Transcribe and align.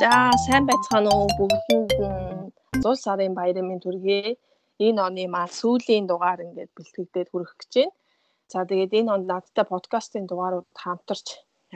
За 0.00 0.30
сайн 0.46 0.64
байцгаана 0.70 1.10
уу 1.10 1.26
нь 1.26 1.58
100 2.82 2.94
сарын 3.04 3.32
баярын 3.38 3.82
хүргэе. 3.82 4.38
Энэ 4.86 5.00
оны 5.06 5.24
маань 5.34 5.56
сүүлийн 5.60 6.06
дугаар 6.06 6.40
ингээд 6.46 6.70
бэлтгэгдээд 6.76 7.28
хүрэх 7.30 7.52
гэж 7.58 7.72
байна. 7.74 7.96
За 8.52 8.58
тэгээд 8.70 8.92
энэ 8.98 9.12
онд 9.14 9.26
надтай 9.32 9.66
подкастын 9.72 10.24
дугаарууд 10.30 10.70
хамтарч 10.82 11.26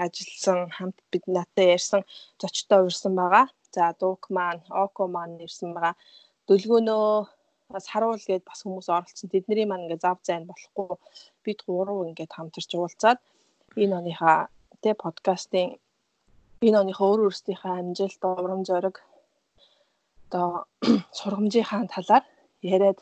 ажилласан, 0.05 0.61
хамт 0.77 0.99
бид 1.11 1.25
надтай 1.37 1.67
ярьсан 1.77 2.03
зочтой 2.41 2.81
урьсан 2.87 3.13
байгаа. 3.21 3.47
За 3.75 3.85
Дук 4.01 4.23
маань, 4.37 4.63
Око 4.85 5.03
маань 5.15 5.43
ирсэн 5.47 5.71
байгаа. 5.75 5.95
Дөлгөөнөө 6.47 7.09
бас 7.75 7.85
харуул 7.93 8.23
гээд 8.29 8.45
бас 8.47 8.61
хүмүүс 8.63 8.89
оролцсон. 8.97 9.35
Тэдний 9.35 9.67
маань 9.67 9.85
ингээд 9.85 10.05
зав 10.07 10.19
зайн 10.27 10.45
болохгүй 10.51 10.95
бид 11.45 11.59
гурав 11.67 11.99
ингээд 12.07 12.37
хамтарч 12.37 12.71
уулзаад 12.79 13.19
энэ 13.83 13.95
оныхаа 13.99 14.39
тэ 14.83 14.95
подкастын 15.05 15.69
энэ 16.67 16.79
оныхоо 16.83 17.09
өөр 17.11 17.21
өөрсдийнхээ 17.27 17.75
амжилт, 17.81 18.23
урам 18.23 18.63
зориг 18.69 18.97
одоо 20.27 20.67
сургамжийнхаа 21.19 21.85
талаар 21.95 22.25
яриад 22.75 23.01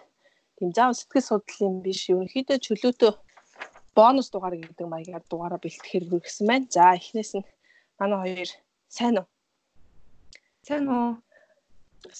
тийм 0.57 0.71
заав 0.77 0.93
сэтгэл 0.97 1.29
судлалын 1.29 1.77
биш 1.85 2.01
ерөнхийдөө 2.13 2.59
чөлөөтөө 2.67 3.13
бонус 3.97 4.29
дугаар 4.31 4.57
гэдэг 4.57 4.87
маягаар 4.91 5.25
дугаараа 5.31 5.61
бэлтгэхээр 5.63 6.05
хүргэсэн 6.09 6.47
байна. 6.51 6.67
За 6.75 6.85
эхнээс 6.99 7.33
нь 7.39 7.49
манай 7.99 8.19
хоёр 8.25 8.51
сайн 8.97 9.15
уу? 9.21 9.27
Сайн 10.67 10.87
уу? 10.89 11.11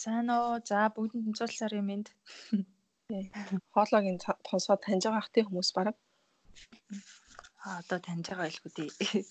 Сайн 0.03 0.29
уу? 0.31 0.61
За 0.69 0.79
бүгдэнд 0.95 1.25
тэнцүүл 1.25 1.55
сарын 1.59 1.87
мэд. 1.89 2.07
Хоолойгийн 3.75 4.19
тонсоо 4.47 4.77
таньж 4.77 5.03
байгаа 5.05 5.25
хтийн 5.27 5.47
хүмүүс 5.47 5.71
баг. 5.77 5.97
А 7.65 7.81
одоо 7.81 7.99
таньж 8.07 8.25
байгаа 8.29 8.47
байлгүй 8.47 8.71
дээ. 8.77 9.25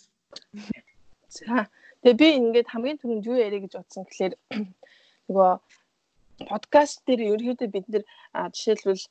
За 1.35 1.69
Тэгээ 2.03 2.19
би 2.21 2.27
ингээд 2.39 2.71
хамгийн 2.71 2.99
түрүүнд 2.99 3.27
юу 3.27 3.37
яриа 3.37 3.59
гэж 3.63 3.73
бодсон 3.75 4.03
гэхэлэр 4.07 4.33
нөгөө 5.27 5.51
подкаст 6.47 7.03
дээр 7.03 7.21
ерөөдөө 7.35 7.69
бид 7.75 7.85
нэр 7.91 8.03
жишээлбэл 8.55 9.03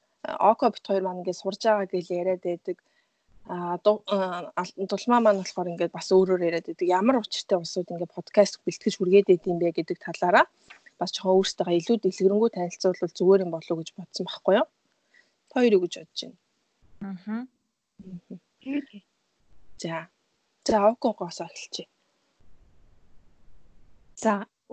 око 0.50 0.70
бит 0.72 0.84
хоёр 0.89 1.05
маань 1.05 1.20
ингээд 1.20 1.42
сурж 1.42 1.61
байгаа 1.69 1.86
гэж 1.92 2.06
яриад 2.20 2.42
байдаг. 2.48 2.77
А 3.48 3.77
дулмаа 3.84 5.20
маань 5.20 5.41
болохоор 5.44 5.72
ингээд 5.72 5.92
бас 5.92 6.09
өөрөөр 6.16 6.47
яриад 6.48 6.66
байдаг. 6.69 6.89
Ямар 6.89 7.20
учиртай 7.20 7.59
усууд 7.61 7.92
ингээд 7.92 8.16
подкаст 8.16 8.61
бэлтгэж 8.64 8.94
хүргээд 8.97 9.33
идэв 9.36 9.53
юм 9.53 9.59
бэ 9.61 9.77
гэдэг 9.77 9.98
талаараа 10.00 10.44
бас 11.00 11.12
жоохон 11.12 11.36
өөрсдөө 11.39 11.77
илүү 11.78 11.97
дэлгэрэнгүй 12.00 12.50
танилцуулбал 12.56 13.16
зүгээр 13.19 13.44
юм 13.44 13.53
болов 13.53 13.70
уу 13.70 13.81
гэж 13.81 13.91
бодсон 13.97 14.25
байхгүй 14.27 14.55
юу? 14.61 14.66
Хоёр 15.53 15.72
юу 15.77 15.83
гэж 15.84 15.94
бодож 16.00 16.20
байна. 16.25 16.39
Аа. 17.05 17.44
За. 19.83 20.09
За 20.64 20.77
окогоос 20.92 21.41
эхэлчихье. 21.44 21.86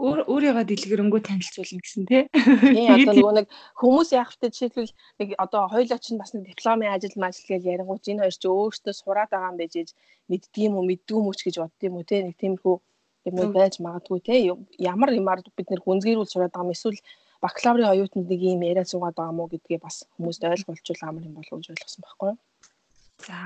Өөрийгөө 0.05 0.65
дэлгэрэнгүй 0.69 1.21
танилцуулна 1.25 1.81
гэсэн 1.81 2.03
тий. 2.05 2.23
Тийм 2.29 2.93
одоо 2.95 3.13
нөгөө 3.17 3.33
нэг 3.41 3.47
хүмүүс 3.81 4.09
яах 4.13 4.31
вэ 4.37 4.53
жишээлбэл 4.53 4.93
нэг 5.19 5.29
одоо 5.41 5.61
хоёулаа 5.73 5.99
чинь 5.99 6.21
бас 6.21 6.31
нэг 6.37 6.45
дипломын 6.51 6.93
ажил 6.93 7.15
мажил 7.17 7.49
гэж 7.49 7.63
ярингууч 7.73 8.03
энэ 8.05 8.21
хоёр 8.21 8.35
чи 8.37 8.47
өөртөө 8.47 8.93
сураад 8.93 9.31
байгаа 9.33 9.51
юм 9.51 9.57
байж 9.57 9.73
ээж 9.81 9.89
мэддгийм 10.29 10.73
үү 10.77 10.85
мэддгүй 10.89 11.21
мөч 11.25 11.39
гэж 11.45 11.55
боддгийм 11.63 11.95
үү 11.97 12.05
тий 12.05 12.21
нэг 12.21 12.35
тиймэрхүү 12.37 12.75
юм 13.25 13.51
байж 13.57 13.73
магадгүй 13.81 14.19
тий 14.21 14.39
ямар 14.77 15.09
юмар 15.09 15.39
бид 15.41 15.67
нэр 15.69 15.81
гүнзгийрүүл 15.81 16.29
сураад 16.29 16.53
байгаа 16.53 16.69
юм 16.69 16.75
эсвэл 16.77 16.99
бакалаврын 17.41 17.89
оюутнууд 17.93 18.29
нэг 18.29 18.41
юм 18.41 18.61
яриа 18.61 18.85
суугаад 18.85 19.17
байгаа 19.17 19.33
мó 19.33 19.49
гэдгээ 19.49 19.79
бас 19.81 20.05
хүмүүст 20.17 20.45
ойлгуулчул 20.45 21.01
амар 21.01 21.23
юм 21.25 21.35
болов 21.37 21.57
гэж 21.57 21.67
ойлгосон 21.73 22.01
байхгүй 22.05 22.27
юу. 22.31 22.37
За. 23.25 23.37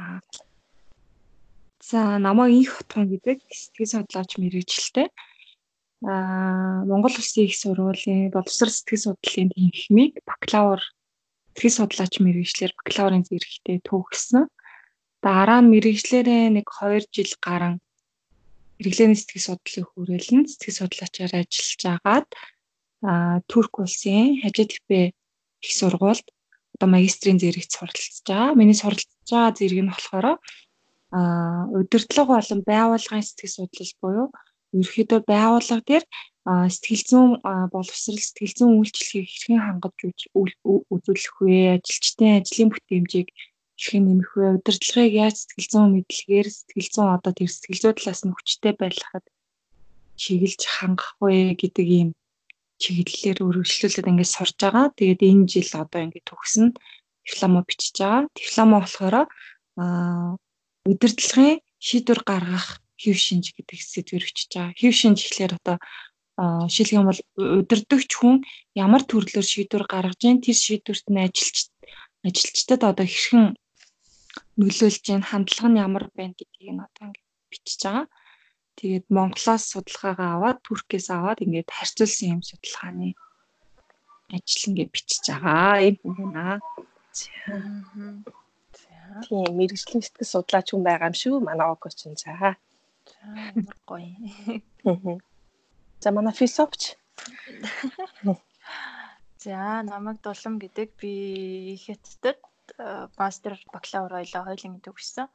За 1.90 2.00
намайг 2.20 2.52
инх 2.60 2.72
хотгон 2.76 3.08
гэдэг 3.12 3.38
сэтгэл 3.48 3.92
судлаач 3.92 4.32
мэрэгчлээ 4.40 5.08
аа 6.04 6.88
Монгол 6.88 7.12
Улсын 7.20 7.46
их 7.46 7.56
сургуулийн 7.60 8.32
боловсрол 8.32 8.72
сэтгэл 8.72 9.04
судлалын 9.04 9.50
тэнхимийг 9.52 10.14
бакалавр 10.24 10.82
сэтгэл 11.52 11.78
судлаач 11.78 12.14
мэрэгчлэр 12.24 12.72
бакалаврын 12.80 13.28
зэрэгтээ 13.28 13.78
төгссөн. 13.84 14.48
Дараа 15.20 15.60
нь 15.60 15.72
мэрэгчлэрээ 15.76 16.56
нэг 16.56 16.68
2 16.72 17.12
жил 17.12 17.34
гарan 17.44 17.76
хэрэглээний 18.80 19.20
сэтгэл 19.20 19.48
судлалын 19.60 19.88
хүрээлэнд 19.92 20.48
сэтгэл 20.48 20.80
судлаачаар 20.80 21.34
ажиллаж 21.36 21.82
агаад 21.96 22.28
аа 23.04 23.44
Турк 23.52 23.74
улсын 23.84 24.40
Хажидпе 24.40 25.12
их 25.60 25.72
сургуульд 25.80 26.28
одоо 26.80 26.88
магистрийн 26.96 27.40
зэрэгт 27.44 27.76
суралцж 27.76 28.24
байгаа. 28.24 28.56
Миний 28.56 28.78
суралцж 28.80 29.12
байгаа 29.28 29.52
зэрэг 29.52 29.80
нь 29.84 29.92
болохоор 29.92 30.28
аа 31.12 31.68
удирдлага 31.76 32.40
болон 32.40 32.62
байгууллагын 32.64 33.28
сэтгэл 33.28 33.56
судлал 33.68 33.92
буюу 34.00 34.28
ерөөхдөө 34.78 35.22
байгууллага 35.26 35.84
дээр 35.90 36.06
сэтгэл 36.46 37.04
зүйн 37.10 37.32
боловсрал 37.74 38.22
сэтгэл 38.22 38.58
зүйн 38.58 38.74
үйлчлэгийг 38.80 39.28
хэрхэн 39.30 39.60
хангаж 39.66 39.98
үзүүлэх 40.34 41.36
вэ? 41.42 41.78
Ажилчдын 41.78 42.38
ажлын 42.42 42.70
бүтээмжийг 42.74 43.28
хэрхэн 43.78 44.04
нэмэх 44.08 44.32
вэ? 44.34 44.46
Удирдлагыг 44.58 45.14
яаж 45.14 45.36
сэтгэл 45.38 45.70
зүйн 45.72 45.90
мэдлэгээр 45.94 46.48
сэтгэл 46.50 46.90
зүйн 46.94 47.10
одоо 47.16 47.32
тэр 47.38 47.50
сэтгэл 47.54 47.82
зүй 47.84 47.94
талаас 47.94 48.22
нь 48.26 48.34
хүчтэй 48.34 48.74
байлгахад 48.78 49.26
чиглэж 50.22 50.62
хангах 50.66 51.12
вэ 51.22 51.54
гэдэг 51.60 51.88
ийм 51.88 52.10
чиглэлээр 52.82 53.40
өргөжлүүлээд 53.46 54.10
ингээд 54.10 54.34
сурж 54.34 54.56
байгаа. 54.58 54.88
Тэгээд 54.98 55.22
энэ 55.30 55.50
жил 55.52 55.72
одоо 55.84 56.00
ингээд 56.02 56.28
төгснө 56.28 56.68
диплома 57.28 57.62
бичиж 57.68 57.96
байгаа. 58.00 58.28
Диплома 58.36 58.76
болохоор 58.82 59.16
аа 59.20 60.38
удирдлагын 60.90 61.60
шийдвэр 61.78 62.22
гаргах 62.26 62.68
хев 63.02 63.18
шинж 63.26 63.46
гэдэг 63.56 63.80
сэдвэр 63.80 64.24
өчөж 64.28 64.50
байгаа. 64.54 64.80
Хев 64.80 64.94
шинж 65.02 65.18
гэхлээр 65.24 65.54
одоо 65.60 65.78
шилхэм 66.74 67.06
бол 67.08 67.22
удирдахч 67.60 68.12
хүн 68.16 68.36
ямар 68.86 69.04
төрлөөр 69.04 69.48
шийдвэр 69.52 69.84
гаргаж 69.92 70.22
ийн 70.24 70.40
тэр 70.40 70.56
шийдвэрт 70.56 71.06
нь 71.12 71.24
ажилч 71.28 71.58
ажилчдад 72.28 72.82
одоо 72.92 73.08
хэрхэн 73.08 73.46
нөлөөлж 74.60 75.06
ийн 75.12 75.24
хандлага 75.30 75.68
нь 75.72 75.82
ямар 75.88 76.06
байна 76.16 76.36
гэдгийг 76.40 76.72
нь 76.76 76.86
одоо 76.88 77.04
ингээд 77.08 77.28
бичиж 77.52 77.80
байгаа. 77.84 78.06
Тэгээд 78.80 79.06
Монголоос 79.12 79.64
судалгаагаа 79.72 80.30
аваад 80.36 80.58
Туркээс 80.64 81.08
аваад 81.12 81.44
ингээд 81.44 81.70
харьцуулсан 81.76 82.28
юм 82.36 82.42
судалгааны 82.48 83.10
ажил 84.36 84.64
ингээд 84.70 84.94
бичиж 84.96 85.24
байгаа. 85.28 85.84
Ийм 85.84 85.96
юм 86.08 86.32
байна. 86.32 86.60
За. 87.20 87.28
Тийм, 89.28 89.52
мэрэгжлийн 89.58 90.04
сэтгэл 90.04 90.32
судлаач 90.32 90.68
хүн 90.72 90.84
байгаа 90.88 91.12
юм 91.12 91.18
шүү. 91.22 91.36
Манай 91.44 91.68
Око 91.68 91.90
ч 91.92 92.08
энэ. 92.08 92.22
За. 92.24 92.56
Амар 93.24 93.78
гоё. 93.90 95.20
За 96.00 96.12
манай 96.12 96.34
философч. 96.34 96.96
За 99.44 99.84
намайг 99.84 100.18
Дулам 100.24 100.56
гэдэг 100.60 100.88
би 101.00 101.12
хятадд 101.84 102.40
мастер 103.20 103.54
бакалавр 103.74 104.14
ойлоо 104.22 104.44
хоёулын 104.48 104.80
төгссөн. 104.86 105.28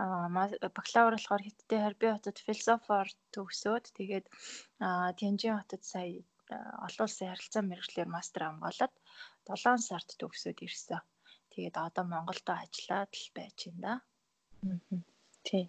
Аа 0.00 0.28
бакалавр 0.76 1.14
болохоор 1.16 1.42
Хятадын 1.44 1.82
Харби 1.84 2.06
хотод 2.12 2.38
философоор 2.46 3.08
төгсөөд 3.34 3.84
тэгээд 3.98 4.26
Тянжин 5.18 5.56
хотод 5.58 5.82
сая 5.84 6.24
олон 6.86 7.04
улсын 7.06 7.28
харилцаа 7.30 7.62
мэргэжлэр 7.66 8.08
мастер 8.16 8.42
хамгаалаад 8.44 8.94
7 9.48 9.88
сард 9.88 10.08
төгсөөд 10.20 10.58
ирсэн. 10.66 11.00
Тэгээд 11.52 11.76
одоо 11.86 12.04
Монголд 12.12 12.46
ажиллаад 12.48 13.12
л 13.12 13.28
байж 13.36 13.58
байна 13.66 13.80
да. 13.84 13.94
Тийм 15.46 15.68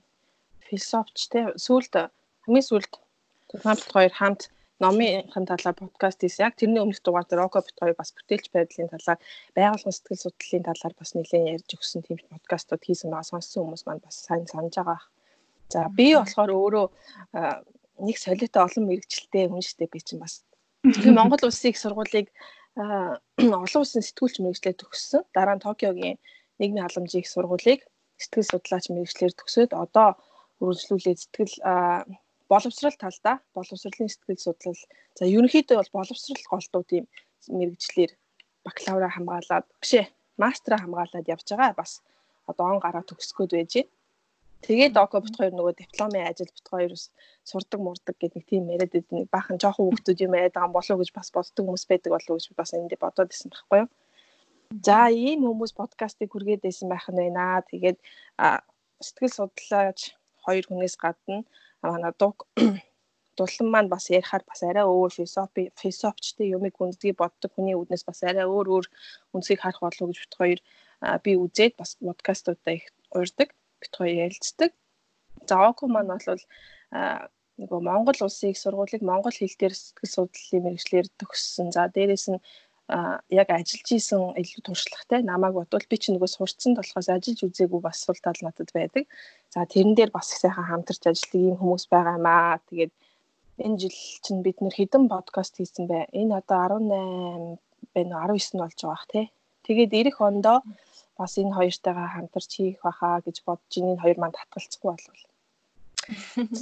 философч 0.69 1.17
те 1.31 1.39
сүүлд 1.55 1.93
хамгийн 2.43 2.67
сүүлд 2.69 2.93
хамт 3.63 3.83
хоёр 3.93 4.13
хамт 4.19 4.41
номынхын 4.79 5.45
талаар 5.49 5.75
подкаст 5.75 6.21
хийсэн. 6.21 6.45
Яг 6.47 6.55
тэрний 6.55 6.81
өмнөх 6.81 7.01
дугаар 7.01 7.25
дээр 7.25 7.49
Око 7.49 7.65
бит 7.65 7.77
хоёр 7.81 7.95
бас 7.97 8.13
бүтээлч 8.13 8.53
байдлын 8.53 8.93
талаар 8.93 9.19
байгуулгын 9.57 9.95
сэтгэл 9.95 10.23
судлалын 10.23 10.67
талаар 10.69 10.93
бас 10.99 11.09
нэлээд 11.17 11.49
ярьж 11.57 11.69
өгсөн 11.73 12.01
тийм 12.05 12.21
подкастууд 12.29 12.83
хийсэн 12.85 13.09
байгаа 13.09 13.25
сонссон 13.31 13.65
хүмүүс 13.65 13.83
маань 13.89 14.05
бас 14.05 14.17
сайн 14.21 14.45
санаж 14.45 14.75
байгаа. 14.77 15.01
За 15.73 15.89
би 15.89 16.13
болохоор 16.13 16.51
өөрөө 16.53 16.85
нэг 18.05 18.17
солиотой 18.21 18.61
олон 18.63 18.85
мэрэгчлээ 18.85 19.49
хүн 19.49 19.65
шттэ 19.65 19.89
би 19.89 19.99
чинь 20.05 20.21
бас 20.21 20.45
Монгол 20.85 21.41
улсын 21.49 21.73
их 21.73 21.81
сургуулийг 21.81 22.29
олон 22.77 23.81
улсын 23.81 24.05
сэтгүүлч 24.05 24.35
мэрэгчлээ 24.45 24.77
төгссөн. 24.77 25.25
Дараа 25.33 25.57
нь 25.57 25.65
Токиогийн 25.65 26.21
нийгмийн 26.61 26.85
халамжийн 26.85 27.25
их 27.25 27.33
сургуулийг 27.33 27.81
сэтгэл 28.21 28.49
судлаач 28.53 28.85
мэрэгчлэр 28.93 29.33
төгсөөд 29.33 29.71
одоо 29.73 30.21
үргэлжлүүлээд 30.61 31.19
сэтгэл 31.21 31.53
боловсрал 32.49 32.97
талдаа 32.97 33.35
боловсролын 33.55 34.09
сэтгэл 34.09 34.45
судлал 34.45 34.79
за 35.17 35.23
ерөнхийдөө 35.25 35.77
бол 35.77 35.91
боловсрал 35.99 36.43
голдуу 36.51 36.83
тийм 36.91 37.05
мэрэгжлэр 37.59 38.11
бакалавра 38.65 39.09
хамгаалаад 39.11 39.65
бишээ 39.81 40.05
мастера 40.41 40.77
хамгаалаад 40.79 41.27
явж 41.27 41.47
байгаа 41.51 41.73
бас 41.81 41.91
одоо 42.49 42.65
он 42.71 42.79
гараа 42.79 43.03
төгсгөөд 43.03 43.51
байж 43.53 43.73
байна. 43.75 43.91
Тэгээд 44.65 44.97
око 44.97 45.21
бит 45.21 45.35
хоёр 45.37 45.53
нөгөө 45.53 45.73
дипломын 45.77 46.27
ажил 46.29 46.49
бит 46.49 46.67
хоёр 46.73 46.91
сурдаг 47.49 47.79
мурдаг 47.83 48.15
гэдэг 48.17 48.43
тийм 48.49 48.63
яриад 48.73 48.89
байдаг 48.89 49.13
нэг 49.13 49.29
баахан 49.29 49.61
жоохон 49.61 49.85
хүүхдүүд 49.85 50.23
юм 50.25 50.33
яриад 50.33 50.55
байгаа 50.57 50.73
болов 50.73 50.95
уу 50.97 51.01
гэж 51.01 51.11
бас 51.13 51.29
боддог 51.35 51.63
хүмүүс 51.65 51.85
байдаг 51.85 52.11
болов 52.15 52.29
уу 52.33 52.39
гэж 52.41 52.47
бас 52.57 52.73
энд 52.73 52.93
бодоод 52.97 53.29
байсан 53.29 53.49
байхгүй 53.53 53.77
юу. 53.85 53.89
За 54.87 54.99
ийм 55.13 55.45
хүмүүс 55.45 55.73
подкастыг 55.77 56.29
хүргээд 56.33 56.65
байсан 56.65 56.89
байх 56.89 57.05
нь 57.11 57.21
байна. 57.21 57.61
Тэгээд 57.69 57.97
сэтгэл 59.05 59.37
судлаач 59.37 59.99
хоёр 60.47 60.65
хүнээс 60.67 60.95
гадна 61.03 61.43
манай 61.83 62.13
дуг 62.21 62.47
дулан 63.37 63.67
маань 63.73 63.91
бас 63.93 64.09
ярихаар 64.17 64.43
бас 64.49 64.63
арай 64.69 64.85
өөр 64.87 65.11
философи 65.17 65.63
философчтэй 65.81 66.47
юмыг 66.57 66.75
үндсгийг 66.81 67.17
боддог 67.21 67.51
хүний 67.53 67.77
үднэс 67.77 68.03
бас 68.09 68.23
арай 68.23 68.45
өөр 68.49 68.67
өөр 68.73 68.85
үндсийг 69.35 69.59
харах 69.61 69.81
болов 69.83 70.01
уу 70.01 70.09
гэж 70.09 70.19
бит 70.23 70.35
хоёр 70.39 70.59
би 71.23 71.31
үзээд 71.43 71.73
бас 71.77 71.91
подкастуудаа 72.01 72.73
их 72.79 72.85
урьдаг 73.13 73.49
бит 73.81 73.93
хоёр 73.99 74.15
ярилцдаг. 74.25 74.71
За 75.49 75.55
око 75.69 75.85
маань 75.87 76.09
бол 76.09 76.41
нөгөө 77.61 77.81
Монгол 77.89 78.17
улсын 78.25 78.51
их 78.53 78.57
сургуулийг 78.61 79.01
монгол 79.01 79.33
хэл 79.33 79.57
дээр 79.59 79.73
сэтгэл 79.73 80.13
судлалын 80.13 80.63
мэрэгчлэр 80.65 81.07
төгссөн. 81.17 81.73
За 81.73 81.89
дээрэс 81.89 82.25
нь 82.33 82.41
яг 82.87 83.49
ажиллаж 83.51 83.89
исэн 83.91 84.31
илүү 84.39 84.61
туршлагатай 84.63 85.19
намайг 85.19 85.53
бодвол 85.59 85.85
би 85.91 85.97
ч 85.99 86.15
нөгөө 86.15 86.29
сурцсан 86.31 86.71
болохоос 86.79 87.09
ажиллаж 87.11 87.39
үзээгүй 87.43 87.81
бас 87.83 87.99
сул 87.99 88.15
тал 88.23 88.39
надад 88.41 88.71
байдаг. 88.71 89.03
За 89.51 89.67
тэрэн 89.67 89.91
дээр 89.95 90.11
бас 90.15 90.31
их 90.31 90.39
сайхан 90.39 90.63
хамтарч 90.71 91.03
ажилладаг 91.03 91.35
ийм 91.35 91.55
хүмүүс 91.59 91.85
байгаа 91.91 92.15
юм 92.15 92.27
аа. 92.31 92.63
Тэгээд 92.71 92.93
энэ 93.65 93.77
жил 93.81 93.97
чинь 94.23 94.41
бид 94.45 94.57
нэр 94.63 94.75
хэдэн 94.79 95.11
подкаст 95.11 95.59
хийсэн 95.59 95.85
бай. 95.91 96.07
Энэ 96.15 96.39
одоо 96.39 96.79
18 96.79 97.59
байна 97.95 98.15
19 98.23 98.55
нь 98.55 98.61
болж 98.63 98.79
байгаа 98.79 98.95
бах 98.95 99.05
тий. 99.11 99.25
Тэгээд 99.67 99.91
эх 100.07 100.21
ондоо 100.23 100.57
бас 101.19 101.33
энэ 101.41 101.55
хоёртойгоо 101.57 102.07
хамтарч 102.15 102.51
хийх 102.55 102.79
баха 102.87 103.19
гэж 103.25 103.37
бодож 103.43 103.73
энэ 103.75 103.99
хоёр 103.99 104.17
маань 104.19 104.37
татгалцахгүй 104.37 104.89
болвол. 104.95 105.23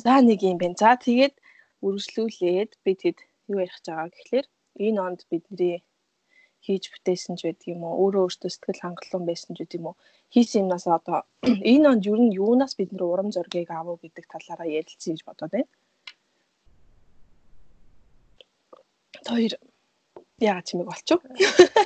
За 0.03 0.13
нэг 0.25 0.41
юм 0.41 0.57
байна. 0.57 0.73
За 0.73 0.97
тэгээд 0.97 1.35
үргэлжлүүлээд 1.85 2.71
би 2.83 2.91
тэгэд 2.97 3.19
юу 3.53 3.61
ярих 3.61 3.77
гэж 3.77 3.85
байгаа 3.93 4.09
гэхлээр 4.09 4.47
энэ 4.89 4.99
онд 5.05 5.21
бидний 5.29 5.85
хийж 6.65 6.83
бүтээсэн 6.91 7.37
ч 7.37 7.41
байдаг 7.45 7.67
юм 7.73 7.81
уу 7.85 7.95
өөрөө 8.03 8.23
өөртөө 8.25 8.51
сэтгэл 8.51 8.83
хангалуун 8.83 9.25
байсан 9.29 9.51
ч 9.55 9.57
гэдэг 9.61 9.79
юм 9.79 9.87
уу 9.89 9.95
хийсэн 10.33 10.61
юмнаас 10.65 10.85
одоо 10.87 11.19
энэ 11.71 11.89
онд 11.91 12.03
ер 12.11 12.19
нь 12.21 12.35
юунаас 12.43 12.73
бид 12.79 12.89
нэр 12.91 13.03
урам 13.05 13.29
зориг 13.35 13.69
авав 13.69 13.97
гэдэг 14.01 14.25
талаараа 14.33 14.67
ярилцъя 14.79 15.13
гэж 15.13 15.21
бодоод 15.25 15.51
байна. 15.53 15.69
Хоёр 19.29 19.53
яагаад 20.39 20.67
чимэг 20.67 20.87
болчих 20.89 21.21
вэ? 21.21 21.29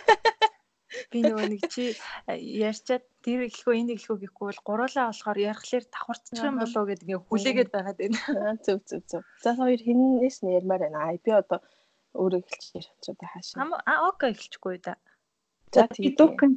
Би 1.11 1.21
нөгөө 1.21 1.47
нэг 1.53 1.63
чи 1.69 1.93
ярьчаад 2.29 3.05
тэр 3.21 3.45
эхлэхөө 3.47 3.75
энэ 3.77 3.93
эхлэхөө 3.95 4.17
гэхгүй 4.25 4.45
бол 4.49 4.61
гуруулаа 4.65 5.09
болохоор 5.09 5.37
ярихлаар 5.37 5.85
давхарчих 5.85 6.41
юм 6.41 6.57
болоо 6.59 6.83
гэдэг 6.89 7.05
ингээ 7.05 7.27
хүлээгээд 7.29 7.69
байгаад 7.73 7.97
байна. 8.01 8.19
Зөв 8.65 8.79
зөв 8.89 9.01
зөв. 9.09 9.21
За 9.45 9.53
хоёр 9.53 9.79
хинээс 9.79 10.41
нь 10.41 10.53
ярмаар 10.57 10.81
байна. 10.89 11.13
Би 11.21 11.31
одоо 11.31 11.61
өөрөө 12.15 12.41
ярих 12.77 12.89
ч 13.03 13.05
одоо 13.13 13.27
хаашаа. 13.29 13.67
А 13.85 13.93
окей 14.09 14.31
эхэлчихгүй 14.33 14.77
да. 14.85 14.95
За 15.73 15.87
тийм. 15.87 16.15
Дуукан 16.17 16.51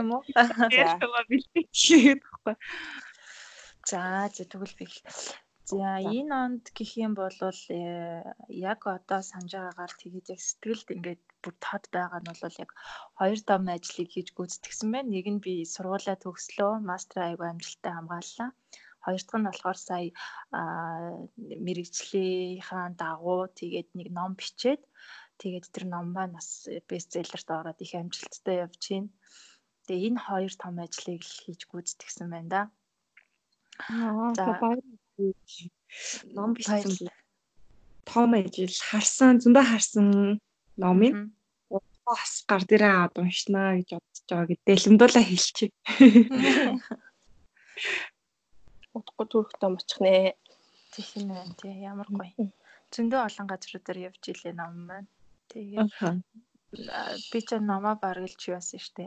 юм 0.00 0.08
уу? 0.14 0.22
Яагаад 0.34 1.26
бэлтгэж 1.30 1.80
байхгүй. 2.22 2.54
За 3.90 4.30
за 4.34 4.44
тэгвэл 4.46 4.76
би 4.78 4.86
За 5.66 5.98
энэ 5.98 6.34
онд 6.44 6.64
гэх 6.76 6.90
юм 6.94 7.12
бол 7.18 7.34
э, 7.42 8.22
яг 8.70 8.80
одоо 8.86 9.20
санаж 9.26 9.50
байгаагаар 9.54 9.92
тэгээд 9.98 10.26
яг 10.34 10.40
сэтгэлд 10.44 10.88
ингээд 10.94 11.22
бүр 11.42 11.54
тод 11.64 11.84
байгаа 11.90 12.20
нь 12.22 12.30
бол 12.30 12.56
яг 12.64 12.70
хоёр 13.18 13.40
том 13.48 13.66
ажлыг 13.74 14.08
хийж 14.14 14.28
гүйцэтгсэн 14.30 14.88
байна. 14.94 15.10
Нэг 15.10 15.26
нь 15.34 15.42
би 15.42 15.66
сургуулаа 15.74 16.16
төгслөө, 16.22 16.72
мастер 16.90 17.18
аягүй 17.26 17.48
амжилттай 17.50 17.92
хамгааллаа. 17.94 18.50
Хоёр 19.06 19.22
дахь 19.22 19.38
нь 19.38 19.46
болохоор 19.46 19.78
сая 19.78 20.10
мэрэгжлийнхаа 21.64 22.90
дагуу 22.98 23.46
тэгээд 23.54 23.94
нэг 23.94 24.08
ном 24.10 24.34
бичээд 24.34 24.82
тэгээд 25.38 25.70
тэр 25.70 25.84
ном 25.94 26.10
маань 26.10 26.34
бас 26.34 26.66
бестселлерт 26.90 27.48
ороод 27.54 27.78
их 27.78 27.94
амжилттай 27.94 28.66
явж 28.66 28.82
байна. 28.90 29.14
Тэгээ 29.86 30.06
энэ 30.10 30.24
хоёр 30.26 30.52
том 30.58 30.74
ажлыг 30.82 31.22
л 31.22 31.34
хийж 31.46 31.60
гүйцэтгсэн 31.70 32.26
байна 32.34 32.50
да. 32.50 32.62
За 34.34 34.58
ном 36.34 36.50
бичсэн 36.58 37.14
том 38.10 38.30
ажил 38.34 38.74
харсан 38.90 39.38
зөндөө 39.42 39.64
харсан 39.70 40.06
номыг 40.82 41.14
бас 42.06 42.32
гар 42.50 42.62
дээрээ 42.66 42.92
аваад 42.94 43.14
уншнаа 43.22 43.70
гэж 43.78 43.90
бодож 43.98 44.22
байгаа 44.30 44.48
гэдэг 44.50 44.66
дэлэмдүүлээ 44.66 45.24
хэлчих. 45.26 45.70
утгагүй 48.96 49.26
төрхтөө 49.30 49.68
очих 49.76 50.00
нэ. 50.04 50.14
Тэг 50.92 51.06
юм 51.18 51.28
байна 51.36 51.54
тий 51.60 51.74
ямар 51.90 52.08
гоё. 52.18 52.46
Зөндөө 52.94 53.20
олон 53.28 53.46
газруудаар 53.50 53.98
явж 54.08 54.22
илээ 54.32 54.54
ном 54.56 54.74
маань. 54.88 55.10
Тэгээд 55.50 55.92
би 57.30 57.38
ч 57.46 57.50
номоо 57.70 57.94
баргалж 58.04 58.40
яасан 58.56 58.80
штэ. 58.86 59.06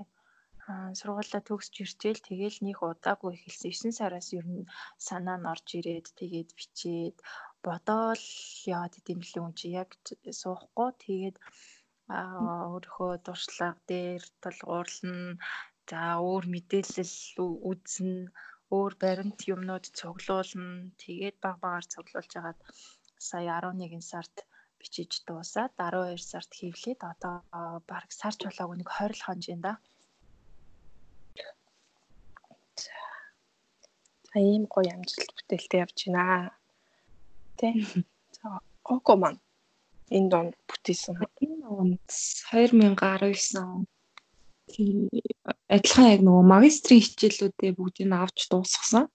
Аа 0.69 0.89
сургуулаа 0.99 1.41
төгсч 1.49 1.73
ирчээл 1.83 2.21
тэгээл 2.27 2.57
нэг 2.67 2.77
удаагүй 2.89 3.31
эхэлсэн 3.33 3.91
9 3.93 3.99
сараас 3.99 4.27
ер 4.39 4.45
нь 4.53 4.69
санаа 5.07 5.37
нь 5.39 5.49
орж 5.53 5.67
ирээд 5.77 6.07
тэгээд 6.19 6.49
бичээд 6.57 7.17
бодоол 7.65 8.25
яваад 8.75 8.93
идэм 8.99 9.19
билээ 9.21 9.43
үн 9.45 9.53
чи 9.59 9.67
яг 9.81 9.89
суухгүй 10.41 10.89
тэгээд 11.05 11.37
аа 12.17 12.61
өөрийнхөө 12.73 13.11
дуршлага 13.25 13.81
дээр 13.89 14.23
тулгуурлана 14.41 15.37
за 15.89 16.01
өөр 16.29 16.45
мэдээлэл 16.53 17.15
үзнэ 17.69 18.15
өөр 18.77 18.93
баримт 19.01 19.39
юмнууд 19.53 19.85
цуглуулна. 19.97 20.91
Тэгээд 21.01 21.37
баг 21.43 21.55
багаар 21.63 21.85
цуглуулж 21.93 22.31
хагаад 22.33 22.59
сая 23.17 23.57
11 23.59 24.01
сард 24.11 24.35
бичиж 24.79 25.11
дуусаад 25.27 25.71
12 25.77 26.21
сард 26.31 26.51
хэвлээд 26.59 27.01
одоо 27.11 27.35
баг 27.89 28.07
сарч 28.19 28.39
болоогүй 28.45 28.77
нэг 28.79 28.89
20 28.89 29.17
л 29.17 29.25
хонжин 29.25 29.61
да. 29.65 29.73
За 34.29 34.37
ийм 34.39 34.63
гоё 34.73 34.91
амжилт 34.93 35.31
бүтээлтэй 35.35 35.79
явж 35.83 35.97
байна. 36.05 36.53
Тэ. 37.57 37.67
За 38.37 38.61
Око 38.95 39.13
маань 39.21 39.41
энэ 40.15 40.29
донд 40.33 40.53
бүтээсэн. 40.69 41.15
Энэ 41.45 41.65
онд 41.81 42.01
2019 42.49 43.57
он 43.57 43.85
адилхан 45.75 46.07
яг 46.13 46.21
нөгөө 46.23 46.45
магистрийн 46.53 47.03
хичээлүүдээ 47.05 47.71
бүгдийг 47.77 48.11
авч 48.13 48.39
дуусгасан. 48.51 49.05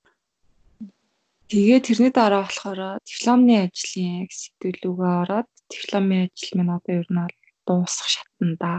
Тэгээ 1.49 1.81
тэрний 1.87 2.13
дараа 2.15 2.43
болохоор 2.45 2.81
дипломны 3.05 3.55
ажлын 3.67 4.27
сэдвэлүүгээ 4.41 5.13
ороод 5.23 5.49
дипломын 5.73 6.27
ажил 6.27 6.53
минь 6.57 6.75
одоо 6.77 6.95
ер 7.01 7.09
нь 7.13 7.35
дуусах 7.67 8.09
шатанда 8.15 8.73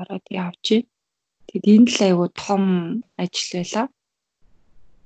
ороод 0.00 0.26
явж 0.30 0.66
байна. 0.70 0.88
Тэгэд 1.48 1.66
энэ 1.74 1.90
л 1.94 2.00
айгу 2.06 2.26
том 2.42 2.64
ажил 3.22 3.50
байла. 3.54 3.84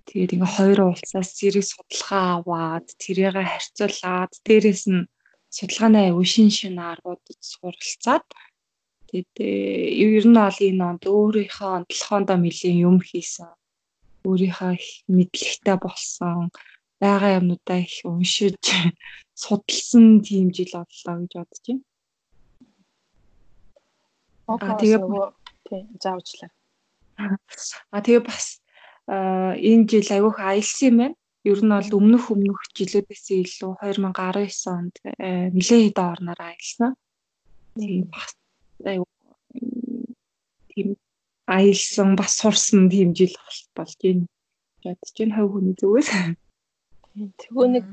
Тэгээд 0.08 0.34
ингээ 0.34 0.52
хоёр 0.56 0.78
уулзаас 0.84 1.30
зэрэг 1.38 1.64
судалгаа 1.68 2.24
аваад 2.36 2.86
тэрийг 3.00 3.36
харьцуулаад 3.36 4.32
дээрэс 4.46 4.84
нь 4.92 5.08
судалгааны 5.56 6.00
аюу 6.08 6.24
шин 6.32 6.50
шин 6.56 6.76
аргуудад 6.90 7.40
суралцаад 7.40 8.26
Тэгээд 9.14 9.38
ер 10.18 10.26
нь 10.26 10.34
бол 10.34 10.58
энэ 10.58 10.82
онд 10.90 11.02
өөрийнхөө 11.06 11.70
онцлогоондоо 11.78 12.38
нэлийн 12.42 12.82
юм 12.82 12.98
хийсэн. 12.98 13.46
Өөрийнхөө 14.26 14.74
их 14.74 15.06
мэдлэгтэй 15.06 15.76
болсон 15.78 16.50
байгаа 16.98 17.38
юмнуудаа 17.38 17.78
их 17.86 18.02
уншиж 18.10 18.58
судалсан 19.42 20.18
тийм 20.26 20.50
жил 20.50 20.74
боллоо 20.74 21.14
гэж 21.22 21.32
бодож 21.38 21.62
байна. 21.62 21.86
Аа 24.50 24.74
тэгээ 24.82 25.00
заавчлаа. 26.02 26.50
Аа 27.94 28.02
тэгээ 28.02 28.22
бас 28.26 28.58
энэ 29.06 29.86
жил 29.94 30.10
айгүйх 30.10 30.38
аялсан 30.42 30.86
юм 30.90 30.96
байна. 30.98 31.16
Ер 31.46 31.60
нь 31.62 31.70
бол 31.70 31.90
өмнөх 32.02 32.24
өмнөх 32.34 32.60
жилүүдээс 32.74 33.26
илүү 33.30 33.72
2019 33.78 34.74
онд 34.74 34.94
нэлээд 35.54 35.82
хэдэн 35.86 36.10
орноор 36.10 36.40
аялсан. 36.42 36.98
Тэгээ 37.78 38.10
бас 38.10 38.34
тийм 40.74 40.88
аялсан 41.46 42.16
бас 42.16 42.38
сурсан 42.40 42.88
тийм 42.90 43.14
жил 43.14 43.34
болж 43.76 43.96
байна. 44.02 44.26
Ядч 44.84 45.12
чинь 45.16 45.34
хав 45.34 45.48
хүний 45.52 45.76
зүгээс. 45.78 46.10
Тэгвэл 47.14 47.72
нэг 47.78 47.86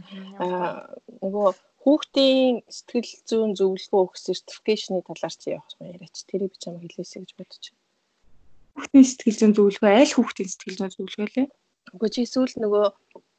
нөгөө 1.21 1.50
хүүхдийн 1.83 2.65
сэтгэл 2.67 3.11
зүйн 3.29 3.51
зөвлөгөө 3.57 4.01
өгөх 4.01 4.17
сертификейшны 4.17 5.01
талаар 5.05 5.35
чи 5.38 5.53
явах 5.53 5.71
юм 5.77 5.93
яриач. 5.93 6.17
Тэрийг 6.25 6.51
би 6.53 6.61
чамд 6.61 6.81
хэлээсэй 6.81 7.21
гэж 7.21 7.31
бодож 7.38 7.63
байна. 7.69 7.85
Хүүхдийн 8.75 9.07
сэтгэл 9.07 9.39
зүйн 9.39 9.53
зөвлөгөө 9.55 9.91
аль 9.93 10.15
хүүхдийн 10.15 10.50
сэтгэл 10.50 10.77
зүйн 10.79 10.93
зөвлөгөө 10.95 11.29
лээ? 11.38 11.47
Үгүй 11.95 12.09
чи 12.13 12.19
эсвэл 12.25 12.55
нөгөө 12.61 12.85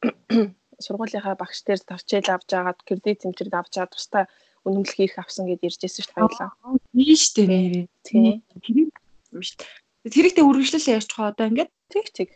сургуулийнхаа 0.85 1.35
багш 1.39 1.59
дээр 1.67 1.83
тавчаал 1.83 2.29
авч 2.35 2.51
агаад 2.55 2.81
кредит 2.87 3.23
тэмцэрд 3.23 3.55
авч 3.55 3.75
аваад 3.79 3.95
тустай 3.95 4.25
үнэмлэх 4.67 4.99
хийх 4.99 5.19
авсан 5.19 5.47
гэдээ 5.47 5.69
ярьжсэн 5.71 6.03
шүү 6.03 6.15
дээ 6.15 6.27
баялаа. 6.27 6.51
Тийм 6.95 7.17
шүү 7.19 7.35
дээ. 7.47 7.87
Тийм. 8.07 8.91
Тэр 9.33 9.41
шүү 9.41 9.57
дээ. 9.65 10.13
Тэрэгтэй 10.13 10.45
үргэлжлэл 10.45 10.93
ярьж 11.01 11.09
байгаа 11.17 11.33
одоо 11.33 11.47
ингээд 11.49 11.71
тэг 11.89 12.07
тэг. 12.13 12.29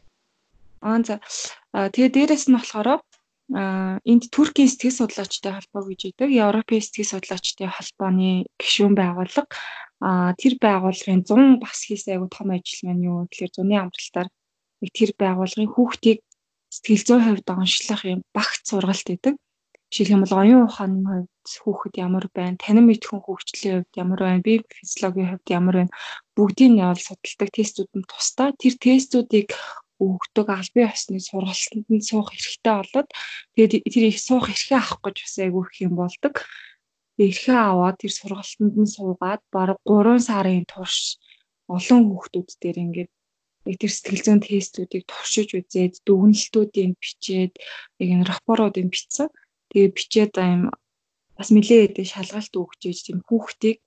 Аа 0.80 1.04
за. 1.04 1.20
Тэгээ 1.92 2.10
дээрэс 2.14 2.48
нь 2.48 2.56
болохоор 2.56 2.88
а 3.52 4.00
энд 4.02 4.24
Туркийн 4.34 4.70
сэтгэл 4.70 4.98
судлаачтай 5.06 5.52
холбоо 5.54 5.82
гэж 5.86 6.00
идэг. 6.16 6.30
Европын 6.32 6.82
сэтгэл 6.82 7.12
судлаачтай 7.20 7.68
холбооны 7.68 8.48
гишүүн 8.58 8.94
байгууллага 8.96 9.52
а 10.00 10.34
тэр 10.40 10.58
байгууллагын 10.58 11.22
100 11.22 11.62
бас 11.62 11.78
хийсэн 11.86 12.16
айгу 12.16 12.26
том 12.32 12.50
ажил 12.50 12.80
маань 12.84 13.06
юу 13.06 13.18
гэхээр 13.30 13.52
зуны 13.54 13.76
амралтаар 13.78 14.28
тэр 14.82 15.10
байгууллагын 15.20 15.72
хүүхдийг 15.72 16.18
сэтгэл 16.74 17.06
зүйн 17.06 17.22
хувьд 17.24 17.48
онцлох 17.48 18.02
юм 18.04 18.20
багц 18.34 18.62
сургалт 18.66 19.08
идэг. 19.14 19.34
Жишээлх 19.92 20.14
юм 20.14 20.22
бол 20.26 20.34
оюун 20.42 20.66
ухааны 20.66 21.00
хувьд 21.06 21.46
хүүхэд 21.62 21.94
ямар 22.02 22.26
байна, 22.34 22.58
танин 22.58 22.90
мэдхүн 22.90 23.22
хөгжлийн 23.22 23.86
хувьд 23.86 23.94
ямар 23.94 24.20
байна, 24.26 24.42
бие 24.42 24.66
физиологийн 24.66 25.30
хувьд 25.30 25.48
ямар 25.48 25.74
байна 25.78 25.92
бүгдийг 26.36 26.70
нь 26.72 26.84
бол 26.84 27.00
судалдаг 27.00 27.50
тестүүд 27.56 27.90
нь 27.96 28.08
тусдаа 28.10 28.48
тэр 28.60 28.74
тестүүдийг 28.84 29.48
өгдөг 29.96 30.46
албан 30.52 30.84
ёсны 30.92 31.18
сургалтанд 31.24 31.86
нь 31.88 32.04
суух 32.08 32.28
хэрэгтэй 32.28 32.74
болоод 32.76 33.08
тэгээд 33.56 33.72
тэр 33.92 34.04
их 34.12 34.18
суух 34.20 34.46
эрхээ 34.52 34.76
авах 34.76 35.00
гэж 35.00 35.16
бас 35.24 35.36
айгүй 35.40 35.64
их 35.64 35.76
юм 35.86 35.94
болдог. 35.96 36.34
Эрхээ 37.16 37.60
аваад 37.72 37.96
тэр 38.00 38.12
сургалтанд 38.12 38.74
нь 38.76 38.92
суугаад 38.94 39.42
бараг 39.48 39.78
3 39.88 40.20
сарын 40.28 40.68
турш 40.68 41.16
олон 41.76 42.02
хүүхдүүд 42.12 42.48
дээр 42.60 42.78
ингээд 42.84 43.10
тэр 43.80 43.90
сэтгэл 43.90 44.24
зүйн 44.24 44.40
тестүүдийг 44.44 45.04
туршиж 45.08 45.48
үзээд 45.58 45.94
дүгнэлтүүдийг 46.06 46.92
бичээд 47.00 47.52
яг 47.98 48.08
энэ 48.14 48.28
рапоруудыг 48.30 48.86
бичсэн. 48.92 49.32
Тэгээ 49.72 49.90
бичээд 49.96 50.32
юм 50.38 50.62
бас 51.36 51.48
нэлээд 51.50 51.96
шалгалт 52.12 52.54
өгч 52.54 52.80
ийж 52.86 52.98
тийм 53.08 53.18
хүүхдийг 53.26 53.78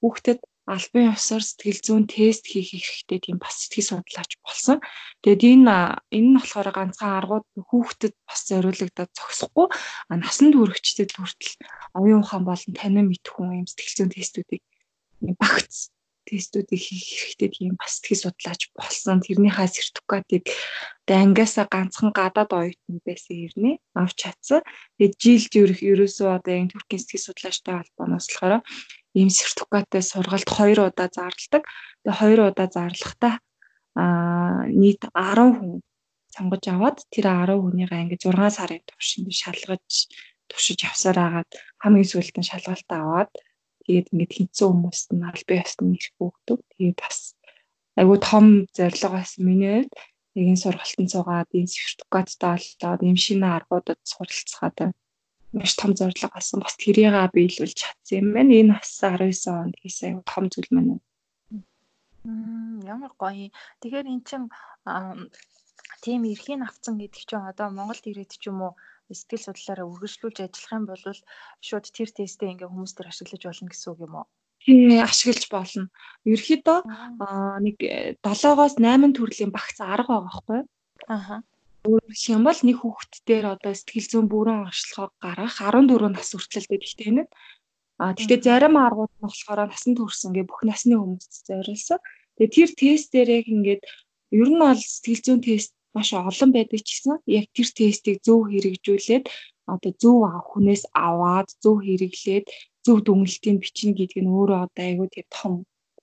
хүүхдэд 0.00 0.40
албан 0.74 1.12
ёсоор 1.16 1.42
сэтгэл 1.44 1.80
зүйн 1.86 2.04
тест 2.12 2.44
хийх 2.44 2.68
хэрэгтэй 2.72 3.18
тийм 3.24 3.36
бас 3.40 3.54
сэтгэл 3.60 3.88
судлаач 3.88 4.32
болсон. 4.44 4.78
Тэгээд 5.22 5.42
энэ 5.52 5.76
энэ 6.16 6.28
нь 6.28 6.36
болохоор 6.36 6.68
ганцхан 6.76 7.12
аргууд 7.18 7.46
хүүхдэд 7.68 8.14
бас 8.28 8.40
зориулагдаад 8.48 9.10
зогсохгүй 9.16 9.66
насанд 10.22 10.54
хүрэгчдэд 10.56 11.10
хүртэл 11.16 11.54
оюун 11.98 12.22
ухаан 12.22 12.44
болон 12.46 12.72
танин 12.76 13.08
мэдхүн 13.08 13.58
юм 13.60 13.66
сэтгэл 13.68 13.96
зүйн 13.96 14.12
тестүүдийг 14.12 14.62
багц 15.40 15.90
тестүүдийг 16.28 16.82
хийх 16.84 17.08
хэрэгтэй 17.08 17.48
тийм 17.48 17.72
бас 17.80 17.98
сэтгэл 17.98 18.28
судлаач 18.28 18.62
болсон. 18.76 19.24
Тэрнийхээ 19.24 19.68
сертификатыг 19.72 20.44
ангиасаа 21.08 21.66
ганцхан 21.72 22.12
гадаад 22.12 22.52
оюутан 22.52 23.00
байсан 23.06 23.36
ирнэ 23.48 23.70
авч 23.96 24.16
чадсан. 24.22 24.60
Тэгээд 25.00 25.14
жил 25.16 25.44
зүрх 25.48 25.80
ерөөсөө 25.80 26.28
одоо 26.36 26.54
энэ 26.54 26.72
Туркийн 26.76 27.00
сэтгэл 27.00 27.26
судлаачтай 27.32 27.74
холбооноос 27.80 28.26
болохоор 28.28 28.60
ийм 29.18 29.30
сертификаттай 29.38 30.02
сургалт 30.02 30.48
2 30.48 30.78
удаа 30.88 31.08
зарладаг. 31.18 31.64
Тэгээ 32.04 32.18
2 32.38 32.50
удаа 32.50 32.68
зарлахдаа 32.76 33.34
аа 33.98 34.62
нийт 34.80 35.02
10 35.10 35.58
хүн 35.58 35.70
сонгож 36.34 36.64
аваад 36.70 36.98
тэр 37.12 37.26
10 37.26 37.58
хүнийгээ 37.62 38.02
ингээд 38.04 38.22
6 38.30 38.56
сарын 38.56 38.82
турш 38.86 39.08
ингээд 39.18 39.42
шалгаж 39.42 39.90
туршиж 40.48 40.78
явсаар 40.88 41.18
агаад 41.26 41.50
хамгийн 41.82 42.10
сүүлд 42.10 42.36
нь 42.38 42.50
шалгалт 42.50 42.90
аваад 42.94 43.30
тэгээд 43.84 44.10
ингээд 44.12 44.36
хинцэн 44.36 44.66
хүмүүст 44.70 45.08
нь 45.16 45.26
аль 45.28 45.44
бие 45.48 45.62
ёсны 45.66 45.98
ирэх 45.98 46.16
өгдөг. 46.22 46.58
Тэгээд 46.78 46.98
бас 47.02 47.18
айгүй 47.98 48.18
том 48.22 48.46
зорилго 48.76 49.08
байсан 49.18 49.42
миний 49.42 49.72
хувьд 49.82 49.92
нэг 50.34 50.46
энэ 50.54 50.62
сургалтанд 50.62 51.10
суугаад 51.10 51.50
энэ 51.58 51.74
сертификаттай 51.74 52.54
болоод 52.54 53.00
ийм 53.02 53.18
шинэ 53.24 53.46
аргуудад 53.56 54.00
суралцахад 54.06 54.94
маш 55.52 55.72
том 55.76 55.92
зорилго 55.98 56.28
болсон. 56.32 56.60
Бас 56.60 56.76
тэрийгээ 56.76 57.32
биелүүлж 57.34 57.76
чадсан 57.80 58.18
юм 58.20 58.28
байна. 58.36 58.52
Энэ 58.60 58.72
бас 58.76 58.90
19 59.00 59.48
онд 59.48 59.74
хийсэн 59.80 60.06
айгүй 60.08 60.24
том 60.28 60.44
зүйл 60.52 60.70
маань. 60.74 61.00
Ямар 62.84 63.12
гоё. 63.16 63.48
Тэгэхээр 63.80 64.06
эн 64.12 64.22
чин 64.28 64.42
тийм 66.04 66.20
эрхийг 66.28 66.60
авцсан 66.62 66.94
гэдэг 67.00 67.22
чинь 67.24 67.48
одоо 67.48 67.68
Монголд 67.72 68.04
ирээд 68.04 68.36
ч 68.36 68.52
юм 68.52 68.60
уу 68.66 68.72
сэтгэл 69.08 69.46
судлаараа 69.48 69.88
үргэлжлүүлж 69.88 70.38
ажиллах 70.44 70.76
юм 70.76 70.84
бол 70.84 71.04
шууд 71.64 71.86
тэр 71.96 72.10
тестээ 72.12 72.52
ингээ 72.52 72.68
хүмүүс 72.68 72.92
төр 72.94 73.08
ашиглаж 73.08 73.42
болно 73.48 73.68
гэсэн 73.72 73.90
үг 73.92 74.00
юм 74.04 74.14
уу? 74.20 74.26
тий 74.68 75.00
ашиглаж 75.00 75.44
болно. 75.48 75.88
Ерөнхийдөө 76.28 76.78
нэг 77.64 77.76
7-оос 78.20 78.76
8 78.76 79.16
төрлийн 79.16 79.52
багц 79.54 79.80
арга 79.80 80.20
байгаа 80.20 80.26
байхгүй 80.28 80.56
юу? 80.60 80.66
Аха. 81.08 81.36
Хэлэх 81.88 82.28
юм 82.36 82.42
бол 82.44 82.60
нэг 82.68 82.76
хүүхэд 82.80 83.12
дээр 83.28 83.46
одоо 83.56 83.72
сэтгэл 83.72 84.08
зүйн 84.10 84.26
бүрэн 84.28 84.68
оршилгоо 84.68 85.08
гаргах 85.24 85.56
14 85.56 86.12
нас 86.12 86.28
хүртэл 86.36 86.68
гэхдээ 86.68 87.08
энэ 87.10 87.24
А 87.98 88.14
тэгтээ 88.14 88.40
зарим 88.46 88.78
аргууд 88.78 89.10
нь 89.18 89.22
болохоор 89.26 89.60
насанд 89.66 89.98
хүрсэн 89.98 90.30
гэ 90.30 90.46
бүх 90.46 90.62
насны 90.62 90.94
хүмүүст 90.94 91.50
зориулсан. 91.50 91.98
Тэгээ 92.38 92.54
тэр 92.54 92.70
тест 92.78 93.08
дээр 93.10 93.28
яг 93.42 93.46
ингээд 93.50 93.82
ер 94.38 94.48
нь 94.54 94.62
бол 94.62 94.78
сэтгэл 94.78 95.22
зүйн 95.26 95.40
тест 95.42 95.70
маш 95.90 96.14
олон 96.14 96.50
байдаг 96.54 96.78
ч 96.86 96.88
гэсэн 96.94 97.18
яг 97.26 97.46
тэр 97.50 97.68
тестийг 97.74 98.18
зөв 98.22 98.46
хэрэгжүүлээд 98.46 99.24
одоо 99.74 99.92
зөв 99.98 100.16
хүнээс 100.46 100.82
аваад 100.94 101.48
зөв 101.58 101.76
хэрэглээд 101.82 102.46
зөв 102.86 102.96
дүгнэлтийг 103.02 103.56
бичнэ 103.66 103.98
гэдэг 103.98 104.22
нь 104.22 104.30
өөрөө 104.30 104.58
одоо 104.70 104.84
айгүй 104.86 105.08
тийм 105.10 105.26
том 105.34 105.52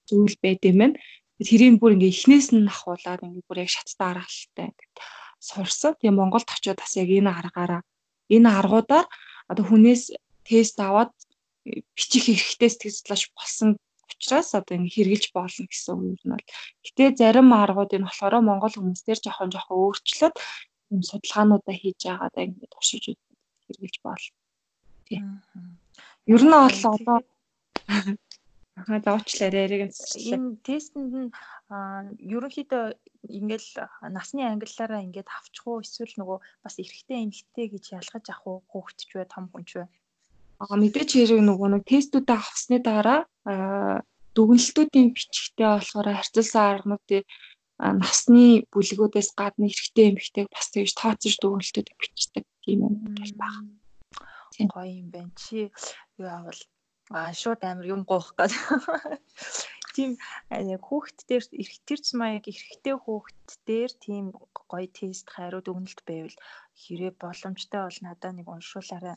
зүйл 0.04 0.36
байд 0.44 0.60
юм 0.68 0.78
байна. 0.84 1.00
Тэрийг 1.48 1.80
бүр 1.80 1.96
ингээ 1.96 2.12
эхнээс 2.12 2.48
нь 2.52 2.68
ахуулаад 2.68 3.24
ингээ 3.24 3.48
бүр 3.48 3.64
яг 3.64 3.72
шаттай 3.72 4.08
аргалтай 4.12 4.70
сурсан. 5.50 5.94
Тэгээ 6.00 6.18
Монголд 6.18 6.50
очиод 6.50 6.80
бас 6.82 6.94
яг 6.98 7.10
энэ 7.10 7.32
аргаараа 7.40 7.82
энэ 8.36 8.50
аргуудаар 8.60 9.06
одоо 9.52 9.64
хүнээс 9.66 10.04
тест 10.48 10.78
аваад 10.82 11.14
бичих 11.96 12.26
хэрэгтэй 12.26 12.70
сэтгэл 12.70 12.98
судлаач 12.98 13.24
болсон 13.38 13.70
учраас 14.10 14.50
одоо 14.58 14.74
ингэ 14.78 14.94
хэрглэж 14.94 15.24
болно 15.34 15.66
гэсэн 15.70 15.94
үг 15.94 16.22
юм 16.24 16.32
бол. 16.34 16.46
Гэтэ 16.86 17.04
зарим 17.20 17.50
аргууд 17.54 17.92
энэ 17.96 18.08
болохоор 18.08 18.36
Монгол 18.42 18.74
хүмүүс 18.74 19.02
дээр 19.06 19.20
жоохон 19.22 19.50
жоохон 19.54 19.78
өөрчлөлт 19.82 20.38
юм 20.94 21.02
судалгаануудаа 21.10 21.76
хийж 21.76 22.00
байгаад 22.06 22.36
ингэ 22.38 22.68
туршиж 22.74 23.04
хэрглэж 23.66 23.96
болно. 24.06 24.34
Тийм. 25.06 25.26
Ер 26.34 26.42
нь 26.46 26.54
бол 26.54 26.82
одоо 26.94 27.18
Аа 28.76 29.00
зоочлаарай 29.00 29.64
яриг 29.66 29.82
энэ 29.88 30.60
тестэнд 30.68 31.14
нь 31.16 31.32
ерөнхийдөө 32.36 32.86
ингээл 33.40 33.70
насны 34.12 34.44
ангиллаараа 34.44 35.00
ингээд 35.08 35.32
авчих 35.32 35.64
уу? 35.64 35.80
Эсвэл 35.80 36.20
нөгөө 36.20 36.38
бас 36.60 36.76
эрэгтэй 36.84 37.24
эмэгтэй 37.24 37.68
гэж 37.72 37.86
ялгаж 37.96 38.26
авах 38.30 38.48
уу? 38.48 38.58
Хүүхэд 38.68 39.00
ч 39.00 39.12
вэ? 39.16 39.32
Том 39.32 39.48
хүн 39.48 39.64
ч 39.64 39.72
вэ? 39.80 39.88
Аа 40.60 40.76
мэдээч 40.76 41.10
хэрэг 41.16 41.42
нөгөө 41.48 41.68
нэг 41.72 41.84
тестүүдээ 41.88 42.36
авсны 42.36 42.78
дараа 42.84 43.20
дүгнэлтүүдийн 44.36 45.08
бичгтээ 45.16 45.68
болохоор 45.72 46.08
харьцуулсан 46.12 46.64
аргануудыг 46.76 47.24
насны 47.80 48.68
бүлгүүдээс 48.72 49.30
гадна 49.40 49.72
эрэгтэй 49.72 50.06
эмэгтэйг 50.12 50.48
бас 50.52 50.68
тэгж 50.76 50.92
тооцож 51.00 51.36
дүгнэлтүүдийг 51.40 51.98
бичдэг 52.00 52.44
тийм 52.64 52.80
юм 52.88 52.96
бол 53.16 53.34
байна. 53.40 53.72
Гоё 54.76 54.92
юм 55.00 55.08
байна. 55.16 55.32
Чи. 55.40 55.72
Юу 56.20 56.28
авал 56.28 56.60
аа 57.14 57.32
шууд 57.42 57.62
амар 57.64 57.86
юм 57.96 58.02
гоох 58.10 58.34
гэж. 58.38 58.52
Тийм 59.96 60.12
хүүхэд 60.88 61.20
дээр 61.30 61.44
тэр 61.88 62.00
цэма 62.08 62.36
яг 62.38 62.46
эрэгтэй 62.52 62.96
хүүхэд 63.00 63.48
дээр 63.68 63.92
тийм 64.06 64.26
гоё 64.72 64.88
тест 64.98 65.28
хариу 65.32 65.62
дүгнэлт 65.64 66.02
байвал 66.10 66.38
хэрэг 66.82 67.16
боломжтой 67.22 67.82
бол 67.86 68.00
надад 68.04 68.34
нэг 68.36 68.48
уншуулаарай 68.52 69.16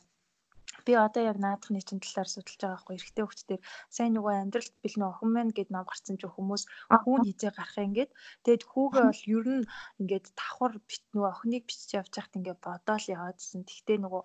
би 0.89 0.97
одоо 0.97 1.23
яг 1.29 1.37
наадахны 1.37 1.85
чинь 1.85 2.01
талаар 2.01 2.29
судалж 2.33 2.57
байгаа 2.57 2.73
байхгүй 2.81 2.97
эрэгтэй 2.97 3.25
хүүхдээр 3.29 3.63
сайн 3.93 4.13
нөгөө 4.17 4.35
амьдралд 4.41 4.75
бэлнэ 4.81 5.05
охин 5.05 5.31
мэн 5.37 5.49
гэд 5.53 5.69
ном 5.69 5.85
гарсан 5.85 6.17
ч 6.17 6.25
хүмүүс 6.25 6.63
хүүн 7.05 7.23
хизээ 7.29 7.53
гарах 7.53 7.77
ингээд 7.77 8.11
тэгэд 8.45 8.63
хүүгээ 8.65 9.05
бол 9.05 9.23
ер 9.37 9.47
нь 9.61 9.69
ингээд 10.01 10.27
давхар 10.33 10.75
бит 10.89 11.05
нөгөө 11.13 11.29
охиныг 11.29 11.65
бичиж 11.69 11.91
явж 12.01 12.13
байхад 12.17 12.39
ингээд 12.41 12.61
бодоол 12.65 13.07
яваадсэн. 13.17 13.61
Тэгтээ 13.69 13.99
нөгөө 14.01 14.23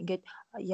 ингээд 0.00 0.24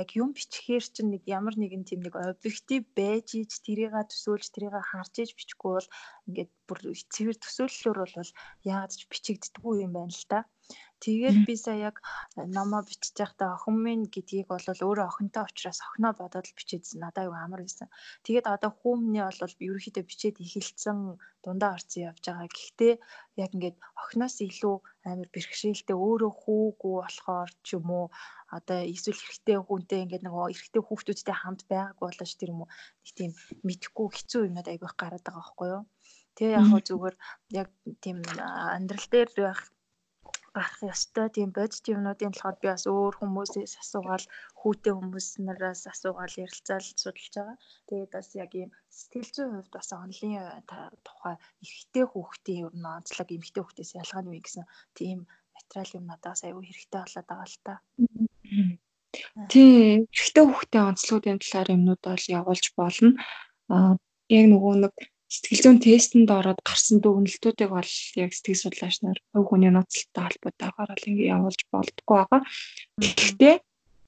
яг 0.00 0.08
юм 0.14 0.30
бичгээр 0.38 0.84
чинь 0.94 1.10
нэг 1.10 1.22
ямар 1.26 1.54
нэгэн 1.58 1.82
тийм 1.82 2.00
нэг 2.06 2.14
объектив 2.14 2.82
байж 2.94 3.26
ич 3.34 3.52
тэрийг 3.66 3.90
төсөөлж 3.90 4.46
тэрийг 4.54 4.74
харж 4.78 5.14
иж 5.18 5.30
бичихгүй 5.34 5.72
бол 5.82 5.88
ингээд 6.30 6.50
бүр 6.66 6.78
цэвэр 7.14 7.36
төсөөллөөр 7.42 7.98
бол 8.14 8.30
яагаад 8.70 8.92
ч 8.94 9.02
бичигддэггүй 9.10 9.74
юм 9.82 9.92
байна 9.98 10.14
л 10.14 10.26
та. 10.30 10.38
Тэгээд 11.04 11.38
би 11.44 11.54
сая 11.60 11.92
яг 11.92 11.96
номоо 12.56 12.80
бичиж 12.88 13.12
байхдаа 13.12 13.48
охин 13.56 13.76
минь 13.84 14.04
гэдгийг 14.14 14.48
бол 14.48 14.64
өөрөө 14.64 15.06
охинтой 15.08 15.44
учраас 15.44 15.84
охиноо 15.84 16.12
бодоод 16.16 16.48
л 16.48 16.56
бичээдсэн. 16.56 17.04
Надад 17.04 17.28
аюу 17.28 17.36
амар 17.36 17.60
байсан. 17.60 17.88
Тэгээд 18.24 18.46
одоо 18.54 18.70
хүүмний 18.72 19.20
бол 19.20 19.54
ерөөхдөө 19.68 20.04
бичээд 20.08 20.36
эхэлсэн 20.40 20.98
дундаа 21.44 21.76
орцсон 21.76 22.08
явж 22.08 22.24
байгаа. 22.24 22.48
Гэхдээ 22.48 22.94
яг 23.42 23.50
ингээд 23.52 23.76
охиноос 24.00 24.36
илүү 24.48 24.76
амар 25.04 25.28
бэрхшээлтэй 25.34 25.96
өөрөө 26.06 26.32
хүүгүү 26.40 26.94
болохоор 27.04 27.50
ч 27.66 27.68
юм 27.76 27.88
уу 27.92 28.06
одоо 28.56 28.80
эсвэл 28.94 29.20
эрэгтэй 29.20 29.58
хүнтэй 29.60 30.00
ингээд 30.04 30.24
нөгөө 30.24 30.52
эрэгтэй 30.56 30.82
хүүхдүүдтэй 30.84 31.36
хамт 31.36 31.62
байгаагүй 31.68 32.04
болооч 32.08 32.32
тэр 32.40 32.52
юм 32.54 32.64
уу 32.64 32.70
нэг 33.04 33.12
тийм 33.18 33.30
мэдхгүй 33.66 34.06
хэцүү 34.16 34.40
юмнууд 34.48 34.68
айгүйх 34.72 34.94
гараад 34.96 35.24
байгаа 35.26 35.42
байхгүй 35.44 35.68
юу. 35.74 35.82
Тэгээ 36.34 36.56
яг 36.56 36.66
хөө 36.72 36.82
зүгээр 36.88 37.16
яг 37.60 37.68
тийм 38.02 38.18
амьдрал 38.74 39.08
дээр 39.12 39.30
байх 39.36 39.60
гарах 40.54 40.78
ёстой 40.92 41.28
тийм 41.34 41.50
бодит 41.56 41.84
юмнуудын 41.94 42.32
болохоор 42.32 42.56
би 42.62 42.66
бас 42.70 42.84
өөр 42.86 43.14
хүмүүсээс 43.18 43.74
асуугаал 43.82 44.26
хүүтэй 44.60 44.94
хүмүүс 44.94 45.26
нараас 45.46 45.82
асуугаал 45.92 46.34
ярилцаал 46.44 46.86
судалж 46.86 47.24
байгаа. 47.34 47.56
Тэгээд 47.88 48.10
бас 48.14 48.28
яг 48.42 48.52
ийм 48.54 48.70
сэтгэл 48.98 49.30
зүйн 49.34 49.52
хувьд 49.54 49.72
бас 49.74 49.88
онлын 50.02 50.62
тухай 51.06 51.34
эрэгтэй 51.64 52.04
хүүхдийн 52.08 52.62
ер 52.66 52.74
нь 52.78 52.92
онцлог 52.96 53.28
эмэгтэй 53.34 53.62
хүүхдээс 53.62 53.92
ялгааны 54.00 54.30
вэ 54.30 54.40
гэсэн 54.46 54.64
тийм 54.98 55.18
материал 55.56 55.90
юм 55.98 56.04
надаас 56.06 56.40
аюу 56.46 56.62
хэрэгтэй 56.62 57.00
болоод 57.02 57.26
байгаа 57.28 57.48
л 57.50 57.58
та. 57.66 57.74
Тий, 59.50 60.06
эрэгтэй 60.14 60.44
хүүхдийн 60.46 60.88
онцлогын 60.90 61.42
талаар 61.42 61.68
юмнууд 61.74 62.02
бол 62.06 62.24
явуулж 62.38 62.66
болно. 62.78 63.10
Аа 63.74 63.94
яг 64.38 64.46
нөгөө 64.52 64.74
нэг 64.82 64.94
сэтгэл 65.34 65.62
зүйн 65.64 65.78
тестэнд 65.82 66.30
ороод 66.38 66.60
гарсан 66.62 66.98
дүгнэлтүүдийг 67.02 67.70
бол 67.74 67.92
яг 68.22 68.30
сэтгэл 68.34 68.62
судлаач 68.62 68.96
нар 69.02 69.18
хувь 69.34 69.48
хүний 69.50 69.72
нууцтай 69.74 70.22
холбоотойгоор 70.24 70.90
л 70.94 71.08
ингэ 71.10 71.24
явуулж 71.34 71.60
болдгоо 71.74 72.16
байгаа. 72.22 72.40
Гэхдээ 73.02 73.54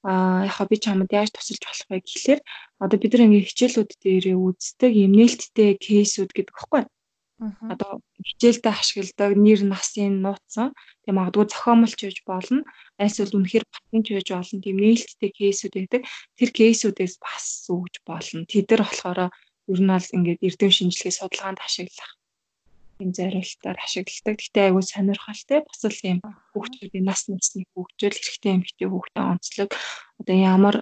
Аа 0.07 0.45
яг 0.47 0.57
би 0.69 0.77
чамд 0.79 1.11
яаж 1.11 1.29
тусалж 1.35 1.63
болох 1.67 1.87
вэ 1.91 1.99
гэхлээр 1.99 2.39
одоо 2.83 2.97
бид 2.99 3.11
нар 3.11 3.25
ингээ 3.27 3.49
хичээлүүд 3.49 3.91
дээрээ 4.03 4.37
үздэг 4.47 4.91
юм 5.03 5.11
нээлттэй 5.19 5.71
кейсүүд 5.85 6.31
гэдэг 6.31 6.55
багхгүй. 6.55 6.83
Одоо 7.73 7.91
хичээлдээ 8.27 8.73
ашигладаг 8.73 9.31
нэр 9.35 9.61
насын 9.67 10.13
нууцсан 10.23 10.71
тийм 11.03 11.15
магадгүй 11.17 11.45
зохиомолч 11.51 11.99
гэж 11.99 12.17
болно. 12.29 12.63
Айсвал 13.03 13.35
үнэхээр 13.37 13.65
батын 13.67 14.01
ч 14.05 14.07
байж 14.15 14.27
болно. 14.31 14.63
Тийм 14.63 14.77
нээлттэй 14.81 15.31
кейсүүд 15.37 15.73
байдаг. 15.75 16.01
Тэр 16.37 16.49
кейсүүдээс 16.55 17.15
бас 17.19 17.45
өгж 17.67 17.95
болно. 18.09 18.41
Тэд 18.49 18.65
нар 18.71 18.81
болохоор 18.85 19.19
ер 19.71 19.79
нь 19.83 19.91
бол 19.91 20.15
ингээд 20.15 20.45
эрдэм 20.47 20.71
шинжилгээ 20.73 21.13
судалгаанд 21.15 21.59
ашиглах 21.63 22.11
юм 22.99 23.11
зориултаар 23.13 23.77
ашигладаг. 23.77 24.37
Гэтэ 24.41 24.59
айгүй 24.67 24.83
сонирхолтой 24.83 25.59
бас 25.67 25.81
л 25.85 26.01
юм 26.11 26.19
хүүхдүүдийн 26.53 27.05
нас 27.05 27.21
насны 27.29 27.61
хүүхдүүд 27.73 28.17
эрэгтэй 28.17 28.53
эмэгтэй 28.57 28.87
хүүхдээ 28.89 29.25
онцлог 29.31 29.69
одоо 30.19 30.35
ямар 30.37 30.75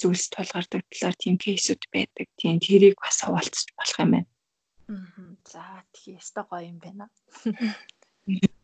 зүйлс 0.00 0.26
тулгардаг 0.32 0.82
талаар 0.88 1.16
тийм 1.20 1.36
кейсүүд 1.36 1.82
байдаг. 1.92 2.26
Тийм 2.40 2.58
тэрийг 2.64 2.96
бас 2.96 3.20
хаваалцах 3.20 3.76
болох 3.76 3.98
юм 4.00 4.10
байна. 4.14 4.30
Аа. 4.88 5.36
За 5.52 5.62
тэгээ 5.92 6.18
өстой 6.20 6.44
гоё 6.48 6.64
юм 6.72 6.78
байна. 6.80 7.04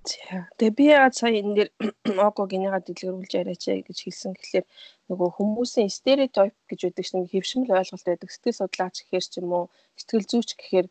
Тэгээ 0.00 0.72
би 0.78 0.84
яагаад 0.88 1.14
сая 1.14 1.36
энэ 1.36 1.54
дэр 1.56 1.68
Ого 2.24 2.42
гинега 2.48 2.80
дэлгэрүүлж 2.80 3.32
яриач 3.36 3.64
гэж 3.68 3.98
хэлсэн 4.00 4.32
гэхлээр 4.32 4.66
нөгөө 5.12 5.28
хүмүүсийн 5.36 5.92
стереотип 5.92 6.56
гэж 6.70 6.80
байдаг 6.88 7.04
чинь 7.04 7.28
хэвшмэл 7.28 7.76
ойлголт 7.76 8.06
байдаг. 8.08 8.28
Сэтгэл 8.32 8.58
судлаач 8.64 8.96
гэхээр 9.04 9.24
ч 9.28 9.34
юм 9.44 9.52
уу, 9.52 9.64
сэтгэл 10.00 10.30
зүйч 10.30 10.50
гэхээр 10.56 10.86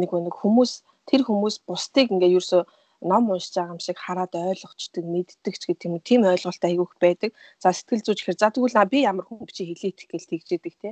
нэг 0.00 0.08
нэг 0.08 0.34
хүмүүс 0.40 0.72
тэр 1.04 1.20
хүмүүс 1.28 1.56
бусдыг 1.68 2.08
ингээ 2.08 2.32
ерөөсөө 2.32 2.62
ном 3.10 3.24
уншиж 3.28 3.54
байгаа 3.60 3.74
юм 3.76 3.82
шиг 3.82 3.98
хараад 4.00 4.32
ойлгочдөг, 4.32 5.04
мэддэг 5.04 5.54
ч 5.60 5.62
гэдэг 5.68 5.86
юм 5.90 5.94
уу. 5.98 6.06
Тийм 6.08 6.22
ойлголт 6.24 6.62
айгүйх 6.64 6.92
байдаг. 6.96 7.30
За 7.60 7.76
сэтгэл 7.76 8.06
зүйч 8.06 8.18
гэхээр 8.24 8.40
за 8.40 8.48
тэгвэл 8.54 8.88
би 8.88 8.98
ямар 9.04 9.26
хүн 9.28 9.44
чи 9.52 9.68
хэлээдэх 9.68 10.08
гэж 10.08 10.22
тэгжээдэг 10.30 10.74
те. 10.80 10.88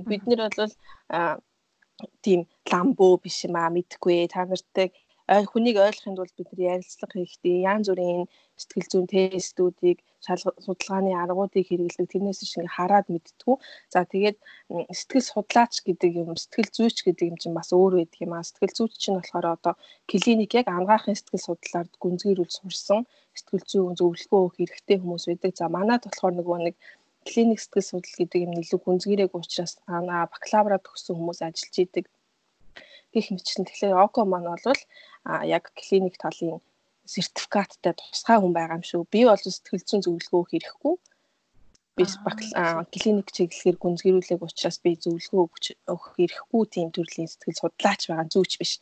Бид 0.00 0.24
нэр 0.24 0.48
бол 0.48 0.72
тийм 2.24 2.46
ламбо 2.70 3.18
биш 3.18 3.44
юм 3.44 3.58
аа 3.58 3.68
мэдхгүй 3.74 4.30
та 4.30 4.46
нартай 4.46 4.94
хүнийг 5.28 5.76
ойлгохын 5.76 6.16
тулд 6.16 6.32
бид 6.36 6.48
нар 6.50 6.62
ярилцлага 6.72 7.20
хийхдээ 7.20 7.56
янз 7.72 7.86
бүрийн 7.92 8.24
сэтгэл 8.56 8.88
зүйн 8.90 9.06
тестүүдийг 9.12 9.98
судалгааны 10.64 11.12
аргуудыг 11.22 11.68
хэрэглэдэг 11.68 12.08
тэрнээс 12.08 12.40
шиг 12.40 12.64
ингээ 12.64 12.76
хараад 12.76 13.06
мэдтгүү. 13.12 13.56
За 13.92 14.08
тэгээд 14.12 14.38
сэтгэл 14.98 15.28
судлаач 15.28 15.74
гэдэг 15.84 16.12
юм 16.22 16.32
сэтгэл 16.32 16.70
зүйч 16.76 16.96
гэдэг 17.04 17.26
юм 17.30 17.36
чинь 17.36 17.56
бас 17.58 17.68
өөр 17.76 17.92
байдаг 18.00 18.20
юм 18.24 18.32
аа. 18.32 18.48
Сэтгэл 18.48 18.76
зүйч 18.78 18.92
чинь 18.96 19.18
болохоор 19.20 19.46
одоо 19.52 19.74
клиник 20.08 20.50
яг 20.60 20.66
ангаахын 20.72 21.18
сэтгэл 21.20 21.46
судлаар 21.46 21.86
гүнзгийрүүл 22.02 22.56
сурсан 22.56 23.00
сэтгэл 23.36 23.68
зүйн 23.70 23.94
зөвлөгөө 24.00 24.40
өгөх 24.40 24.56
хэрэгтэй 24.58 24.96
хүмүүс 24.98 25.24
байдаг. 25.28 25.52
За 25.60 25.68
манайд 25.76 26.02
болохоор 26.08 26.34
нөгөө 26.40 26.58
нэг 26.66 26.74
клиник 27.28 27.60
сэтгэл 27.60 27.90
судлал 27.90 28.18
гэдэг 28.20 28.40
юм 28.48 28.52
илүү 28.64 28.80
гүнзгийрэг 28.80 29.36
учраас 29.36 29.76
аа 29.92 30.24
бакалавра 30.32 30.80
төгссөн 30.80 31.14
хүмүүс 31.20 31.40
ажиллаж 31.44 31.76
идэг 31.84 32.06
гэх 33.12 33.26
мэтчлэн 33.32 33.66
тэгэхээр 33.66 33.96
око 34.04 34.20
маань 34.28 34.48
бол 34.52 34.80
яг 35.28 35.72
клиник 35.76 36.16
талын 36.22 36.60
сертификаттай 37.08 37.94
тусгай 37.96 38.38
хүн 38.40 38.52
байгаа 38.56 38.78
юм 38.78 38.84
шүү. 38.84 39.02
Би 39.12 39.24
бол 39.28 39.40
сэтгэл 39.40 39.84
зүйн 39.88 40.02
зөвлөгөө 40.04 40.44
хийхгүй. 40.52 40.94
Би 41.96 42.04
клиник 42.94 43.28
чиглэлээр 43.36 43.76
гүнзгийрүүлэх 43.82 44.44
учраас 44.44 44.78
би 44.84 44.94
зөвлөгөө 45.04 45.44
өгөх 45.92 46.08
хэрэггүй 46.16 46.62
тийм 46.74 46.88
төрлийн 46.92 47.28
сэтгэл 47.32 47.60
судлаач 47.60 48.00
байгаа 48.08 48.28
зүүч 48.34 48.52
биш. 48.60 48.72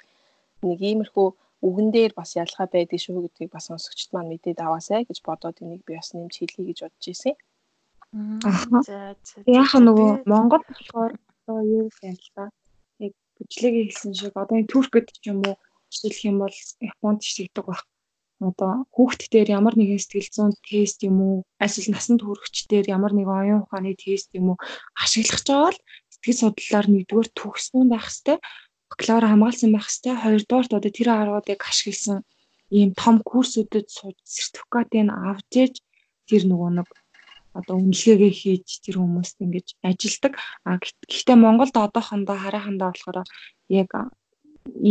Нэг 0.66 0.80
иймэрхүү 0.82 1.28
үгэн 1.66 1.88
дээр 1.94 2.12
бас 2.18 2.36
ялгаа 2.36 2.66
байдаг 2.68 3.00
шүү 3.00 3.24
гэдгийг 3.24 3.50
бас 3.54 3.66
сонсогчд 3.70 4.10
маань 4.12 4.30
мэдээд 4.30 4.60
аваасай 4.60 5.02
гэж 5.08 5.18
бодоод 5.24 5.62
энийг 5.62 5.82
би 5.86 5.96
бас 5.96 6.12
нэмж 6.12 6.34
хэлье 6.36 6.62
гэж 6.68 6.78
бодож 6.84 7.04
ирсэн. 7.08 7.34
За 8.86 9.16
яг 9.46 9.70
нөгөө 9.86 10.10
Монгол 10.30 10.62
болохоор 10.68 11.12
одоо 11.14 11.58
юу 11.62 11.88
та. 12.34 12.50
Яг 13.00 13.12
бүжлэгээ 13.36 13.84
хэлсэн 13.88 14.12
шиг 14.14 14.34
одоо 14.36 14.56
энэ 14.60 14.70
Туркэд 14.72 15.08
ч 15.10 15.32
юм 15.32 15.40
уу 15.48 15.56
жишээлх 15.96 16.20
юм 16.28 16.36
бол 16.44 16.56
Японд 16.84 17.20
ч 17.24 17.40
тэгдэг 17.40 17.64
баг. 17.64 17.80
Одоо 18.36 18.84
хүүхд 18.92 19.32
дээр 19.32 19.48
ямар 19.58 19.74
нэгэн 19.80 19.96
сэтгэл 19.96 20.28
зүйн 20.28 20.52
тест 20.60 21.00
юм 21.08 21.16
уу, 21.24 21.36
эсвэл 21.56 21.96
насанд 21.96 22.20
хүрэгч 22.20 22.68
дээр 22.68 22.86
ямар 22.92 23.16
нэгэн 23.16 23.40
оюун 23.40 23.62
ухааны 23.64 23.96
тест 23.96 24.28
юм 24.36 24.52
уу 24.52 24.58
ашиглах 24.92 25.40
жаавал 25.40 25.78
сэтгэл 26.12 26.40
судлалаар 26.52 26.86
нэгдүгээр 26.92 27.28
төгссөн 27.32 27.88
байх 27.88 28.06
хэвээр 28.12 28.44
бакалавр 28.92 29.24
хамгаалсан 29.28 29.70
байх 29.72 29.88
хэвээр 29.88 30.20
хоёрдугаарт 30.22 30.72
одоо 30.76 30.92
тэр 30.92 31.08
аргуудыг 31.16 31.60
ашигласан 31.64 32.18
ийм 32.76 32.90
том 33.00 33.16
курсүүдэд 33.30 33.86
сууж 33.96 34.16
сертификатыг 34.34 35.08
авч 35.30 35.50
ээж 35.62 35.74
тэр 36.28 36.42
нөгөө 36.50 36.70
нэг 36.76 36.88
одоо 37.58 37.74
үнэлгээгээ 37.80 38.32
хийж 38.40 38.68
тэр 38.84 38.96
хүмүүст 39.00 39.36
ингэж 39.44 39.66
ажилдаг. 39.88 40.32
А 40.68 40.76
гэхдээ 40.76 41.36
Монголд 41.40 41.74
одоохондоо 41.84 42.36
харахандаа 42.36 42.92
болохоор 42.92 43.18
яг 43.82 43.90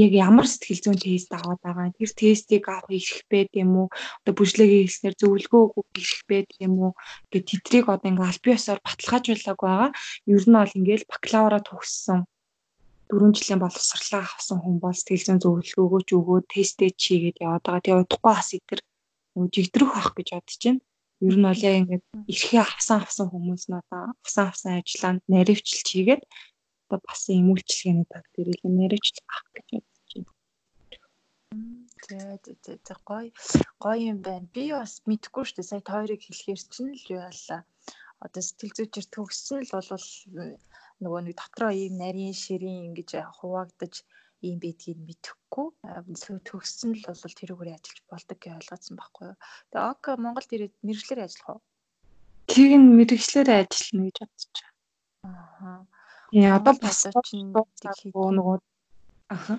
яг 0.03 0.11
ямар 0.27 0.47
сэтгэл 0.47 0.83
зүйн 0.83 0.99
тест 1.01 1.31
аваад 1.35 1.59
байгаа. 1.63 1.95
Тэр 1.97 2.11
тестийг 2.15 2.65
авах 2.67 2.91
ирэх 2.91 3.21
байд 3.31 3.51
юм 3.53 3.71
уу? 3.79 3.88
Одоо 4.23 4.33
бүжлэгээ 4.38 4.81
хийснээр 4.83 5.15
зөвлөгөө 5.19 5.63
өгөх 5.77 5.99
ирэх 6.01 6.21
байд 6.29 6.49
юм 6.65 6.73
уу? 6.83 6.91
Гэт 7.31 7.45
тэдрийг 7.49 7.85
одоо 7.91 8.09
ингээ 8.09 8.29
аль 8.29 8.43
биесээр 8.45 8.79
баталгаажуулаг 8.85 9.59
байгаа. 9.61 9.91
Ер 10.31 10.43
нь 10.47 10.57
бол 10.57 10.77
ингээл 10.79 11.09
бакалавра 11.11 11.59
төгссөн 11.63 12.19
4 13.09 13.38
жилийн 13.38 13.61
боловсрлаа 13.61 14.23
авсан 14.25 14.57
хүн 14.61 14.77
бол 14.81 14.97
сэтгэл 14.97 15.25
зүйн 15.25 15.41
зөвлөгөө 15.43 15.85
өгөөч 15.85 16.09
өгөөд 16.17 16.45
тестээ 16.53 16.91
чийгээд 17.03 17.38
яваад 17.45 17.63
байгаа. 17.65 17.83
Тэгээ 17.85 18.01
удахгүй 18.03 18.33
бас 18.33 18.49
итэр 18.57 18.79
жигдрөх 19.53 19.93
ах 19.93 20.09
гэж 20.17 20.27
бодож 20.33 20.61
байна. 20.65 20.81
Ер 21.21 21.35
нь 21.38 21.47
бол 21.47 21.61
яг 21.67 21.75
ингээд 21.79 22.03
эрхээ 22.31 22.61
авсан 22.65 22.97
авсан 23.05 23.27
хүмүүс 23.29 23.63
нь 23.69 23.77
одоо 23.79 24.01
авсан 24.23 24.45
авсан 24.49 24.71
ажиллаа 24.79 25.13
наривчлж 25.31 25.88
хийгээд 25.88 26.23
одоо 26.86 27.00
бас 27.02 27.21
юм 27.34 27.50
үйлчлэгээний 27.54 28.08
тал 28.13 28.28
дээр 28.34 28.50
илүү 28.54 28.71
наривчлах 28.78 29.41
гэж 29.56 29.67
бодож 29.74 30.12
байна. 30.13 30.34
За 32.06 32.17
за 32.45 32.74
за 32.88 32.95
гоё 33.10 33.30
гоё 33.84 34.02
юм 34.13 34.19
байна. 34.21 34.45
Би 34.54 34.63
бас 34.71 35.02
мэдгүй 35.10 35.43
шүү 35.45 35.58
дээ. 35.58 35.69
Сая 35.69 35.82
хоёрыг 35.82 36.21
хэлэхээр 36.24 36.62
чинь 36.74 36.93
л 36.93 37.10
юу 37.13 37.21
ялла. 37.30 37.58
Одоо 38.24 38.41
сэтгэл 38.45 38.76
зүйчээр 38.78 39.08
төгссөн 39.10 39.60
л 39.65 39.74
бол 39.74 39.89
нөгөө 41.04 41.21
нэг 41.26 41.36
дотроо 41.41 41.71
ийм 41.74 41.93
нарийн 42.00 42.36
ширийн 42.38 42.93
ингэж 42.93 43.12
хуваагдаж 43.38 43.93
ийм 44.45 44.58
байдгийг 44.63 45.00
мэдэхгүй 45.08 45.67
төгссөн 46.48 46.91
л 46.95 47.04
бол 47.08 47.39
тэрүүгээр 47.39 47.76
ажиллаж 47.76 48.02
болдог 48.12 48.38
гэж 48.39 48.52
ойлгоцсон 48.60 48.95
байхгүй 48.98 49.24
юу. 49.32 49.38
Тэгээ 49.71 49.89
ОК 49.91 50.06
Монголд 50.21 50.56
ирээд 50.56 50.76
мэрэгчлэр 50.86 51.26
ажиллах 51.26 51.50
уу? 51.50 51.62
Тийг 52.52 52.71
нь 52.78 52.95
мэрэгчлэр 52.98 53.50
ажиллана 53.60 54.06
гэж 54.06 54.17
бодож 54.21 54.54
байна. 54.54 54.74
Аа. 55.26 55.82
Яа 56.33 56.57
одоо 56.57 56.73
бас 56.81 57.05
нөгөө 57.05 58.57
аха 59.35 59.53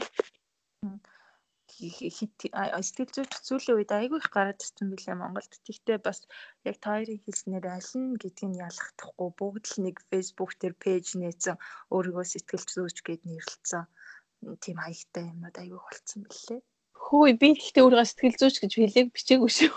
сэтгэл 2.89 3.13
зүйч 3.15 3.33
зүйлийн 3.47 3.77
үед 3.77 3.93
айгүй 3.93 4.19
их 4.21 4.29
гараад 4.33 4.65
ирсэн 4.65 4.89
билээ 4.91 5.17
Монголд. 5.21 5.53
Тэгтээ 5.67 5.99
бас 6.07 6.19
яг 6.69 6.77
та 6.81 6.97
хоёрын 6.97 7.21
хэлснээр 7.25 7.67
аль 7.77 7.93
нь 8.01 8.17
гэдгийг 8.23 8.55
ялгахдахгүй 8.67 9.29
бүгд 9.37 9.65
л 9.71 9.79
нэг 9.85 9.97
Facebook 10.09 10.53
дээр 10.57 10.75
пэйж 10.83 11.07
нээсэн 11.21 11.57
өөрийгөө 11.93 12.25
сэтгэл 12.29 12.67
зүйч 12.73 12.97
гэд 13.05 13.23
нэрлэлсэн 13.29 13.85
тийм 14.65 14.77
хаягтай 14.81 15.25
юмнууд 15.33 15.57
айгүй 15.61 15.81
болцсон 15.85 16.21
бэлээ. 16.25 16.61
Хөөе 17.05 17.33
би 17.41 17.49
гэхдээ 17.53 17.85
өөрийгөө 17.85 18.09
сэтгэл 18.09 18.41
зүйч 18.41 18.57
гэж 18.61 18.73
хэлээг 18.77 19.09
бичээгүй 19.13 19.51
шүү. 19.53 19.73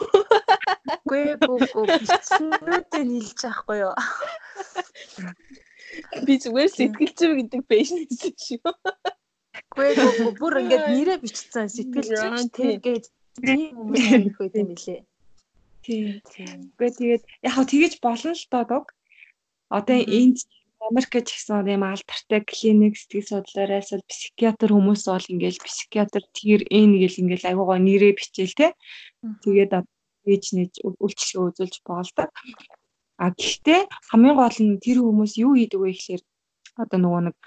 Үгүй 1.03 1.23
гоо 1.43 1.85
бичснүүдээ 1.99 3.03
нийлж 3.11 3.39
байхгүй 3.43 3.77
юу? 3.83 3.95
Би 6.25 6.33
зүгээр 6.41 6.69
сэтгэл 6.71 7.13
зүй 7.17 7.31
гэдэг 7.39 7.61
пэйж 7.69 7.89
нээсэн 7.95 8.33
шүү. 8.35 8.71
Гоо 9.75 10.31
бүр 10.39 10.53
ингээд 10.61 10.85
нэрээ 10.93 11.17
бичсэн 11.23 11.67
сэтгэл 11.67 12.09
зүйч 12.09 12.49
тэгээд 12.55 13.05
тийм 13.43 13.73
хүмүүс 13.75 14.03
байх 14.09 14.39
үед 14.41 14.55
юм 14.59 14.69
билээ. 14.73 15.01
Тийм. 15.83 16.59
Үгүй 16.75 16.89
тэгээд 16.97 17.23
яг 17.45 17.53
хаа 17.55 17.65
тэгэж 17.65 17.93
болно 18.03 18.31
л 18.35 18.45
доо 18.51 18.63
дог. 18.67 18.85
Одоо 19.69 19.97
энд 19.99 20.37
Америкч 20.79 21.27
гэсэн 21.35 21.67
юм 21.67 21.83
алдартай 21.83 22.41
клиник 22.47 22.95
сэтгэл 22.95 23.43
судлаараас 23.43 23.91
бол 23.91 24.05
психиатр 24.07 24.69
хүмүүс 24.71 25.03
бол 25.11 25.31
ингээл 25.33 25.59
психиатр 25.59 26.23
тэр 26.31 26.61
энэ 26.71 27.03
гэл 27.03 27.21
ингээл 27.21 27.49
агуугаа 27.51 27.79
нэрээ 27.83 28.13
бичээл 28.15 28.55
те. 28.55 28.67
Тэгээд 29.43 29.71
ээж 30.31 30.43
нэж 30.55 30.73
үйлчлэгээ 30.83 31.45
үзүүлж 31.47 31.75
боолдог. 31.83 32.29
А 33.19 33.35
гэхдээ 33.35 33.81
хамгийн 34.09 34.35
гол 34.39 34.57
нь 34.63 34.79
тэр 34.79 34.97
хүмүүс 35.03 35.33
юу 35.43 35.53
хийдэг 35.59 35.79
вэ 35.79 35.91
гэхээр 35.91 36.23
одоо 36.79 36.97
нөгөө 37.03 37.21
нэг 37.27 37.37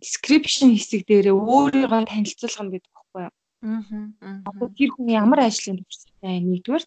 description 0.00 0.72
хэсэг 0.72 1.04
дээрээ 1.04 1.36
өөрийгөө 1.36 2.08
танилцуулах 2.08 2.60
юм 2.64 2.68
гэдэг 2.72 2.92
байхгүй 2.96 3.22
юу? 3.28 3.34
Аа. 4.24 4.68
Тэр 4.72 4.90
хүн 4.96 5.08
ямар 5.12 5.40
ажлын 5.44 5.84
туршлагатай 5.84 6.40
нэгдүгээр 6.48 6.84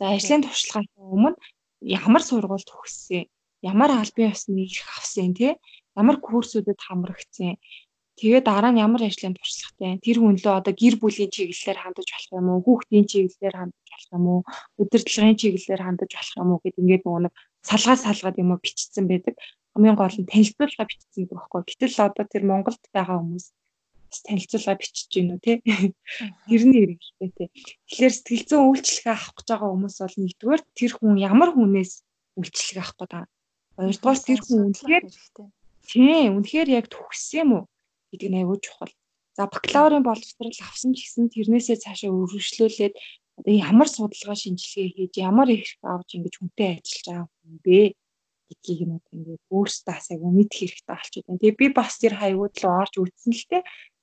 за 0.00 0.04
ажлын 0.16 0.42
туршлагаас 0.48 0.88
өмнө 0.96 1.36
ямар 1.84 2.22
сургуульд 2.24 2.64
төгссөн 2.64 3.28
ямар 3.60 3.90
албан 3.92 4.32
ёсны 4.32 4.64
ирэх 4.64 4.88
авсан 4.96 5.36
тий 5.36 5.52
ямар 6.00 6.16
курсүүдэд 6.16 6.80
хамрагдсан 6.80 7.60
Тэгээд 8.22 8.46
дараа 8.46 8.70
нь 8.70 8.78
ямар 8.78 9.02
ажлын 9.02 9.34
туршлагатай 9.34 9.98
тэр 9.98 10.22
хүн 10.22 10.38
лөө 10.38 10.54
одоо 10.62 10.70
гэр 10.70 10.94
бүлийн 11.02 11.26
чиглэлээр 11.34 11.78
хандаж 11.82 12.06
болох 12.06 12.30
юм 12.38 12.46
уу, 12.54 12.62
хүүхдийн 12.62 13.06
чиглэлээр 13.10 13.56
хандаж 13.58 13.86
болох 13.90 14.10
юм 14.14 14.24
уу, 14.30 14.40
удирдлагын 14.78 15.40
чиглэлээр 15.42 15.82
хандаж 15.82 16.10
болох 16.14 16.36
юм 16.38 16.50
уу 16.54 16.62
гэд 16.62 16.78
ингээд 16.78 17.02
нөгөө 17.02 17.22
нэг 17.26 17.34
салгаа 17.66 17.96
салгаад 17.98 18.36
юм 18.38 18.54
уу 18.54 18.62
бичсэн 18.62 19.04
байдаг. 19.10 19.34
Хамгийн 19.74 19.98
гол 19.98 20.14
нь 20.22 20.30
танилцуулга 20.30 20.84
бичсэн 20.86 21.18
байдаг 21.18 21.34
байхгүй. 21.34 21.62
Гэтэл 21.66 21.98
одоо 22.06 22.24
тэр 22.30 22.44
Монголд 22.46 22.82
байгаа 22.94 23.18
хүмүүс 23.18 23.46
танилцуулга 24.22 24.78
бичиж 24.78 25.06
гин 25.10 25.34
үү 25.34 25.40
те. 25.42 25.52
Тэр 26.46 26.62
нь 26.62 26.74
хэрэгтэй 26.78 27.30
те. 27.34 27.44
Тэгэхээр 27.90 28.14
сэтгэл 28.14 28.46
зүйн 28.46 28.66
үйлчлэгээ 28.70 29.14
авах 29.18 29.34
гэж 29.34 29.46
байгаа 29.50 29.70
хүмүүс 29.74 29.96
бол 29.98 30.16
нэгдүгээр 30.22 30.62
тэр 30.78 30.92
хүн 30.94 31.14
ямар 31.18 31.50
хүнээс 31.58 31.92
үйлчлэгээ 32.38 32.82
авах 32.86 32.96
гэдэг. 33.02 33.26
Хоёрдугаар 33.82 34.20
тэр 34.22 34.40
хүн 34.46 34.60
үнэхээр 34.70 35.04
тийм 35.90 36.30
үнэхээр 36.38 36.68
яг 36.70 36.86
төгссөн 36.86 37.40
юм 37.42 37.50
уу 37.58 37.64
гэдэг 38.12 38.28
нь 38.30 38.38
аягүй 38.38 38.58
чухал. 38.60 38.92
За 39.36 39.48
бакалаврын 39.48 40.04
боловсрол 40.04 40.52
авсан 40.60 40.92
ч 40.92 41.08
гэсэн 41.08 41.32
тэрнээсээ 41.32 41.80
цаашаа 41.80 42.12
өргөжлүүлээд 42.12 42.94
ямар 43.48 43.88
судалгаа 43.88 44.36
шинжилгээ 44.36 44.88
хийж 44.92 45.14
ямар 45.24 45.48
их 45.48 45.80
авч 45.80 46.20
ингэж 46.20 46.34
хүнтэй 46.36 46.68
ажиллаж 46.76 47.06
байгаа 47.08 47.28
юм 47.48 47.56
бэ 47.64 47.80
гэдгийг 48.52 48.80
нь 48.84 49.00
ингээд 49.16 49.42
өөрсдөө 49.56 49.94
асайг 49.96 50.20
мэдэх 50.20 50.58
хэрэгтэй 50.60 50.88
болчиход 50.92 51.24
байна. 51.26 51.40
Тэгээ 51.40 51.60
би 51.60 51.66
бас 51.72 51.92
тэр 51.96 52.14
хаягууд 52.20 52.54
руу 52.60 52.74
орж 52.84 52.94
үзсэн 53.00 53.32
л 53.32 53.44
те 53.48 53.58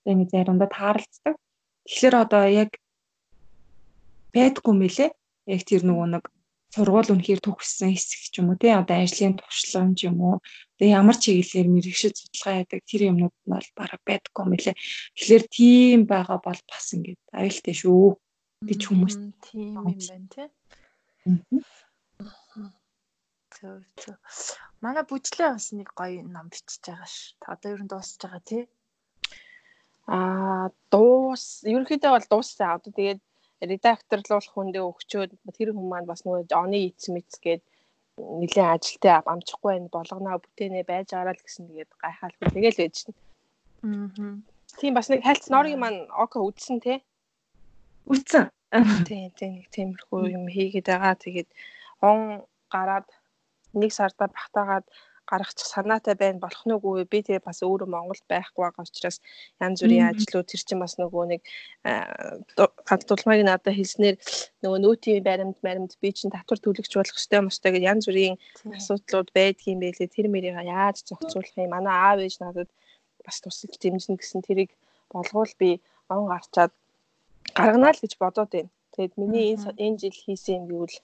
ингээд 0.10 0.34
заримдаа 0.34 0.70
тааралцдаг. 0.74 1.36
Тэгэхээр 1.86 2.16
одоо 2.18 2.44
яг 2.50 2.72
байдгүй 4.34 4.74
мөлий. 4.74 5.10
Яг 5.46 5.62
тэр 5.70 5.82
нөгөө 5.86 6.08
нэг 6.10 6.24
сургууль 6.74 7.14
үнэхээр 7.14 7.42
төгссөн 7.46 7.94
хэсэг 7.94 8.22
ч 8.34 8.36
юм 8.42 8.54
уу 8.54 8.58
тий 8.62 8.74
одоо 8.74 8.98
ажлын 9.02 9.38
туршлага 9.38 9.94
ч 9.98 10.10
юм 10.10 10.18
уу 10.22 10.36
тэгээ 10.80 10.96
ямар 10.96 11.18
чиглэлээр 11.20 11.68
мэрэгшил 11.76 12.16
судалгаа 12.16 12.56
яадаг 12.64 12.82
тэр 12.88 13.02
юмнууд 13.12 13.36
нь 13.36 13.52
бол 13.52 13.70
бараг 13.76 14.02
байдгүй 14.08 14.44
мөлий. 14.48 14.76
Тэгэхээр 15.20 15.44
тийм 15.52 16.00
байгаа 16.08 16.40
бол 16.40 16.62
бас 16.72 16.86
ингээд 16.96 17.20
аюултай 17.36 17.76
шүү 17.76 18.16
гэж 18.64 18.82
хүмүүс 18.88 19.16
тийм 19.44 19.76
юм 19.76 19.84
байна 19.92 20.28
тий. 20.32 20.48
Зөв 23.60 23.84
зөв. 24.00 24.16
Манай 24.80 25.04
бүжлээ 25.04 25.52
бас 25.52 25.68
нэг 25.76 25.90
гоё 26.00 26.24
ном 26.24 26.48
бичиж 26.48 26.80
байгаа 26.88 27.10
ш. 27.12 27.36
Та 27.44 27.60
одоо 27.60 27.76
ер 27.76 27.84
нь 27.84 27.92
дуусж 27.92 28.16
байгаа 28.24 28.44
тий. 28.48 28.64
Аа 30.08 30.72
дуус 30.92 31.68
ерөнхийдөө 31.68 32.12
бол 32.16 32.28
дууссан. 32.32 32.80
Одоо 32.80 32.92
тэгээд 32.96 33.20
редакторлуулах 33.68 34.54
хүндээ 34.56 34.84
өгчөөд 34.88 35.32
тэр 35.56 35.76
хүн 35.76 35.88
маань 35.92 36.08
бас 36.08 36.24
нөгөө 36.24 36.48
оны 36.56 36.80
эц 36.88 37.12
мэц 37.12 37.36
гээд 37.44 37.64
нэлээд 38.20 38.74
ажилтаа 38.76 39.24
амжихгүй 39.26 39.80
байх 39.80 39.92
болгоноо 39.96 40.38
бүтээнэ 40.44 40.84
байж 40.84 41.08
гараа 41.16 41.36
л 41.36 41.44
гэсэн 41.44 41.68
тэгээд 41.68 41.92
гайхаалгүй 42.04 42.48
тэгэл 42.54 42.82
байж 42.82 42.96
шин. 43.00 43.14
Аа. 43.84 44.36
Тийм 44.80 44.94
бас 44.94 45.08
нэг 45.10 45.24
хальц 45.24 45.48
норгийн 45.50 45.82
маань 45.82 46.02
око 46.12 46.44
үдсэн 46.44 46.78
те. 46.84 47.02
Үдсэн. 48.06 48.52
Тийм 49.08 49.32
тийм 49.34 49.52
нэг 49.58 49.68
тиймэрхүү 49.74 50.22
юм 50.38 50.46
хийгээд 50.52 50.88
байгаа. 50.92 51.16
Тэгээд 51.18 51.50
он 52.06 52.46
гараад 52.70 53.08
нэг 53.74 53.92
сарда 53.94 54.30
багтаагаад 54.30 54.86
гаргачих 55.30 55.68
санаатай 55.70 56.16
байна. 56.18 56.42
Болох 56.42 56.64
нь 56.66 56.74
үгүй. 56.74 57.06
Би 57.06 57.22
тэгээ 57.22 57.46
бас 57.46 57.62
өөрөө 57.62 57.86
Монголд 57.86 58.26
байхгүй 58.26 58.62
байгаа 58.66 58.84
учраас 58.84 59.22
янз 59.62 59.86
бүрийн 59.86 60.10
ажлууд 60.10 60.50
тэр 60.50 60.62
чинь 60.66 60.82
бас 60.82 60.98
нөгөө 60.98 61.24
нэг 61.30 61.42
ганц 62.90 63.04
дулмайг 63.06 63.46
надад 63.46 63.78
хэлснээр 63.78 64.18
нөгөө 64.66 64.80
нөөтийн 64.82 65.22
баримт 65.22 65.62
баримт 65.62 65.94
би 66.02 66.10
чинь 66.10 66.34
татвар 66.34 66.58
төлөгч 66.58 66.94
болох 66.98 67.20
ёстой 67.22 67.38
юм 67.42 67.50
өстой 67.54 67.72
гэж 67.78 67.84
янз 67.86 68.04
бүрийн 68.10 68.36
асуудлууд 68.74 69.30
байдгийн 69.38 69.80
байлээ. 69.80 70.10
Тэр 70.10 70.28
мэрийг 70.34 70.58
яаж 70.58 71.06
зохицуулах 71.06 71.54
юм? 71.62 71.70
Манай 71.78 71.94
аав 71.94 72.20
ээж 72.26 72.42
надад 72.42 72.70
бас 73.22 73.38
тусалж 73.46 73.78
дэмжинэ 73.78 74.18
гэсэн 74.18 74.42
тэрийг 74.42 74.74
болгоул 75.14 75.54
би 75.62 75.78
он 76.10 76.26
гарчаад 76.26 76.74
гарганаа 77.54 77.94
л 77.94 78.02
гэж 78.02 78.18
бодоод 78.18 78.50
байна. 78.50 78.74
Тэгээд 78.98 79.14
миний 79.22 79.54
энэ 79.54 79.78
энэ 79.78 80.00
жил 80.02 80.18
хийсэн 80.18 80.56
юм 80.58 80.66
гэвэл 80.74 80.98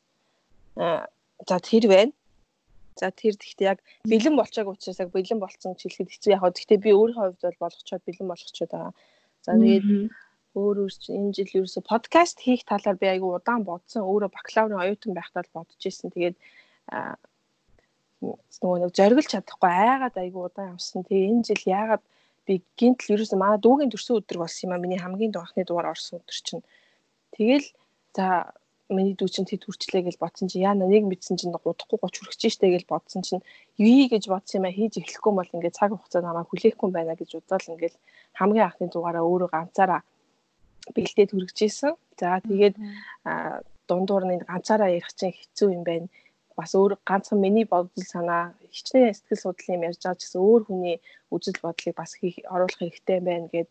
за 1.45 1.57
тэр 1.61 1.85
байна 1.93 2.13
За 2.95 3.11
тэр 3.11 3.35
гэхдээ 3.35 3.67
яг 3.75 3.79
бэлэн 4.07 4.35
болчоог 4.39 4.71
учраас 4.71 4.99
яг 5.03 5.11
бэлэн 5.11 5.39
болцсон 5.39 5.75
хэлэхэд 5.75 6.09
хэцүү 6.11 6.31
яг. 6.31 6.43
Гэхдээ 6.47 6.79
би 6.79 6.91
өөрийнхөө 6.95 7.23
хувьд 7.27 7.43
бол 7.43 7.63
болгочоод 7.67 8.03
бэлэн 8.07 8.27
болгочоод 8.31 8.71
байгаа. 8.71 8.93
За 9.43 9.51
тэгээд 9.59 9.87
өөр 10.55 10.77
өөр 10.87 10.93
энэ 11.11 11.35
жил 11.35 11.51
ерөөсө 11.59 11.81
подкаст 11.83 12.39
хийх 12.39 12.63
талаар 12.63 12.95
би 12.95 13.07
айгүй 13.11 13.31
удаан 13.35 13.67
бодсон. 13.67 14.07
Өөрөө 14.07 14.31
бакалаврын 14.31 14.79
оюутан 14.79 15.11
байхдаа 15.11 15.43
л 15.43 15.55
бодож 15.55 15.81
ирсэн. 15.83 16.15
Тэгээд 16.15 16.35
нөгөө 18.63 18.79
нэг 18.79 18.91
зориглож 18.95 19.27
чадахгүй 19.27 19.71
айгаад 19.75 20.15
айгүй 20.15 20.41
удаан 20.47 20.79
явсан. 20.79 21.03
Тэгээ 21.03 21.29
энэ 21.35 21.45
жил 21.51 21.63
яагаад 21.67 22.03
би 22.47 22.53
гинтл 22.79 23.13
ерөөсө 23.19 23.35
манай 23.35 23.59
дүүгийн 23.59 23.91
төрсөн 23.91 24.23
өдөр 24.23 24.37
болсон 24.39 24.71
юм 24.71 24.73
а. 24.73 24.79
Миний 24.79 24.99
хамгийн 25.01 25.35
анхны 25.35 25.67
дугаар 25.67 25.91
орсон 25.91 26.23
өдөр 26.23 26.37
чинь. 26.39 26.63
Тэгэл 27.35 27.67
за 28.15 28.55
миний 28.89 29.15
дүү 29.17 29.29
чинь 29.33 29.49
тэд 29.49 29.65
хүрчлээ 29.65 30.05
гэж 30.05 30.15
бодсон 30.21 30.47
чинь 30.49 30.65
яа 30.65 30.77
нэг 30.77 31.09
мэдсэн 31.09 31.41
чинь 31.41 31.53
удахгүй 31.55 31.97
30 31.97 32.21
хүрэх 32.21 32.37
чинь 32.37 32.53
штэ 32.53 32.69
гэж 32.69 32.83
бодсон 32.85 33.21
чинь 33.25 33.41
юу 33.81 34.05
гэж 34.05 34.29
бодсон 34.29 34.61
юм 34.61 34.69
а 34.69 34.75
хийж 34.77 35.01
эхлэхгүй 35.01 35.33
бол 35.33 35.53
ингээд 35.57 35.77
цаг 35.77 35.89
хугацаа 35.97 36.21
намайг 36.21 36.45
хүлээхгүй 36.53 36.89
байна 36.93 37.17
гэж 37.17 37.41
удаад 37.41 37.65
ингээд 37.65 37.95
хамгийн 38.37 38.67
анхны 38.69 38.85
дугаараа 38.93 39.25
өөрөө 39.25 39.49
ганцаараа 39.49 40.01
бэлдээд 40.93 41.33
хүргэжсэн. 41.33 41.93
За 42.19 42.37
тэгээд 42.45 42.75
дундуур 43.89 44.23
нь 44.29 44.45
ганцаараа 44.45 44.93
ярих 44.93 45.09
чинь 45.17 45.33
хэцүү 45.33 45.69
юм 45.73 45.83
байна. 45.83 46.07
Бас 46.53 46.71
өөр 46.77 47.01
ганцхан 47.09 47.41
миний 47.41 47.65
бодол 47.65 48.05
санаа 48.05 48.53
хичнээн 48.69 49.17
сэтгэл 49.17 49.43
судлал 49.43 49.75
юм 49.75 49.85
ярьж 49.89 49.99
байгаа 50.05 50.19
ч 50.19 50.23
гэсэн 50.23 50.41
өөр 50.45 50.61
хүний 50.69 50.97
үзэл 51.33 51.59
бодлыг 51.59 51.95
бас 51.97 52.11
оруулах 52.53 52.79
хэрэгтэй 52.79 53.19
байна 53.19 53.47
гэд 53.51 53.67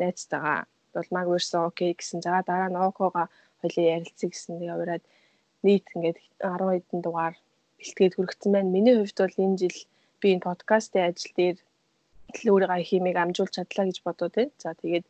найзтайгаа 0.00 0.66
бол 0.94 1.08
маг 1.14 1.26
версэн 1.30 1.68
окей 1.70 1.92
гэсэн. 1.94 2.24
За 2.26 2.42
дараа 2.42 2.70
нь 2.70 2.80
окога 2.80 3.28
хоёлын 3.64 3.92
ярилцъя 3.96 4.28
гэсэн 4.30 4.60
тэгээ 4.60 4.76
ураад 4.76 5.04
нийт 5.64 5.86
ингээд 5.96 6.18
10 6.44 6.60
хэдэн 6.76 7.00
дугаар 7.02 7.34
бэлтгээд 7.80 8.14
хүргэсэн 8.16 8.50
байна. 8.52 8.74
Миний 8.76 8.94
хувьд 8.96 9.18
бол 9.20 9.42
энэ 9.44 9.60
жил 9.60 9.78
би 10.20 10.26
энэ 10.34 10.46
подкастын 10.46 11.08
ажил 11.08 11.32
дээр 11.38 11.56
л 12.38 12.50
өөрийгөө 12.52 12.82
химиг 12.88 13.16
амжуулж 13.16 13.52
чадлаа 13.56 13.84
гэж 13.88 13.98
бодоод 14.04 14.34
байна. 14.36 14.52
За 14.62 14.70
тэгээд 14.76 15.06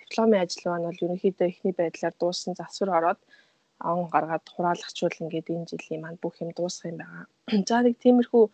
дипломын 0.00 0.42
ажил 0.44 0.64
маань 0.70 0.88
бол 0.88 1.04
ерөнхийдөө 1.04 1.46
эхний 1.48 1.74
байдлаар 1.76 2.14
дууссан 2.20 2.52
засвар 2.56 2.90
ороод 2.98 3.20
он 3.92 4.08
гаргаад 4.14 4.44
хураалагчвал 4.54 5.20
ингээд 5.22 5.52
энэ 5.54 5.68
жилийн 5.70 6.02
маань 6.02 6.22
бүх 6.22 6.34
юм 6.42 6.50
дуусах 6.56 6.90
юм 6.90 6.98
байгаа. 7.02 7.24
За 7.68 7.76
нэг 7.84 7.94
тиймэрхүү 8.02 8.44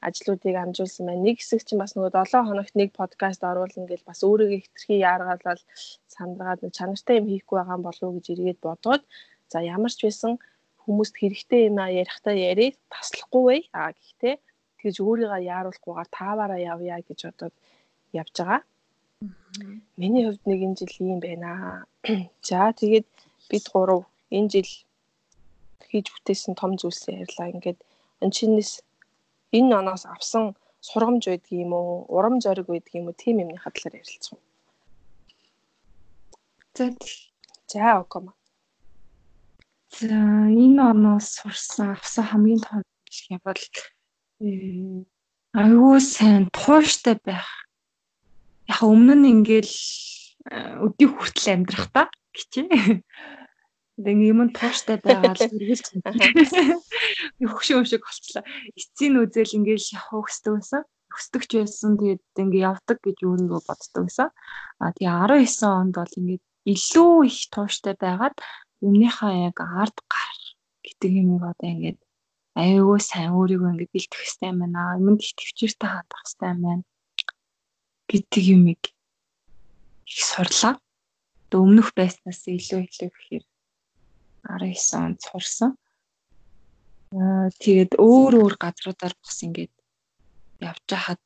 ажлуудыг 0.00 0.54
амжуулсан 0.54 1.06
байна. 1.06 1.26
Нэг 1.26 1.36
хэсэг 1.42 1.62
чинь 1.66 1.82
бас 1.82 1.92
нөгөө 1.94 2.14
7 2.14 2.46
хоногт 2.48 2.74
нэг 2.78 2.90
подкаст 2.94 3.42
оруулна 3.42 3.90
гэж 3.90 4.00
бас 4.06 4.22
өөрийгөө 4.22 4.60
хэтэрхий 4.62 4.98
яаргаалал 5.02 5.62
сандраад 6.06 6.60
чанартай 6.76 7.18
юм 7.18 7.26
хийхгүй 7.26 7.56
байгаа 7.58 7.78
болов 7.82 8.06
уу 8.06 8.16
гэж 8.16 8.26
эргээд 8.34 8.60
бодоод 8.62 9.02
за 9.50 9.58
ямар 9.74 9.90
ч 9.90 10.06
байсан 10.06 10.38
хүмүүст 10.86 11.14
хэрэгтэй 11.18 11.60
юм 11.68 11.76
а 11.82 11.90
ярихтаа 11.90 12.34
ярив 12.34 12.74
таслахгүй 12.94 13.42
бай. 13.48 13.60
А 13.74 13.90
гэхдээ 13.90 14.34
тэгж 14.78 14.96
өөрийгөө 15.02 15.40
яаруулахгүйгээр 15.54 16.08
тааваараа 16.18 16.60
явъя 16.72 16.96
гэж 17.02 17.18
бодоод 17.26 17.54
явж 18.14 18.34
байгаа. 18.38 18.62
Миний 19.98 20.24
хувьд 20.30 20.44
нэг 20.46 20.60
энэ 20.62 20.78
жил 20.78 20.94
юм 21.12 21.20
байна. 21.20 21.84
За 22.48 22.70
тэгээд 22.70 23.10
бид 23.50 23.64
гурав 23.74 24.06
энэ 24.30 24.50
жил 24.54 24.70
хийж 25.90 26.06
бүтээсэн 26.14 26.54
том 26.54 26.78
зүйлсээ 26.78 27.26
ярьлаа. 27.26 27.50
Ингээд 27.50 27.78
энэ 28.22 28.34
чинээс 28.36 28.72
энэ 29.52 29.72
оноос 29.80 30.04
авсан 30.06 30.54
сургамж 30.80 31.24
байдаг 31.26 31.52
юм 31.52 31.72
уу, 31.72 32.06
урам 32.08 32.40
зориг 32.40 32.66
байдаг 32.68 32.94
юм 32.94 33.06
уу, 33.08 33.16
тийм 33.16 33.40
юмны 33.42 33.58
хадлаар 33.58 33.98
ярилцсан. 34.00 34.38
За 36.74 36.94
за 37.66 37.98
окома. 38.00 38.32
За 39.98 40.14
энэ 40.64 40.82
оноос 40.90 41.26
сурсан 41.40 41.90
авсан 41.96 42.24
хамгийн 42.24 42.60
том 42.60 42.82
юм 43.30 43.40
бол 43.44 43.62
аюу 45.52 46.00
сайн 46.00 46.50
тууштай 46.52 47.16
байх. 47.24 47.48
Яг 48.68 48.80
өмнө 48.84 49.14
нь 49.16 49.30
ингээл 49.32 49.74
өдий 50.84 51.08
хүртэл 51.08 51.52
амьдрах 51.54 51.88
та 51.90 52.02
гэчээ. 52.36 53.02
Тэгээ 53.98 54.30
юм 54.30 54.40
тууштай 54.54 54.96
байгаа 55.02 55.34
л 55.34 55.42
хэрэгэлж 55.42 55.86
хөвшөө 57.50 57.82
шиг 57.82 58.02
болчлаа. 58.06 58.44
Эцсийн 58.78 59.18
үзэл 59.18 59.56
ингээл 59.58 59.90
явах 59.98 60.30
хөсдөг 60.30 60.52
байсан. 60.54 60.82
Хөсдөгч 61.10 61.50
байсан. 61.58 61.90
Тэгээд 61.98 62.22
ингээ 62.38 62.66
явдаг 62.70 62.98
гэж 63.02 63.18
өөрийгөө 63.26 63.60
боддог 63.66 64.02
байсан. 64.06 64.28
А 64.78 64.94
тэгээ 64.94 65.50
19 65.50 65.66
онд 65.66 65.94
бол 65.98 66.14
ингээд 66.14 66.44
илүү 66.72 67.12
их 67.26 67.40
тууштай 67.50 67.94
байгаад 67.98 68.36
өмнөхөө 68.86 69.32
яг 69.50 69.58
ард 69.58 69.98
гар 70.06 70.38
гэдэг 70.86 71.10
юм 71.18 71.42
одоо 71.42 71.66
ингээд 71.66 71.98
аюу 72.54 73.02
сайн 73.02 73.34
өөрийгөө 73.34 73.70
ингээд 73.74 73.94
бэлтгэх 73.94 74.20
хэрэгтэй 74.22 74.48
юм 74.54 74.58
байна. 74.62 74.94
Юмд 75.02 75.20
их 75.26 75.34
төвчээртэй 75.34 75.90
хатах 75.90 76.22
хэрэгтэй 76.22 76.50
юм 76.54 76.60
байна. 76.62 76.84
гэдэг 78.08 78.42
юмыг 78.56 78.82
их 80.08 80.20
сурлаа. 80.24 80.80
Тэг 81.52 81.60
өмнөх 81.60 81.92
байснаас 81.92 82.40
илүү 82.48 82.88
илүү 82.88 83.10
гэхээр 83.12 83.44
19 84.48 85.04
онд 85.04 85.18
сурсан. 85.20 85.70
Аа 87.12 87.48
тэгээд 87.62 87.92
өөр 87.96 88.32
өөр 88.40 88.54
газруудаар 88.64 89.14
бас 89.22 89.38
ингээд 89.46 89.74
явж 90.60 90.84
хахад 90.88 91.22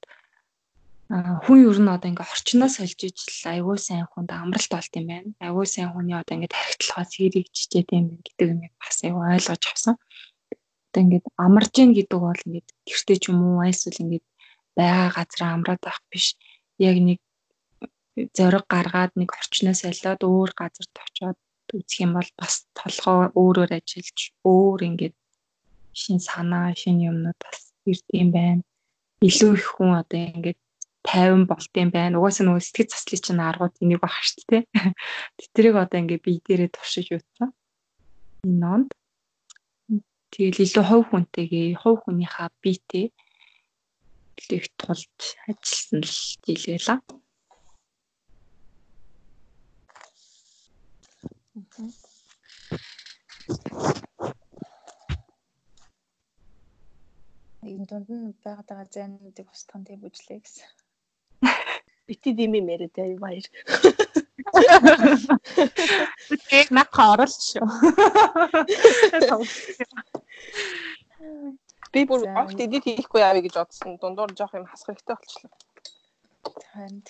хүн 1.45 1.59
ер 1.69 1.79
нь 1.83 1.93
одоо 1.93 2.09
ингээ 2.09 2.25
орчноос 2.35 2.75
олж 2.81 3.01
ижил 3.05 3.45
айгүй 3.53 3.79
сайн 3.79 4.07
хүнд 4.09 4.31
амралт 4.33 4.73
болт 4.73 4.93
юм 4.97 5.07
байна. 5.13 5.31
Айгүй 5.45 5.67
сайн 5.69 5.93
хүний 5.93 6.17
одоо 6.17 6.35
ингээ 6.37 6.55
тархитлахаас 6.55 7.13
хэрэгжчихэд 7.19 7.89
юм 7.99 8.07
гэдэг 8.25 8.49
юм 8.49 8.61
бас 8.81 8.97
айгүй 9.05 9.25
ойлгож 9.35 9.65
авсан. 9.69 9.97
Одоо 10.89 11.01
ингээ 11.05 11.23
амарж 11.37 11.71
гин 11.77 11.91
гэдэг 11.93 12.21
бол 12.27 12.41
ингээ 12.49 12.65
гэртээ 12.89 13.19
ч 13.21 13.25
юм 13.29 13.39
уу 13.45 13.61
эсвэл 13.69 14.03
ингээ 14.05 14.23
байгаа 14.79 15.09
газар 15.17 15.43
амраад 15.53 15.83
байх 15.85 16.01
биш. 16.09 16.27
Яг 16.81 16.97
нэг 16.97 17.21
зориг 18.39 18.65
гаргаад 18.73 19.13
нэг 19.21 19.29
орчноос 19.37 19.81
олиод 19.85 20.21
өөр 20.25 20.51
газарт 20.57 20.95
очиод 20.97 21.39
үзэх 21.77 22.05
юм 22.05 22.13
бол 22.17 22.31
бас 22.41 22.55
толгоо 22.79 23.33
өөрөөр 23.43 23.73
ажиллаж 23.79 24.19
өөр 24.45 24.81
ингээд 24.89 25.17
шин 26.01 26.19
санаа 26.21 26.73
шин 26.77 27.01
юмнууд 27.11 27.39
бас 27.41 27.73
ирдэм 27.91 28.29
байна. 28.33 28.63
Илүү 29.29 29.53
их 29.59 29.67
хүн 29.77 29.93
одоо 30.01 30.21
ингээд 30.21 30.61
50 31.05 31.51
болт 31.51 31.73
юм 31.83 31.91
байна. 31.91 32.19
Угаасаа 32.19 32.45
нөгөө 32.47 32.63
сэтгэл 32.63 32.93
заслын 32.93 33.23
чинь 33.25 33.47
аргууд 33.49 33.75
энийг 33.83 34.01
багш 34.03 34.27
шүү 34.33 34.45
дээ. 34.51 34.63
Тэдрийг 35.41 35.77
одоо 35.81 35.99
ингээд 36.01 36.25
бие 36.25 36.41
дээрээ 36.47 36.71
туршиж 36.75 37.09
утсан. 37.17 37.51
Энэ 38.47 38.59
нонд 38.63 38.91
тэгэл 40.33 40.65
илүү 40.65 40.85
хов 40.87 41.03
хүнтэйгээ 41.11 41.79
хов 41.83 41.97
хүнийхээ 42.03 42.49
биетэй 42.63 43.07
их 44.51 44.67
тулж 44.81 45.07
ажилласан 45.47 46.01
л 46.03 46.15
жил 46.43 47.22
Энэ 51.53 51.65
дунд 57.89 58.09
нь 58.09 58.33
байгаад 58.45 58.69
байгаа 58.69 58.89
зайнуудыг 58.95 59.49
устгах 59.53 59.85
тийм 59.85 60.01
бүжлээ 60.01 60.41
гэсэн. 60.41 60.71
Бити 62.09 62.31
дими 62.39 62.61
мэрэд 62.65 62.97
баяр. 63.21 63.47
Тэг 66.49 66.67
нахаа 66.73 67.09
орол 67.13 67.35
шүү. 67.49 67.69
Би 71.93 72.01
бүр 72.09 72.21
огт 72.41 72.59
эдит 72.65 72.85
хийхгүй 72.89 73.21
яавэ 73.29 73.45
гэж 73.45 73.55
бодсон. 73.61 74.01
Дундуур 74.01 74.33
жоох 74.39 74.57
юм 74.57 74.65
хасах 74.65 74.89
хэрэгтэй 74.97 75.17
болчихлоо. 75.21 75.53
Харин. 76.73 77.05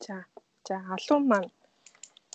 За. 0.00 0.16
За 0.64 0.80
алуун 0.96 1.28
маань 1.28 1.52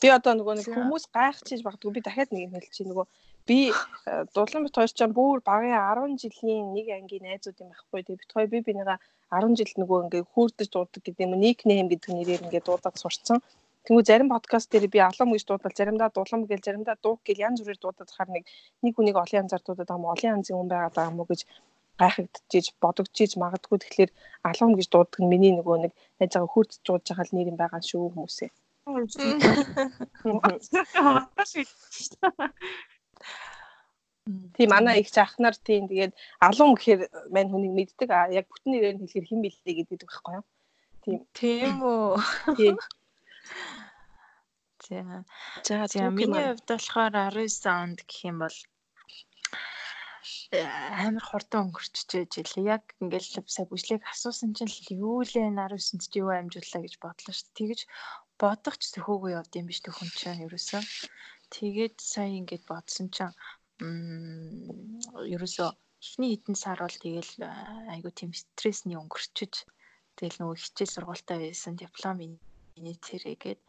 Би 0.02 0.10
одоо 0.14 0.34
нөгөө 0.38 0.56
нэг 0.58 0.68
хүмүүс 0.70 1.06
гайхчихж 1.16 1.62
багтгүй 1.66 1.92
би 1.96 2.02
дахиад 2.06 2.30
нэг 2.30 2.42
юм 2.46 2.54
хэлчихье 2.54 2.86
нөгөө 2.90 3.06
би 3.50 3.58
э, 3.72 4.26
дулаан 4.36 4.66
бит 4.68 4.76
хоёр 4.78 4.92
ч 4.94 5.02
бүр 5.18 5.40
багын 5.50 5.74
10 5.74 6.22
жилийн 6.22 6.66
нэг 6.76 6.88
ангийн 6.98 7.26
найзууд 7.26 7.58
юм 7.64 7.70
байхгүй 7.74 8.02
тий 8.06 8.16
бит 8.22 8.30
хоёр 8.36 8.50
би 8.52 8.60
бинийгаа 8.68 9.00
10 9.34 9.58
жил 9.58 9.74
нөгөө 9.82 10.00
ингээ 10.06 10.24
хүүрдэж 10.34 10.70
дуудаг 10.70 11.02
гэдэг 11.02 11.26
юм 11.26 11.34
никнейм 11.42 11.88
гэдэг 11.90 12.12
нэрээр 12.14 12.46
ингээ 12.46 12.64
дуудаад 12.68 12.98
сурцсан. 13.02 13.42
Тэнгүү 13.90 14.04
зарим 14.06 14.30
подкаст 14.36 14.70
дээр 14.70 14.86
би 14.94 15.00
алам 15.00 15.34
гэж 15.34 15.44
дуудал 15.48 15.74
заримдаа 15.80 16.10
дулам 16.14 16.42
гэл 16.46 16.66
заримдаа 16.68 16.96
дууг 17.02 17.20
гэл 17.26 17.44
янз 17.48 17.58
бүрээр 17.64 17.82
дуудаад 17.82 18.10
хахаар 18.12 18.30
нэг 18.36 18.44
нэг 18.84 18.94
хүнийг 18.94 19.18
олон 19.24 19.40
янзаар 19.42 19.64
дуудаад 19.66 19.90
байгаа 19.90 20.02
юм 20.02 20.12
олон 20.14 20.34
янзын 20.36 20.58
хүн 20.60 20.72
байгаад 20.72 20.96
байгаа 20.96 21.12
юм 21.12 21.20
уу 21.22 21.30
гэж 21.32 21.42
гайхагдчихэж 22.02 22.68
бодогдчихэж 22.84 23.34
магадгүй 23.42 23.78
тэгэхээр 23.82 24.12
алам 24.50 24.72
гэж 24.78 24.88
дууддаг 24.92 25.20
нь 25.24 25.32
миний 25.34 25.54
нөгөө 25.56 25.78
нэг 25.84 25.92
найзаагаа 26.20 26.52
хүүрдэж 26.52 26.80
дуудаж 26.86 27.08
байгаа 27.10 27.26
л 27.26 27.36
нэр 27.36 27.52
юм 27.52 27.58
байгаа 27.58 27.82
шүү 27.90 28.12
хүмүүсээ. 28.14 28.50
Тийм 34.56 34.70
манай 34.72 35.00
их 35.00 35.10
заахнаар 35.16 35.56
тийм 35.56 35.88
тэгээд 35.88 36.14
алуун 36.44 36.76
гэхээр 36.76 37.02
мань 37.32 37.52
хүнийг 37.52 37.74
мэддэг 37.76 38.10
а 38.12 38.28
яг 38.40 38.46
бүтэн 38.52 38.72
нэрээр 38.76 38.96
нь 38.96 39.02
хэлэхээр 39.08 39.28
хэн 39.28 39.44
бэлээ 39.44 39.76
гэдэг 39.78 40.00
байхгүй 40.04 40.34
юу? 40.36 40.46
Тийм. 41.04 41.20
Тийм 41.32 41.76
үү. 41.80 42.12
Тийм. 42.60 42.76
За. 45.64 45.78
За 45.96 46.12
миний 46.12 46.44
хувьд 46.52 46.68
болохоор 46.68 47.14
19 47.32 47.68
онд 47.72 48.00
гэх 48.04 48.20
юм 48.28 48.38
бол 48.44 48.58
амар 51.04 51.24
хурдан 51.24 51.72
өнгөрчихөж 51.72 52.28
жилээ. 52.36 52.72
Яг 52.76 52.84
ингээл 53.00 53.48
сая 53.48 53.68
бүжлийг 53.68 54.04
асуусан 54.12 54.52
чинь 54.56 54.72
юу 54.92 55.24
лээ 55.24 55.48
19-нд 55.56 56.04
чи 56.04 56.20
юу 56.20 56.32
амжууллаа 56.36 56.82
гэж 56.84 56.94
бодлоо 57.00 57.34
шүү. 57.36 57.56
Тэгэж 57.56 57.80
бодох 58.42 58.76
ч 58.78 58.84
зөвхөөгүй 58.94 59.32
явд 59.40 59.54
юм 59.60 59.68
биш 59.70 59.82
төхөн 59.82 60.10
чинь 60.20 60.46
ерөөсөө. 60.46 60.82
Тэгээд 61.54 61.96
сая 62.12 62.30
ингээд 62.40 62.64
бодсон 62.72 63.08
чинь 63.16 63.34
ерөөсөө 65.36 65.70
эхний 66.02 66.32
хэдэн 66.34 66.58
сар 66.64 66.80
бол 66.82 66.98
тэгэл 67.06 67.34
айгу 67.94 68.10
тийм 68.14 68.32
стрессний 68.34 68.98
өнгөрчөж 69.02 69.54
тэгэл 70.18 70.40
нөгөө 70.42 70.58
хичээл 70.62 70.94
сургуультай 70.94 71.38
байсан 71.42 71.74
диплом 71.78 72.18
инээтэрэгээд 72.78 73.62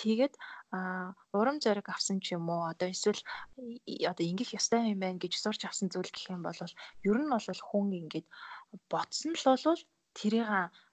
тэгээд 0.00 0.34
а 0.74 0.78
урам 1.38 1.58
зориг 1.62 1.86
авсан 1.90 2.18
ч 2.22 2.34
юм 2.38 2.46
уу? 2.50 2.70
Одоо 2.70 2.88
эсвэл 2.94 3.22
одоо 4.10 4.24
ингэх 4.30 4.54
ёстой 4.58 4.94
юм 4.94 5.00
байна 5.02 5.22
гэж 5.22 5.34
сурч 5.38 5.62
авсан 5.66 5.90
зүйл 5.90 6.10
гэх 6.14 6.30
юм 6.34 6.42
бол 6.46 6.58
ер 7.10 7.18
нь 7.18 7.30
бол 7.30 7.62
хүн 7.68 7.88
ингээд 8.00 8.26
бодсон 8.90 9.34
л 9.34 9.46
бол 9.66 9.82
тэрийг 10.20 10.48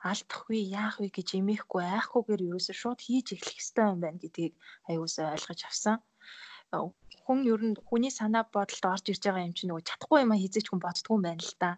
алдахгүй 0.09 0.59
яах 0.81 0.95
вэ 1.03 1.07
гэж 1.17 1.27
эмээхгүй 1.39 1.83
айхгүйгээр 1.83 2.41
ерөөсөө 2.47 2.75
шууд 2.81 2.99
хийж 3.03 3.27
эхлэх 3.35 3.59
ёстой 3.61 3.85
юм 3.91 3.99
байна 4.03 4.21
гэдгийг 4.23 4.53
аюусаа 4.89 5.35
ойлгож 5.35 5.61
авсан. 5.67 5.97
Хүн 7.23 7.39
ер 7.53 7.61
нь 7.69 7.75
хүний 7.87 8.13
санаа 8.19 8.43
бодолд 8.55 8.83
орж 8.93 9.05
ирж 9.11 9.23
байгаа 9.25 9.47
юм 9.47 9.55
чинь 9.55 9.69
нөгөө 9.69 9.87
чадахгүй 9.87 10.19
юм 10.23 10.31
хийзэж 10.35 10.65
хүн 10.67 10.81
боддгоо 10.83 11.15
юм 11.17 11.23
байна 11.27 11.43
л 11.49 11.55
да. 11.63 11.71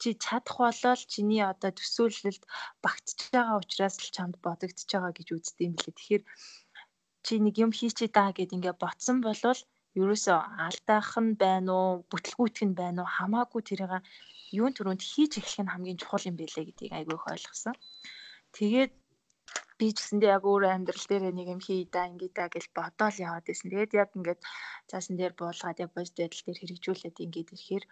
Чи 0.00 0.08
чадах 0.24 0.56
болол 0.60 1.02
чиний 1.12 1.42
одоо 1.52 1.70
төсөөлөлд 1.78 2.42
багтж 2.84 3.18
байгаа 3.34 3.56
учраас 3.62 3.96
л 4.04 4.14
чамд 4.16 4.36
бодогдож 4.44 4.88
байгаа 4.92 5.12
гэж 5.16 5.28
үздэг 5.36 5.64
юм 5.68 5.74
билээ. 5.76 5.96
Тэгэхээр 5.96 6.24
чи 7.24 7.32
нэг 7.44 7.54
юм 7.64 7.72
хийчихэд 7.78 8.12
даа 8.16 8.30
гэд 8.36 8.54
ингээ 8.56 8.74
ботсон 8.82 9.16
болвол 9.24 9.60
ерөөсөө 9.98 10.38
алдаах 10.66 11.12
нь 11.24 11.34
байна 11.42 11.70
уу, 11.74 11.90
бүтлгүүтэх 12.10 12.64
нь 12.68 12.78
байна 12.78 13.02
уу 13.02 13.10
хамаагүй 13.16 13.62
тэрийг 13.66 13.92
юун 14.52 14.74
төрөнд 14.74 15.02
хийж 15.02 15.32
эхлэх 15.38 15.62
нь 15.62 15.72
хамгийн 15.72 16.00
чухал 16.00 16.28
юм 16.30 16.36
байлээ 16.38 16.64
гэдгийг 16.66 16.92
айгүй 16.94 17.16
их 17.18 17.26
ойлгосон. 17.32 17.74
Тэгээд 18.54 18.92
би 19.80 19.88
ч 19.96 19.96
гэсэндээ 19.96 20.34
яг 20.36 20.44
өөр 20.44 20.64
амьдрал 20.68 21.06
дээр 21.08 21.24
нэг 21.32 21.48
юм 21.54 21.60
хий 21.64 21.88
да 21.94 22.04
ингээ 22.10 22.30
да 22.36 22.44
гэж 22.52 22.64
бодоол 22.76 23.16
яваад 23.26 23.44
байсан. 23.48 23.72
Тэгээд 23.72 23.92
яг 24.02 24.10
ингээд 24.12 24.40
цаасан 24.90 25.16
дээр 25.16 25.32
буулгаад 25.40 25.80
яг 25.84 25.90
бодит 25.96 26.16
байдал 26.20 26.44
дээр 26.44 26.58
хэрэгжүүлээд 26.60 27.16
ингээд 27.24 27.48
ирэхээр 27.54 27.84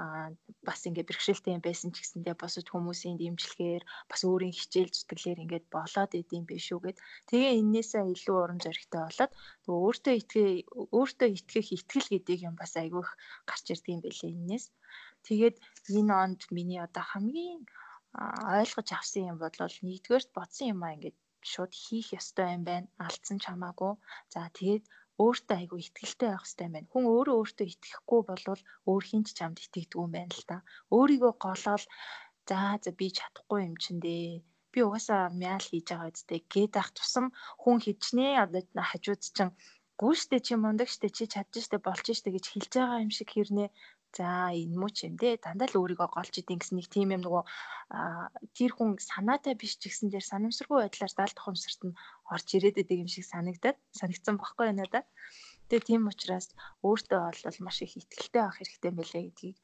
аа 0.00 0.32
бас 0.66 0.80
ингээ 0.88 1.04
бэрхшээлтэй 1.04 1.52
юм 1.56 1.62
байсан 1.64 1.90
ч 1.92 1.96
гэсэндээ 2.00 2.34
босож 2.40 2.66
хүмүүсийн 2.72 3.20
дэмжлэгээр 3.20 3.84
бас 4.10 4.20
өөрийн 4.24 4.56
хичээл 4.56 4.94
зүтгэлээр 4.96 5.42
ингээд 5.44 5.66
болоод 5.76 6.12
идэм 6.16 6.44
биш 6.48 6.66
үү 6.72 6.80
гэд. 6.84 6.98
Тэгээ 7.28 7.52
энээсээ 7.60 8.04
илүү 8.14 8.36
урам 8.40 8.58
зоригтой 8.64 9.02
болоод 9.04 9.32
өөртөө 9.68 10.14
итгэе 10.20 10.48
өөртөө 10.96 11.28
итгэх 11.36 11.68
итгэл 11.76 12.08
гэдэг 12.12 12.38
юм 12.48 12.54
бас 12.56 12.72
айгүйх 12.80 13.10
гарч 13.44 13.64
ирдэг 13.68 13.92
юм 13.94 14.00
байлээ 14.00 14.32
энээс. 14.32 14.66
Тэгээд 15.28 15.56
энэ 15.92 16.12
онд 16.24 16.40
миний 16.56 16.80
одоо 16.80 17.04
хамгийн 17.04 17.60
ойлгож 18.56 18.88
авсан 18.94 19.22
юм 19.30 19.38
бол 19.42 19.56
нэгдүгээрт 19.88 20.30
бодсон 20.36 20.66
юм 20.72 20.80
аа 20.82 20.94
ингээд 20.96 21.16
шууд 21.52 21.72
хийх 21.82 22.08
ёстой 22.18 22.48
юм 22.56 22.62
байна. 22.68 22.88
Алдсан 23.06 23.38
ч 23.42 23.44
хамаагүй. 23.46 23.92
За 24.32 24.40
тэгээд 24.56 24.84
өөртөө 25.22 25.56
айгүй 25.58 25.78
ихтгэлтэй 25.80 26.28
байх 26.30 26.42
хэрэгтэй 26.42 26.66
юм 26.66 26.74
байна. 26.74 26.90
Хүн 26.92 27.04
өөрөө 27.14 27.36
өөртөө 27.40 27.66
итгэхгүй 27.70 28.20
болвол 28.28 28.62
өөр 28.90 29.02
хинч 29.10 29.28
чамд 29.38 29.56
итгэдэг 29.64 30.00
юм 30.02 30.10
байна 30.16 30.34
л 30.38 30.44
та. 30.50 30.56
Өөрийгөө 30.96 31.32
голоод 31.44 31.84
за 32.48 32.58
за 32.84 32.90
би 32.98 33.06
чадахгүй 33.18 33.60
юм 33.68 33.76
чин 33.82 33.96
дээ. 34.04 34.42
Би 34.72 34.78
угаасаа 34.86 35.22
мяал 35.42 35.64
хийж 35.68 35.86
байгаа 35.88 36.10
үстэй 36.10 36.40
гээд 36.52 36.74
ах 36.82 36.90
тусам 36.96 37.26
хүн 37.62 37.78
хичнээн 37.84 38.42
одоо 38.44 38.62
хажууд 38.90 39.22
чинь 39.36 39.54
гүйштэй 40.00 40.40
чи 40.46 40.54
мундаг 40.58 40.88
штэ 40.90 41.08
чи 41.16 41.24
чадж 41.32 41.54
штэ 41.66 41.78
болж 41.86 42.06
штэ 42.18 42.34
гэж 42.34 42.44
хэлж 42.50 42.72
байгаа 42.74 43.04
юм 43.06 43.12
шиг 43.14 43.28
хэрнээ 43.32 43.68
За 44.14 44.54
энэ 44.54 44.78
муу 44.78 44.90
ч 44.94 45.10
юм 45.10 45.18
дээ. 45.18 45.42
Дандаа 45.42 45.66
л 45.66 45.78
өөрийгөө 45.82 46.08
голж 46.14 46.34
идэв 46.38 46.58
гэсэн 46.62 46.78
нэг 46.78 46.86
тийм 46.86 47.10
юм 47.18 47.22
нөгөө 47.26 47.42
тэр 48.54 48.70
хүн 48.70 48.94
санаатай 49.02 49.58
биш 49.58 49.74
ч 49.74 49.90
гэсэн 49.90 50.14
дээр 50.14 50.22
санамсаргүй 50.22 50.78
байдлаар 50.86 51.14
даалт 51.18 51.38
ухамсарт 51.42 51.80
нь 51.82 51.98
орж 52.30 52.46
ирээд 52.54 52.86
идэг 52.86 52.98
юм 53.02 53.10
шиг 53.10 53.26
санагдаад 53.26 53.78
санагдсан 53.98 54.38
баггүй 54.38 54.70
надад. 54.70 55.06
Тэгээ 55.66 55.88
тийм 55.88 56.06
учраас 56.06 56.46
өөртөө 56.86 57.20
бол 57.26 57.58
маш 57.66 57.76
их 57.82 57.98
ихтгэлтэй 57.98 58.42
байх 58.46 58.56
хэрэгтэй 58.62 58.92
мэлээ 58.94 59.22
гэдгийг 59.26 59.56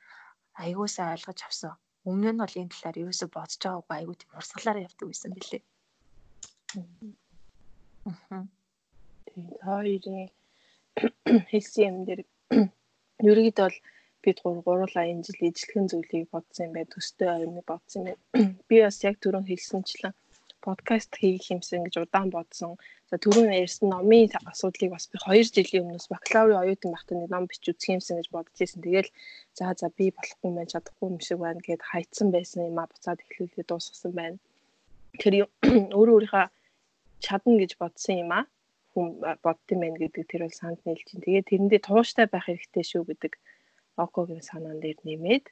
аягуусаа 0.58 1.14
ойлгож 1.14 1.40
авсан. 1.46 1.72
Өмнө 2.08 2.30
нь 2.34 2.42
бол 2.42 2.58
энэ 2.58 2.72
талаар 2.74 2.96
ерөөсө 3.02 3.26
бодож 3.30 3.60
байгаагүй 3.62 3.94
айгуу 3.96 4.16
тийм 4.18 4.32
урсгалаар 4.34 4.78
явдаг 4.82 5.06
байсан 5.06 5.30
бэлээ. 5.36 5.62
Аа. 8.34 8.44
Тэгээд 9.30 9.58
хоёрын 9.62 10.28
хэлсэн 11.54 11.84
юм 11.86 11.96
дээр 12.08 12.20
ерөөдөө 13.30 13.66
бол 13.68 13.78
бид 14.24 14.38
гур 14.44 14.58
гурлаа 14.66 15.04
энэ 15.10 15.24
жил 15.26 15.40
ижлэхэн 15.48 15.90
зүйлийг 15.90 16.26
бодсон 16.34 16.66
юм 16.66 16.72
байна. 16.74 16.92
Төстэй 16.94 17.28
ойрны 17.36 17.62
бодсон 17.70 18.02
юм 18.12 18.18
байна. 18.32 18.54
Би 18.68 18.76
бас 18.84 18.98
яг 19.08 19.16
түрүүн 19.22 19.48
хэлсэнчлэн 19.48 20.14
подкаст 20.64 21.16
хийх 21.20 21.48
юмсан 21.54 21.84
гэж 21.84 21.94
удаан 22.04 22.28
бодсон. 22.30 22.76
За 23.10 23.16
түрүүн 23.16 23.50
ярьсан 23.64 23.88
номын 23.90 24.28
асуудлыг 24.52 24.92
бас 24.92 25.08
би 25.10 25.16
2 25.24 25.56
жилийн 25.56 25.84
өмнөөс 25.88 26.06
бакалаврын 26.12 26.60
оюутан 26.62 26.92
байхдаа 26.92 27.16
нэг 27.16 27.30
ном 27.32 27.44
бич 27.48 27.64
үзэх 27.64 27.96
юмсан 27.96 28.20
гэж 28.20 28.28
бодож 28.30 28.56
ирсэн. 28.60 28.84
Тэгэл 28.84 29.10
за 29.56 29.72
за 29.80 29.88
би 29.96 30.12
болохгүй 30.12 30.48
юм 30.48 30.56
байна, 30.60 30.72
чадахгүй 30.72 31.06
юм 31.10 31.18
шиг 31.24 31.38
байна 31.40 31.60
гэд 31.64 31.82
хайцсан 31.90 32.28
байсан 32.36 32.68
юм 32.70 32.78
а 32.78 32.90
буцаад 32.92 33.24
эхлүүлээ 33.24 33.64
дуусгасан 33.66 34.12
байна. 34.12 34.38
тэр 35.20 35.34
өөрөө 35.98 36.14
өөрийнхөө 36.16 36.46
чадна 37.24 37.54
гэж 37.60 37.72
бодсон 37.80 38.16
юм 38.22 38.30
аа 38.38 38.44
хүн 38.92 39.06
бодсон 39.44 39.78
байх 39.80 39.96
гэдэг 40.02 40.24
тэр 40.28 40.42
бол 40.44 40.56
санд 40.60 40.80
нийлж 40.84 41.02
чинь. 41.08 41.24
Тэгээд 41.24 41.48
тэрэндээ 41.50 41.80
тууштай 41.86 42.26
байх 42.30 42.46
хэрэгтэй 42.46 42.84
шүү 42.86 43.02
гэдэг 43.10 43.32
Окогийн 43.96 44.42
санаан 44.42 44.80
дээр 44.80 44.98
нэмээд 45.04 45.44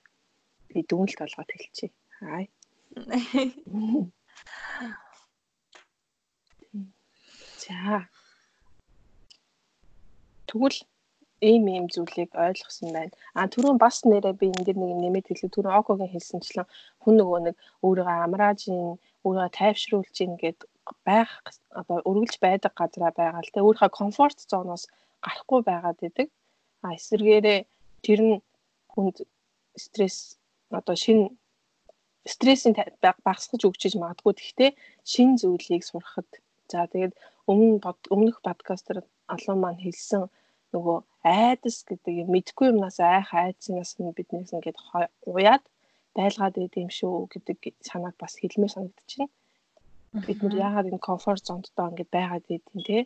би 0.70 0.78
дүнэлт 0.88 1.20
олгоод 1.24 1.50
хэлчихье. 1.52 1.90
Хай. 2.18 2.44
За. 7.62 8.08
Тэгвэл 10.48 10.78
ийм 11.40 11.64
ийм 11.68 11.86
зүйлийг 11.94 12.30
ойлгосон 12.34 12.88
байна. 12.96 13.14
А 13.38 13.46
түрүүн 13.52 13.78
бас 13.78 14.02
нэрээ 14.02 14.34
би 14.40 14.46
энэ 14.50 14.66
дэр 14.66 14.78
нэг 14.80 14.92
нэмээд 14.98 15.26
хэлээ. 15.28 15.54
Түрүүн 15.54 15.78
Окогийн 15.80 16.12
хэлсэнчлэн 16.12 16.66
хүн 17.02 17.14
нөгөө 17.20 17.40
нэг 17.46 17.56
өөрийгөө 17.86 18.16
амрааж 18.26 18.60
ин 18.72 18.98
өөрийгөө 19.26 19.56
тайвшруулж 19.58 20.16
ин 20.24 20.34
гэд 20.42 20.58
байх 21.06 21.30
одоо 21.80 21.98
өргөлж 22.10 22.34
байдаг 22.42 22.72
газараа 22.74 23.12
байгаа 23.14 23.42
л 23.44 23.52
те 23.54 23.60
өөрийнхөө 23.62 23.90
комфорт 24.00 24.38
зоноос 24.50 24.84
гарахгүй 25.22 25.60
байгаад 25.70 25.98
идэг. 26.08 26.28
А 26.82 26.96
эсвэргээрээ 26.98 27.60
тэр 28.04 28.20
нь 28.26 28.34
хүнд 28.92 29.16
стресс 29.84 30.18
одоо 30.78 30.96
шинэ 31.04 31.26
стрессийн 32.32 32.74
багасгаж 33.24 33.62
өгчиж 33.68 33.92
магадгүй 33.96 34.34
гэхдээ 34.36 34.70
шин 35.12 35.30
зүйлийг 35.40 35.82
сурахад 35.86 36.28
за 36.70 36.84
тэгээд 36.92 37.14
өмнө 37.50 37.80
өмнөх 38.14 38.36
подкастер 38.48 38.96
алуун 39.34 39.60
маань 39.62 39.80
хэлсэн 39.84 40.24
нөгөө 40.72 40.98
айдас 41.24 41.76
гэдэг 41.88 42.14
юм 42.22 42.28
мэдгүй 42.34 42.66
юмнаас 42.72 42.98
айх 43.00 43.28
айдсанаас 43.42 43.92
нь 43.96 44.16
биднээс 44.18 44.52
ингээд 44.56 44.78
уяад 45.32 45.64
байлгаад 46.18 46.54
юм 46.84 46.90
шүү 46.98 47.14
гэдэг 47.32 47.58
санааг 47.88 48.16
бас 48.22 48.34
хэлмээр 48.40 48.74
санагдчихэв. 48.74 49.30
Бид 50.26 50.38
нар 50.42 50.54
яагаад 50.66 50.90
энэ 50.90 51.06
комфорт 51.08 51.42
зондоо 51.48 51.86
ингээд 51.90 52.10
байгаад 52.16 52.44
байдیں۔ 52.50 52.82
те. 52.88 52.98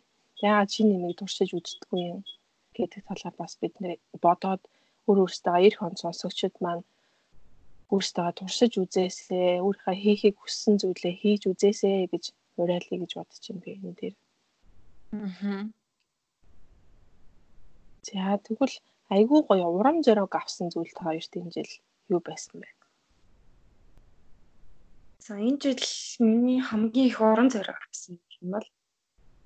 Яагаад 0.49 0.73
шинэ 0.75 0.91
нэмийг 0.91 1.17
туршиж 1.19 1.49
үздэггүй 1.55 2.01
юм 2.11 2.19
гэдэг 2.75 3.01
талаар 3.07 3.35
бас 3.41 3.53
бид 3.61 3.73
нэр 3.81 3.99
бодоод 4.23 4.61
өөр 5.07 5.19
өөртөө 5.23 5.57
эрх 5.67 5.79
он 5.85 5.95
сонсогчд 5.99 6.55
маань 6.63 6.83
өөртөө 7.93 8.29
туршиж 8.37 8.73
үзээсэй, 8.81 9.61
өөрийнхөө 9.65 9.95
хийхийг 10.03 10.35
хүссэн 10.39 10.75
зүйлээ 10.81 11.13
хийж 11.21 11.41
үзээсэй 11.51 12.09
гэж 12.13 12.23
уриалъя 12.61 12.97
гэж 13.01 13.11
бодож 13.17 13.43
юм 13.51 13.57
би 13.63 13.69
энэ 13.77 13.93
дээр. 13.99 14.15
Аа. 15.13 15.63
За 18.07 18.37
тэгвэл 18.45 18.75
айгүй 19.15 19.41
гоё 19.47 19.67
урам 19.77 19.97
зориг 20.05 20.33
авсан 20.35 20.67
зүйл 20.73 20.93
та 20.97 21.03
хоёрт 21.07 21.33
энэ 21.39 21.53
жил 21.55 21.71
юу 22.13 22.21
байсан 22.27 22.55
бэ? 22.61 22.69
За 25.25 25.33
энэ 25.37 25.59
жил 25.63 25.83
миний 26.19 26.61
хамгийн 26.67 27.09
их 27.11 27.19
урам 27.21 27.49
зориг 27.53 27.77
авсан 27.87 28.17
юм 28.41 28.49
бол 28.55 28.67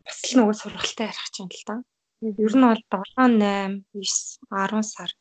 бас 0.06 0.20
л 0.24 0.34
нөгөө 0.39 0.56
сургалтаа 0.62 1.12
ярих 1.12 1.30
чинь 1.36 1.52
л 1.52 1.63
да. 1.67 1.76
Ер 2.24 2.54
нь 2.58 2.65
бол 2.65 2.82
7 2.89 3.43
8 3.43 3.84
9 3.93 4.41
10 4.50 4.93
сар 4.93 5.12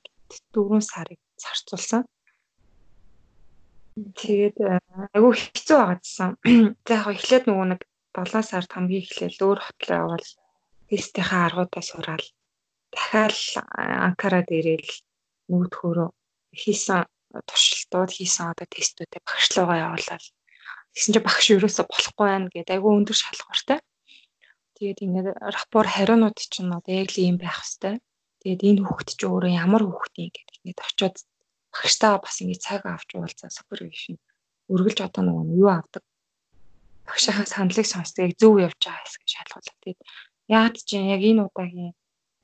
4 0.54 0.80
сарыг 0.90 1.20
зарцуулсан. 1.42 2.02
Тэгээд 3.96 4.56
э, 4.60 4.78
айгүй 5.16 5.32
хэцүү 5.32 5.76
байгаадсан. 5.78 6.30
За 6.86 6.92
яг 7.00 7.06
эхлээд 7.16 7.44
нөгөө 7.48 7.66
нэг 7.72 7.80
7 8.12 8.44
сард 8.50 8.70
хамгийн 8.72 9.04
эхлээл 9.04 9.44
өөр 9.46 9.60
хотлоо 9.64 9.96
явал 10.04 10.28
тестийнхаа 10.88 11.42
аргуудаа 11.48 11.82
сураал 11.84 12.26
дахиад 12.92 13.36
анкарад 14.06 14.48
ирээл 14.58 14.92
нөгөөдхөөрөө 15.50 16.10
хийсэн 16.60 17.02
туршилтууд 17.48 18.10
хийсэн 18.16 18.46
одоо 18.52 18.66
тестүүдээ 18.70 19.20
багшлуугаа 19.28 19.78
явуулаад 19.86 20.24
тэгсэн 20.94 21.12
чинь 21.12 21.26
багш 21.26 21.46
ерөөсө 21.52 21.82
болохгүй 21.84 22.26
байна 22.30 22.48
гэдэг 22.54 22.74
айгүй 22.76 22.92
өндөр 22.96 23.16
шалгууртай. 23.20 23.78
Тэгээд 24.76 25.04
ингээд 25.04 25.28
рапор 25.56 25.86
хариунууд 25.88 26.36
чинь 26.36 26.72
одоо 26.72 26.94
яг 27.02 27.10
л 27.12 27.20
ийм 27.20 27.36
байх 27.36 27.60
хэвээр. 27.60 27.96
Тэгээд 28.46 28.62
энэ 28.62 28.82
хүүхэд 28.86 29.10
чи 29.18 29.26
өөрөө 29.26 29.52
ямар 29.58 29.82
хүүхэд 29.82 30.14
юм 30.22 30.30
гэдэг 30.30 30.54
ингээд 30.62 30.80
очиод 30.86 31.16
багштайгаа 31.74 32.22
бас 32.22 32.36
ингээд 32.38 32.62
цаг 32.62 32.82
авч 32.86 33.10
уулзаа 33.18 33.50
супервижн 33.50 34.22
өргөлж 34.70 34.98
одоо 35.02 35.22
нөгөө 35.26 35.58
юу 35.58 35.70
авдаг 35.74 36.02
багшийнхаа 37.10 37.46
саналыг 37.50 37.86
сонсдог 37.90 38.30
зөв 38.38 38.54
явж 38.62 38.78
байгаа 38.78 39.02
хэсэг 39.02 39.22
шалгуулаад 39.26 39.78
тэгээд 39.82 40.00
яад 40.46 40.74
чинь 40.78 41.10
яг 41.10 41.22
энэ 41.26 41.42
удаагийн 41.42 41.90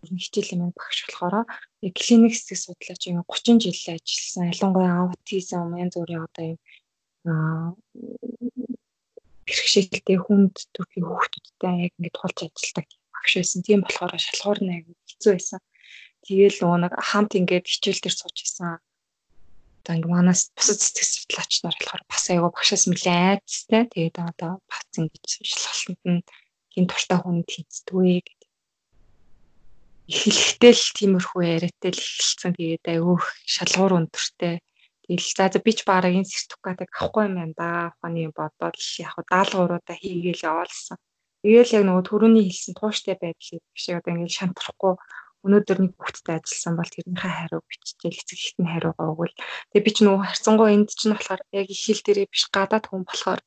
хичээлийн 0.03 0.61
маань 0.61 0.75
багш 0.75 0.99
болохоор 1.07 1.47
яг 1.87 1.95
клиник 1.95 2.35
хэсэг 2.35 2.59
судлаач 2.59 3.03
юм 3.07 3.23
30 3.23 3.63
жил 3.63 3.95
ажилласан. 3.95 4.51
Ялангуяа 4.51 4.97
аутизм 5.07 5.71
янз 5.79 5.95
бүрийн 5.95 6.27
одоо 6.27 6.45
юм 6.51 6.59
аа 7.31 7.67
бэрхшээлтэй 9.47 10.19
хүнд 10.19 10.55
төрлийн 10.75 11.07
хүүхдүүдтэй 11.07 11.75
яг 11.87 11.93
ингэж 11.95 12.15
тулж 12.19 12.39
ажилладаг 12.43 12.87
багш 13.15 13.33
байсан. 13.39 13.61
Тийм 13.63 13.81
болохоор 13.87 14.13
шалгуур 14.19 14.59
аяг 14.67 14.87
хэцүү 15.07 15.33
байсан. 15.39 15.61
Тэгээл 16.23 16.59
нөгөө 16.63 16.79
нэг 16.87 16.93
хамт 16.99 17.33
ингээд 17.39 17.67
хичээл 17.67 18.03
дээр 18.03 18.17
сууж 18.17 18.37
исэн. 18.47 18.79
Одоо 19.83 19.93
ингээ 19.99 20.15
манаас 20.15 20.55
бусад 20.55 20.79
сэтгэл 20.79 21.11
судлаач 21.11 21.53
нар 21.67 21.77
болохоор 21.79 22.03
бас 22.07 22.25
аяга 22.31 22.49
багшаас 22.55 22.85
нэлээд 22.87 23.43
айцтай. 23.43 23.83
Тэгээд 23.91 24.17
одоо 24.23 24.53
бас 24.71 24.87
ингэж 24.95 25.27
шалгалтанд 25.43 26.03
нь 26.07 26.23
хин 26.73 26.87
туртай 26.87 27.19
хүнд 27.19 27.47
хийцдэгвэ 27.51 28.23
гэдэг 28.23 28.51
эхлэхдээ 30.13 30.73
л 30.79 30.87
тиймэрхүү 30.99 31.43
яриатай 31.43 31.91
л 31.91 32.03
эхэлсэн. 32.07 32.53
Тэгээд 32.55 32.85
айгүй 32.93 33.17
шалгуур 33.55 33.93
өндөртэй. 33.99 34.55
Тэгэл 35.07 35.31
за 35.35 35.45
за 35.51 35.59
би 35.59 35.73
ч 35.75 35.83
бараг 35.83 36.15
энэ 36.15 36.31
сертификатыг 36.31 36.91
авахгүй 36.95 37.23
юм 37.27 37.35
байна 37.39 37.55
да. 37.59 37.69
Ухааны 37.99 38.31
бодоод 38.31 38.79
яг 39.03 39.17
даалгавруудаа 39.31 39.97
хийгээл 39.99 40.47
яваалсан. 40.47 40.99
Тэгээл 41.43 41.75
яг 41.79 41.85
нөгөө 41.87 42.05
төрөний 42.07 42.45
хэлсэн 42.47 42.75
тууштай 42.79 43.17
байдлыг 43.19 43.63
биш 43.75 43.87
одоо 43.91 44.11
ингээд 44.15 44.37
шантрахгүй 44.39 44.95
өнөөдөр 45.47 45.79
нэг 45.83 45.93
хүүхдтэй 45.99 46.35
ажилласан 46.39 46.75
бол 46.79 46.91
тэрнийхээ 46.95 47.33
хариу 47.39 47.61
биччихэл 47.69 48.21
эцэг 48.23 48.41
нь 48.63 48.71
хариугаа 48.73 49.07
өгвөл 49.13 49.35
тэгээ 49.71 49.87
би 49.87 49.91
ч 49.95 49.99
нөгөө 50.03 50.27
харцангуй 50.29 50.69
энд 50.75 50.91
чинь 50.99 51.15
болохоор 51.15 51.43
яг 51.61 51.67
их 51.75 51.83
хэл 51.85 52.03
дээрээ 52.07 52.33
биш 52.33 52.45
гадаад 52.55 52.85
хүн 52.87 53.03
болохоор 53.07 53.41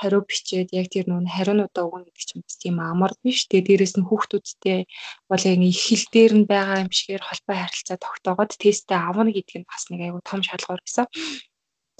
хариу 0.00 0.24
бичээд 0.24 0.72
яг 0.72 0.88
тэр 0.88 1.06
нүүн 1.12 1.28
хариунуудаа 1.28 1.84
өгнө 1.84 2.08
гэдэг 2.08 2.24
чинь 2.24 2.44
бас 2.44 2.56
тийм 2.56 2.76
амар 2.80 3.12
биш. 3.20 3.44
Тэгээ 3.52 3.66
дээрэс 3.68 3.94
нь 4.00 4.08
хүүхдүүдтэй 4.08 4.80
бол 5.28 5.42
яг 5.44 5.60
их 5.60 5.80
хэл 5.84 6.06
дээр 6.14 6.32
нь 6.40 6.48
байгаа 6.48 6.78
юм 6.84 6.90
шигээр 6.96 7.20
холбоо 7.28 7.56
харилцаа 7.60 7.98
тогтоогоод 8.00 8.52
тестээ 8.56 8.96
авна 8.96 9.28
гэдэг 9.28 9.56
нь 9.60 9.68
бас 9.68 9.84
нэг 9.92 10.00
айгүй 10.08 10.22
том 10.24 10.40
шалгуур 10.40 10.80
гэсэн. 10.80 11.06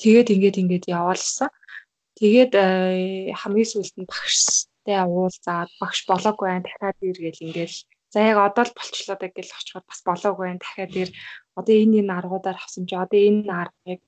Тэгээд 0.01 0.33
ингээд 0.33 0.61
ингээд 0.65 0.85
яваалсан. 0.97 1.53
Тэгээд 2.17 2.53
э, 2.57 3.37
хамгийн 3.37 3.69
сүүлд 3.69 3.97
нь 4.01 4.09
багштай 4.09 4.99
уулзаад 5.05 5.71
багш 5.81 6.01
болоогүй 6.09 6.49
байх 6.49 6.65
дахиад 6.65 6.99
иргээл 7.05 7.45
ингээл 7.53 7.77
за 8.13 8.19
яг 8.31 8.39
одоо 8.39 8.65
л 8.67 8.77
болчлоо 8.77 9.17
даа 9.19 9.31
гэж 9.31 9.49
очиход 9.55 9.87
бас 9.87 10.01
болоогүй 10.07 10.47
байх 10.51 10.61
дахиад 10.63 10.95
ир 11.03 11.11
одоо 11.59 11.75
энэ 11.83 11.99
энэ 12.03 12.17
аргуудаар 12.19 12.59
авсан 12.59 12.85
чи 12.89 12.95
одоо 12.95 13.21
энэ 13.29 13.51
аргыг 13.63 14.03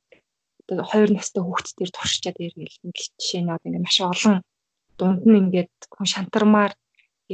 одоо 0.70 0.84
хоёр 0.90 1.10
настай 1.12 1.42
хүүхдтэр 1.42 1.90
туршичаад 1.94 2.38
иргээл 2.42 2.82
ингээл 2.86 3.12
жишээ 3.18 3.42
нь 3.42 3.54
одоо 3.54 3.68
ингээд 3.68 3.86
маш 3.86 3.98
олон 4.02 4.36
дунд 4.98 5.22
нь 5.26 5.40
ингээд 5.42 5.74
хүн 5.94 6.08
шантармаар 6.14 6.72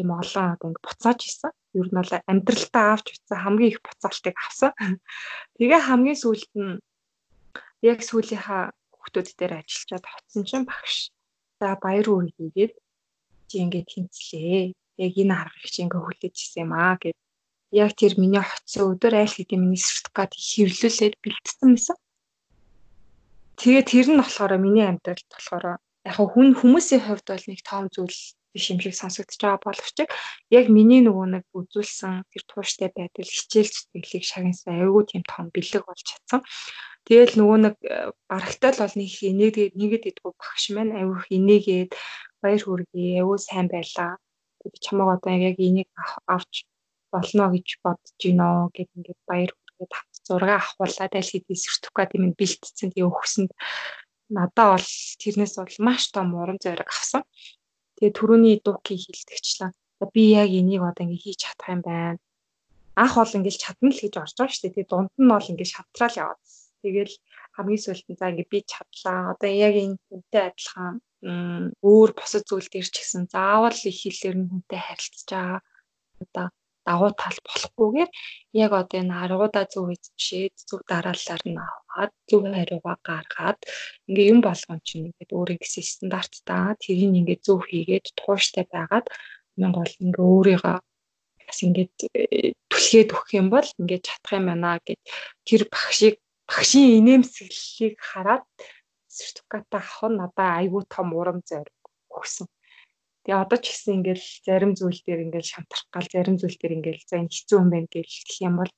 юм 0.01 0.09
олон 0.21 0.47
одоо 0.55 0.67
ингээд 0.69 0.87
буцааж 0.87 1.21
исэн. 1.29 1.53
Ер 1.79 1.89
нь 1.89 1.99
бол 1.99 2.13
амьдралтаа 2.31 2.87
авч 2.95 3.07
утсан 3.13 3.39
хамгийн 3.43 3.73
их 3.73 3.81
буцаалтыг 3.85 4.37
авсан. 4.37 4.71
Тэгээ 5.59 5.81
хамгийн 5.89 6.19
сүүлд 6.23 6.53
нь 6.57 6.81
яг 7.91 7.99
сүүлийнхаа 8.09 8.63
хүүхдүүд 8.95 9.29
дээр 9.39 9.53
ажиллаад 9.61 10.05
хоцсон 10.09 10.43
чинь 10.49 10.69
багш. 10.69 10.97
За 11.61 11.77
баяр 11.83 12.09
үрг 12.09 12.33
хийгээд 12.37 12.75
чи 13.49 13.55
ингээд 13.65 13.89
тэнцлээ. 13.93 14.75
Яг 14.99 15.13
энэ 15.23 15.35
арга 15.35 15.59
их 15.63 15.71
чи 15.71 15.81
ингээд 15.83 16.05
хүлээж 16.05 16.35
ирсэн 16.37 16.63
юм 16.67 16.73
аа 16.75 16.95
гэд 17.03 17.17
яг 17.83 17.91
тэр 18.01 18.13
миний 18.21 18.43
хоцсон 18.43 18.85
өдөр 18.93 19.15
айл 19.23 19.35
хэдийн 19.35 19.63
миний 19.63 19.81
сертификат 19.81 20.33
хэвлүүлээд 20.35 21.15
бэлдсэн 21.23 21.71
байсан. 21.77 21.97
Тэгээ 23.59 23.85
тэр 23.91 24.07
нь 24.11 24.21
болохоор 24.21 24.53
миний 24.59 24.87
амьдралд 24.89 25.29
болохоор 25.31 25.67
яг 26.09 26.17
хүн 26.17 26.49
хүмүүсийн 26.61 27.03
хувьд 27.05 27.27
бол 27.29 27.47
нэг 27.51 27.61
том 27.67 27.85
зүйл 27.95 28.19
биш 28.53 28.71
юм 28.73 28.81
шиг 28.81 28.95
сонсогдож 28.97 29.39
байгаа 29.41 29.61
боловч 29.67 29.99
яг 30.59 30.67
миний 30.73 31.01
нөгөө 31.05 31.27
нэг 31.35 31.45
үзүүлсэн 31.53 32.25
тэр 32.33 32.43
тууштай 32.49 32.89
байдал 32.95 33.29
хичээл 33.29 33.69
зүтгэлийг 33.75 34.25
шагнасан 34.25 34.73
айгүй 34.81 35.05
тийм 35.07 35.23
том 35.29 35.47
бэлэг 35.53 35.85
болж 35.85 36.03
чадсан. 36.09 36.41
Тэгэл 37.07 37.35
нөгөө 37.41 37.59
нэг 37.65 37.77
э, 37.85 38.13
барагтай 38.29 38.71
л 38.73 38.83
бол 38.83 38.95
нэг 38.97 39.11
инээгээд 39.31 39.75
нэгэд 39.81 40.09
идэггүй 40.11 40.33
багш 40.41 40.65
маань 40.73 40.97
айгүй 40.97 41.23
инээгээд 41.37 41.91
баяр 42.43 42.63
хүргэе 42.65 43.21
айгүй 43.21 43.39
сайн 43.41 43.67
байлаа. 43.69 44.13
Би 44.63 44.79
чамайг 44.85 45.09
одоо 45.17 45.33
яг 45.49 45.57
энийг 45.59 45.89
авч 46.27 46.67
болно 47.13 47.45
гэж 47.55 47.69
бодож 47.85 48.13
гинөө 48.23 48.71
гэд 48.77 48.91
ингээд 48.97 49.21
баяр 49.29 49.51
хүргээд 49.55 49.93
зураг 50.27 50.51
авахулаад 50.61 51.13
аль 51.19 51.33
хэдийн 51.33 51.63
сертификат 51.65 52.11
юм 52.17 52.25
бэлтцсэн 52.39 52.91
тэгээ 52.93 53.09
өгсөнд 53.09 53.51
надаа 54.37 54.77
бол 54.77 54.89
тэрнээс 55.23 55.55
бол 55.57 55.77
маш 55.87 56.03
том 56.13 56.29
урам 56.37 56.59
зориг 56.61 56.89
авсан. 56.93 57.23
Тэгээ 57.97 58.17
түрүүний 58.19 58.57
дууки 58.61 58.95
хилдэгчлээ. 58.95 59.73
Би 60.15 60.23
яг 60.37 60.51
энийг 60.53 60.83
одоо 60.85 61.03
ингээ 61.05 61.25
хийж 61.25 61.39
чадах 61.43 61.69
юм 61.75 61.83
байна. 61.83 62.21
Анх 63.03 63.15
бол 63.17 63.37
ингээл 63.37 63.63
чадна 63.63 63.91
л 63.91 64.03
гэж 64.05 64.15
орж 64.21 64.35
байгаа 64.37 64.53
шүү 64.53 64.63
дээ. 64.63 64.75
Тэгээ 64.77 64.91
дунд 64.91 65.13
нь 65.17 65.33
бол 65.33 65.51
ингээ 65.51 65.73
шавтраал 65.73 66.21
яваад. 66.23 66.41
Тэгэл 66.85 67.15
хамгийн 67.57 67.83
сүүлд 67.83 68.07
нь 68.11 68.19
за 68.21 68.31
ингээ 68.31 68.53
би 68.53 68.59
чадлаа. 68.69 69.19
Одоо 69.33 69.51
яг 69.51 69.75
энэ 69.75 69.97
үнтэй 70.15 70.43
адилхан 70.47 70.95
өөр 71.23 72.11
босод 72.19 72.45
зүйл 72.47 72.69
дээр 72.71 72.89
ч 72.95 72.97
гэсэн 73.03 73.25
заавал 73.35 73.75
их 73.75 73.99
хэлээр 74.03 74.37
нь 74.39 74.49
хүнтэй 74.51 74.81
харилцаж 74.83 75.29
байгаа 75.31 75.61
одоо 76.23 76.47
дагуу 76.87 77.11
тал 77.21 77.39
болохгүйгээр 77.49 78.11
яг 78.65 78.73
одоо 78.81 78.99
энэ 79.03 79.15
аргуудаа 79.25 79.65
зөв 79.73 79.87
эзэмшээд 79.95 80.55
зөв 80.69 80.81
дараалалаар 80.91 81.43
нь 81.51 81.59
аваад 81.59 82.13
зөв 82.29 82.43
хариугаа 82.47 82.97
гаргаад 83.09 83.59
ингээ 84.09 84.31
юм 84.33 84.41
болгон 84.47 84.81
чинь 84.87 85.07
ингээд 85.11 85.37
өөрийнхөө 85.39 85.85
стандарттай 85.93 86.79
тэрийг 86.85 87.13
ингээд 87.21 87.43
зөв 87.47 87.61
хийгээд 87.69 88.07
тууштай 88.19 88.65
байгаад 88.75 89.07
мянга 89.61 89.79
бол 89.83 89.95
ингээ 90.05 90.27
өөрийгөө 90.33 90.77
бас 91.49 91.59
ингээд 91.67 91.97
э, 92.15 92.53
түлхээд 92.71 93.09
өгөх 93.13 93.31
юм 93.41 93.49
бол 93.55 93.69
ингээд 93.81 94.07
чадах 94.09 94.33
юм 94.39 94.47
байна 94.49 94.79
гэд 94.87 95.01
тэр 95.49 95.63
багшийг 95.73 96.17
багшийн 96.49 96.91
инээмсэглэлийг 97.01 97.97
хараад 98.01 98.45
сертификат 99.09 99.67
авах 99.73 100.01
нь 100.09 100.19
надаа 100.21 100.51
айгүй 100.61 100.83
том 100.95 101.09
урам 101.19 101.41
зориг 101.49 101.75
өгсөн. 102.13 102.47
Тэгээ 103.25 103.43
одоо 103.45 103.59
ч 103.61 103.65
гэсэн 103.73 103.97
ингээл 104.01 104.27
зарим 104.47 104.73
зүйл 104.79 105.01
дээр 105.05 105.21
ингээл 105.27 105.53
шантарх 105.53 105.85
гал 105.93 106.09
зарим 106.09 106.37
зүйл 106.41 106.57
дээр 106.61 106.77
ингээл 106.79 107.09
за 107.09 107.17
энэ 107.21 107.33
хэцүү 107.33 107.59
юм 107.61 107.69
байна 107.73 107.89
гэж 107.93 108.11
гэх 108.25 108.39
юм 108.49 108.55
бол 108.61 108.73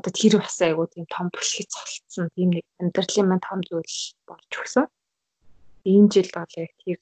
одоо 0.00 0.12
тэр 0.16 0.34
бас 0.40 0.56
айгүй 0.64 0.86
тийм 0.88 1.06
том 1.12 1.26
түлхий 1.34 1.66
цолцсон 1.68 2.26
тийм 2.32 2.48
нэг 2.56 2.64
амьдралын 2.80 3.28
маань 3.28 3.44
том 3.44 3.60
зүйл 3.68 3.96
болж 4.24 4.50
өгсөн. 4.56 4.86
Энэ 5.84 6.08
жил 6.12 6.30
бол 6.32 6.52
яг 6.56 6.72
тэр 6.80 6.98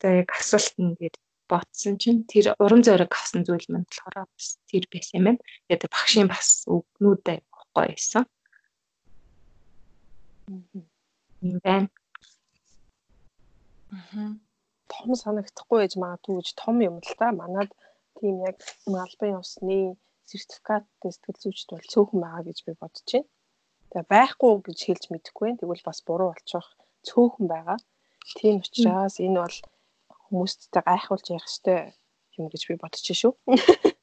за 0.00 0.08
яг 0.22 0.28
асуулт 0.30 0.76
нь 0.78 0.94
гээд 0.94 1.16
ботсон 1.50 1.94
чинь 1.98 2.22
тэр 2.30 2.54
урам 2.62 2.80
зориг 2.86 3.10
авсан 3.10 3.42
зүйл 3.42 3.66
маань 3.68 3.88
болохоор 3.90 4.30
бас 4.30 4.46
тэр 4.70 4.84
байсан 4.92 5.14
юм 5.18 5.24
байна. 5.26 5.42
Тэгээд 5.66 5.90
багшийн 5.90 6.28
бас 6.30 6.48
айгүй 6.70 7.14
гоё 7.74 7.90
байсан. 7.90 8.24
Юм 11.44 11.58
байна. 11.64 11.88
Аа 13.92 14.32
том 14.94 15.14
санагдахгүй 15.20 15.78
байж 15.82 15.94
магадгүй 16.02 16.34
гэж 16.38 16.48
том 16.60 16.76
юм 16.88 16.96
л 17.00 17.12
та. 17.20 17.26
Манад 17.40 17.70
тийм 18.18 18.34
яг 18.48 18.56
албан 18.86 19.30
ёсны 19.40 19.78
сертификаттай 20.28 21.10
сэтгэл 21.12 21.42
зүйчд 21.42 21.68
бол 21.72 21.90
цөөхөн 21.92 22.20
байгаа 22.24 22.42
гэж 22.48 22.58
би 22.66 22.72
бодож 22.80 23.08
байна. 23.12 23.28
Тэгээ 23.90 24.10
байхгүй 24.14 24.52
гэж 24.66 24.78
хэлж 24.86 25.04
мэдэхгүй 25.10 25.44
байна. 25.46 25.60
Тэгвэл 25.60 25.88
бас 25.88 25.98
буруу 26.06 26.28
болчих 26.32 26.66
цөөхөн 27.08 27.46
байгаа. 27.52 27.78
Тийм 28.38 28.54
учраас 28.62 29.16
энэ 29.20 29.38
бол 29.44 29.58
хүмүүсттэй 30.24 30.82
гайхуулж 30.88 31.26
явах 31.28 31.48
хэрэгтэй 31.48 31.80
юм 32.38 32.46
гэж 32.52 32.62
би 32.68 32.74
бодож 32.80 33.04
шүү. 33.04 33.32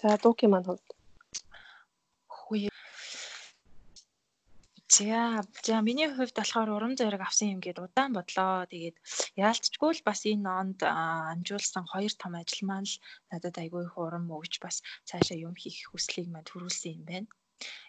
За 0.00 0.16
дуки 0.22 0.46
маань 0.48 0.64
хувьд 0.64 0.88
За 5.00 5.40
за 5.66 5.80
миний 5.80 6.08
хувьд 6.12 6.36
болохоор 6.36 6.68
урам 6.76 6.92
зориг 7.00 7.22
авсан 7.24 7.48
юм 7.54 7.60
гээд 7.64 7.78
удаан 7.84 8.12
бодлоо. 8.14 8.68
Тэгээд 8.72 8.96
яалтчгүй 9.46 9.90
л 9.96 10.06
бас 10.08 10.20
энэ 10.28 10.50
онд 10.60 10.80
амжуулсан 11.32 11.84
хоёр 11.88 12.12
том 12.20 12.32
ажил 12.36 12.62
маань 12.68 12.90
л 12.92 13.00
надад 13.32 13.56
айгүй 13.62 13.82
их 13.88 13.96
урам 13.96 14.28
өгч 14.36 14.54
бас 14.64 14.76
цаашаа 15.08 15.38
юм 15.46 15.54
хийх 15.62 15.88
хүслийг 15.88 16.28
мань 16.28 16.48
төрүүлсэн 16.48 16.92
юм 17.00 17.04
байна. 17.08 17.28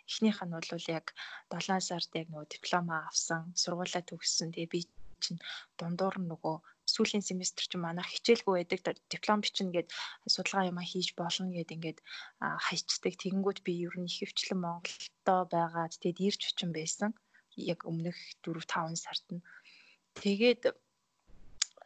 Эхнийх 0.08 0.40
нь 0.40 0.56
бол 0.56 0.88
яг 1.00 1.06
7 1.52 1.84
сард 1.90 2.12
яг 2.22 2.28
нөгөө 2.32 2.48
диплома 2.56 2.96
авсан, 3.10 3.42
сургуулаа 3.62 4.04
төгссөн. 4.08 4.56
Тэгээ 4.56 4.74
би 4.74 4.80
чинь 5.24 5.44
дундуур 5.78 6.16
нөгөө 6.32 6.56
сүүлийн 6.96 7.26
семестр 7.26 7.64
чинь 7.68 7.86
манайх 7.86 8.10
хичээлгүй 8.12 8.56
байдаг 8.68 8.80
диплом 9.12 9.40
бичнэ 9.42 9.72
гэд 9.76 9.88
судалгаа 10.34 10.70
юмаа 10.72 10.86
хийж 10.88 11.08
болно 11.20 11.48
гэд 11.56 11.74
ингээд 11.76 12.00
хайчдаг. 12.66 13.14
Тэгэнгүүт 13.18 13.60
би 13.66 13.74
ер 13.88 13.96
нь 13.98 14.10
ихэвчлэн 14.12 14.60
Монголдо 14.66 15.36
байгаад 15.56 15.94
тэгэд 16.02 16.20
ирж 16.28 16.42
очин 16.50 16.72
байсан. 16.76 17.12
Яг 17.56 17.80
өмнөх 17.90 18.18
4 18.44 18.64
5 18.64 19.04
сард 19.04 19.26
нь. 19.34 19.44
Тэгээд 20.20 20.62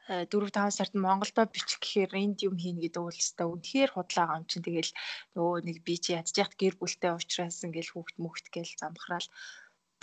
4 0.07 0.29
5 0.29 0.77
сард 0.77 0.93
Монголдо 0.93 1.41
бичих 1.49 1.81
гэхээр 1.81 2.11
энд 2.23 2.37
юм 2.45 2.55
хийнэ 2.61 2.81
гэдэг 2.85 3.01
үйлстэй 3.01 3.47
үнэхээр 3.49 3.91
худлаа 3.93 4.37
юм 4.37 4.45
чинь 4.45 4.65
тэгэл 4.65 4.91
нөгөө 5.33 5.57
нэг 5.65 5.77
би 5.81 5.95
чи 5.97 6.13
яхад 6.13 6.53
гэр 6.61 6.75
бүлтэй 6.77 7.11
уучраас 7.13 7.65
ингээл 7.65 7.93
хүүхд 7.93 8.15
мөхт 8.21 8.45
гээл 8.53 8.77
замхраал 8.81 9.27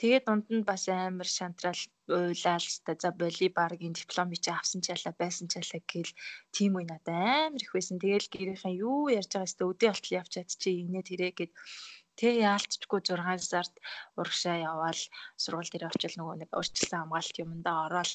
Тэгээд 0.03 0.27
дунд 0.27 0.47
нь 0.51 0.67
бас 0.71 0.85
амар 0.91 1.29
шантрал 1.31 1.83
уйлал 2.11 2.67
та 2.85 2.93
за 3.03 3.11
боли 3.21 3.47
баргийн 3.59 3.95
диплом 3.95 4.29
чи 4.45 4.51
авсан 4.51 4.81
ч 4.83 4.91
ялаа 4.95 5.15
байсан 5.23 5.47
ч 5.47 5.63
ялаа 5.63 5.83
гэл 5.93 6.13
тийм 6.57 6.73
үе 6.75 6.87
надад 6.91 7.15
амар 7.47 7.63
их 7.63 7.71
байсан. 7.71 8.03
Тэгэл 8.03 8.27
гэрийнхэн 8.35 8.81
юу 8.89 9.15
ярьж 9.19 9.31
байгаа 9.31 9.47
хэвээр 9.47 9.71
өдөө 9.71 9.91
болтол 9.91 10.19
явж 10.21 10.31
чад 10.35 10.51
чи 10.63 10.69
игнэ 10.83 11.01
тэрэ 11.07 11.29
гэд 11.39 11.53
Тэгээ 12.19 12.45
яалтчгүй 12.51 13.01
6 13.09 13.41
сард 13.51 13.75
урагшаа 14.21 14.57
яваал 14.71 15.03
сургууль 15.43 15.71
дээр 15.73 15.89
очил 15.89 16.15
нөгөө 16.19 16.37
нэг 16.39 16.51
урьдчилсан 16.59 17.01
хамгаалт 17.01 17.37
юмдаа 17.45 17.79
ороод 17.87 18.13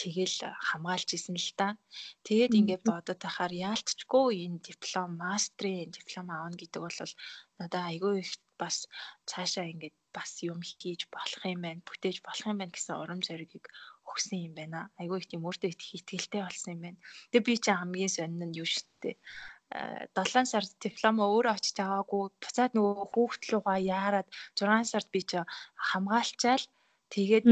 тэгэл 0.00 0.36
хамгаалж 0.68 1.08
исэн 1.16 1.36
л 1.40 1.50
та. 1.58 1.66
Тэгээд 2.26 2.52
ингээд 2.58 2.82
бодоод 2.90 3.20
тахаар 3.24 3.52
яалтчгүй 3.70 4.28
энэ 4.44 4.64
диплом 4.68 5.10
мастрын 5.22 5.88
диплом 5.96 6.26
аавна 6.30 6.56
гэдэг 6.60 6.80
бол 6.84 6.98
надад 7.58 7.84
айгүй 7.88 8.14
их 8.20 8.30
бас 8.62 8.76
цаашаа 9.30 9.66
ингээд 9.72 9.96
бас 10.14 10.30
юм 10.46 10.60
хийж 10.62 11.10
болох 11.14 11.42
юм 11.44 11.60
байна, 11.66 11.86
бүтээж 11.88 12.18
болох 12.26 12.46
юм 12.46 12.58
байна 12.60 12.74
гэсэн 12.74 12.94
урам 13.02 13.20
зоригийг 13.26 13.66
өгсөн 14.06 14.38
юм 14.48 14.54
байна. 14.54 14.90
Айгүй 15.00 15.18
их 15.18 15.28
тийм 15.30 15.42
өөртөө 15.46 15.70
их 15.72 15.80
ихтгэлтэй 15.98 16.42
болсон 16.44 16.70
юм 16.76 16.82
байна. 16.84 16.98
Тэгээ 17.30 17.46
би 17.46 17.54
чи 17.58 17.70
хамгийн 17.74 18.12
сонин 18.12 18.42
нь 18.48 18.58
юу 18.60 18.68
штэ. 18.68 19.18
7 20.14 20.46
сард 20.46 20.70
диплома 20.78 21.26
өөрөө 21.26 21.56
очиж 21.58 21.76
аваагүй 21.82 22.22
буцаад 22.42 22.72
нөгөө 22.76 23.06
хүүхд 23.10 23.42
лугаа 23.50 23.78
яарад 23.80 24.28
6 24.54 24.92
сард 24.92 25.08
би 25.10 25.20
чи 25.26 25.40
хамгаалчаал 25.88 26.64
тэгээд 27.14 27.44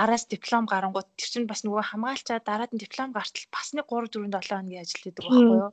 араас 0.00 0.24
диплом 0.26 0.64
гарангууд 0.66 1.08
тэр 1.14 1.28
чинь 1.30 1.50
бас 1.50 1.62
нөгөө 1.62 1.84
хамгаалчаа 1.94 2.38
дараад 2.42 2.72
нь 2.74 2.82
диплом 2.82 3.14
гартал 3.14 3.46
бас 3.54 3.68
нэг 3.76 3.86
3 3.86 4.10
4 4.18 4.34
7 4.34 4.50
хоногийн 4.50 4.82
ажил 4.82 5.02
хийдэг 5.04 5.22
байхгүй 5.22 5.58
юу 5.62 5.70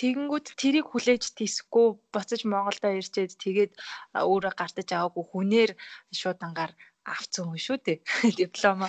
Тэгэнгүүт 0.00 0.46
тэрийг 0.60 0.86
хүлээж 0.90 1.24
тийсэхгүй 1.38 1.86
буцаж 2.12 2.40
Монголдо 2.44 2.88
ирчээд 3.00 3.32
тэгээд 3.44 3.72
өөрөө 4.16 4.52
гартаж 4.56 4.88
аваагүй 4.92 5.24
хүнээр 5.28 5.70
шууд 6.20 6.40
ангаар 6.46 6.72
авцсан 7.12 7.44
хүн 7.48 7.60
шүү 7.66 7.78
дээ. 7.86 7.98
Диплома. 8.40 8.88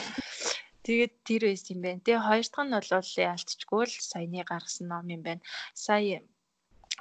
Тэгээд 0.85 1.13
тэр 1.27 1.41
байсан 1.47 1.71
юм 1.75 1.81
байна. 1.85 2.05
Тэгээ 2.05 2.27
хоёр 2.27 2.45
дахь 2.49 2.65
нь 2.65 2.75
бол 2.75 2.91
яалтчгүй 3.29 3.83
л 3.87 3.95
саяны 4.11 4.43
гаргасан 4.43 4.85
ном 4.91 5.05
юм 5.15 5.21
байна. 5.27 5.41
Сая 5.85 6.19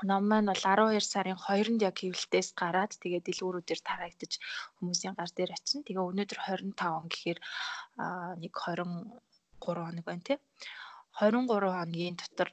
ном 0.08 0.22
маань 0.30 0.50
бол 0.50 0.62
12 0.62 1.04
сарын 1.12 1.38
2-нд 1.46 1.80
яг 1.88 1.96
хэвлэлтээс 1.98 2.48
гараад 2.60 2.92
тэгээд 3.02 3.26
дэлгүүрүүдээр 3.26 3.80
тараагдаж 3.84 4.32
хүмүүсийн 4.78 5.14
гар 5.18 5.30
дээр 5.34 5.52
очино. 5.56 5.84
Тэгээ 5.84 6.08
өнөөдөр 6.10 6.40
25 6.46 6.98
он 6.98 7.06
гэхээр 7.12 7.38
нэг 8.42 8.52
23 8.54 9.20
хоног 9.60 10.04
байна 10.08 10.24
тий. 10.28 10.38
23 11.20 11.76
хоногийн 11.76 12.16
дотор 12.16 12.48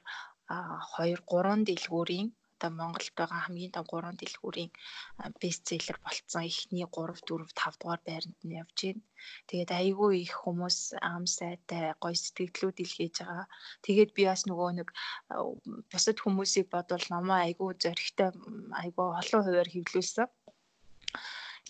2 0.48 1.16
3 1.32 1.66
дэлгүүрийн 1.68 2.28
одоо 2.58 2.70
Монголд 2.74 3.14
байгаа 3.18 3.40
хамгийн 3.46 3.74
том 3.74 3.86
3 3.86 4.18
дэлгүүрийн 4.20 4.72
бестселлер 5.42 5.98
болцсон 6.04 6.42
эхний 6.50 6.86
3 6.96 7.22
4 7.30 7.46
5 7.54 7.78
дугаар 7.80 8.02
байранд 8.08 8.40
нь 8.42 8.58
явж 8.62 8.78
байна. 8.82 9.02
Тэгээд 9.48 9.70
айгүй 9.80 10.12
их 10.24 10.34
хүмүүс 10.42 10.78
ам 11.12 11.24
сайтай 11.38 11.84
гоё 12.02 12.16
сэтгэлдлүүд 12.18 12.82
илгээж 12.84 13.16
байгаа. 13.22 13.46
Тэгээд 13.86 14.10
би 14.16 14.22
бас 14.30 14.42
нөгөө 14.50 14.70
нэг 14.78 14.88
бусад 15.90 16.18
хүмүүсийг 16.20 16.66
бодвол 16.74 17.06
номоо 17.14 17.38
айгүй 17.46 17.70
зөрөгтэй 17.82 18.30
айгүй 18.82 19.06
олон 19.20 19.42
хувиар 19.44 19.70
хэвлүүлсэн. 19.72 20.28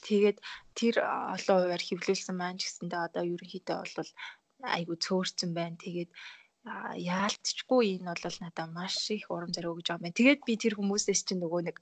Тэгээд 0.07 0.39
тэр 0.79 0.95
олон 1.35 1.57
хувиар 1.61 1.85
хэвлүүлсэн 1.85 2.37
маань 2.39 2.61
гэсэндээ 2.61 3.01
одоо 3.07 3.23
ерөнхийдөө 3.35 3.79
бол 3.97 4.11
айгүй 4.77 4.97
цөөрцөн 5.05 5.51
байна. 5.59 5.77
Тэгээд 5.85 6.11
яалтчгүй 6.97 7.85
энэ 7.99 8.13
бол 8.13 8.37
надад 8.43 8.71
маш 8.77 8.97
их 9.15 9.27
урам 9.33 9.51
зориг 9.55 9.73
өгж 9.73 9.89
байгаа 9.89 10.09
юм. 10.09 10.17
Тэгээд 10.19 10.41
би 10.47 10.55
тэр 10.61 10.75
хүмүүсээс 10.77 11.23
чинь 11.27 11.43
нөгөө 11.43 11.61
нэг 11.69 11.77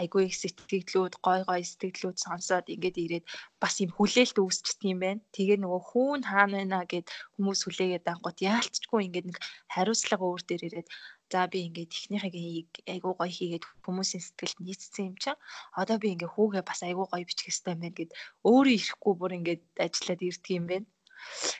айгүй 0.00 0.22
их 0.28 0.36
сэтгэлдлүүд, 0.40 1.14
гой 1.24 1.40
гой 1.48 1.62
сэтгэлдлүүд 1.64 2.16
сонсоод 2.20 2.66
ингээд 2.74 2.96
ирээд 3.04 3.24
бас 3.62 3.74
юм 3.84 3.90
хүлээлт 3.96 4.36
үүсчихдээ 4.36 4.90
юм 4.92 5.00
байна. 5.04 5.20
Тэгээ 5.36 5.58
нөгөө 5.62 5.82
хүүн 5.88 6.22
хаана 6.30 6.56
байна 6.60 6.78
гэд 6.92 7.06
хүмүүс 7.36 7.60
хүлээгээд 7.64 8.10
ангууд 8.12 8.38
яалтчгүй 8.40 9.00
ингээд 9.06 9.28
нэг 9.28 9.38
хариуцлага 9.74 10.24
өөр 10.26 10.42
дээр 10.46 10.62
ирээд 10.68 10.88
за 11.32 11.46
би 11.50 11.58
ингээд 11.66 11.90
техникийг 11.90 12.70
айгүй 12.92 13.12
гоё 13.18 13.32
хийгээд 13.36 13.64
хүмүүсийн 13.84 14.22
сэтгэлд 14.24 14.58
нийцсэн 14.62 15.04
юм 15.10 15.16
чам. 15.22 15.36
Одоо 15.80 15.96
би 15.98 16.14
ингээд 16.14 16.34
хүүгээ 16.34 16.64
бас 16.66 16.80
айгүй 16.86 17.06
гоё 17.10 17.24
бичих 17.26 17.50
хэрэгтэй 17.50 17.74
байна 17.74 17.90
гэд 17.98 18.10
өөрөө 18.46 18.74
ирэхгүй 18.78 19.14
бүр 19.18 19.32
ингээд 19.38 19.62
ажиллаад 19.86 20.22
ирдэг 20.28 20.54
юм 20.58 20.66
байна. 20.70 20.86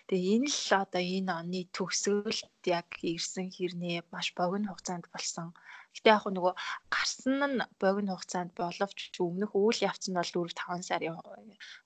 Тэгээ 0.09 0.35
энэ 0.37 0.51
л 0.51 0.71
одоо 0.83 1.03
энэ 1.03 1.33
оны 1.41 1.61
төгсгөлд 1.77 2.63
яг 2.79 2.89
ирсэн 3.03 3.49
хэрнээ 3.57 3.99
маш 4.13 4.29
богино 4.39 4.71
хугацаанд 4.71 5.07
болсон. 5.13 5.49
Гэтэ 5.95 6.09
яг 6.17 6.25
нөгөө 6.29 6.55
гарсан 6.95 7.41
нь 7.51 7.67
богино 7.83 8.13
хугацаанд 8.15 8.53
боловч 8.61 8.99
өмнөх 9.27 9.53
үйл 9.57 9.81
явц 9.91 10.05
нь 10.09 10.19
бол 10.19 10.33
4 10.35 10.53
5 10.55 10.89
сарын 10.89 11.17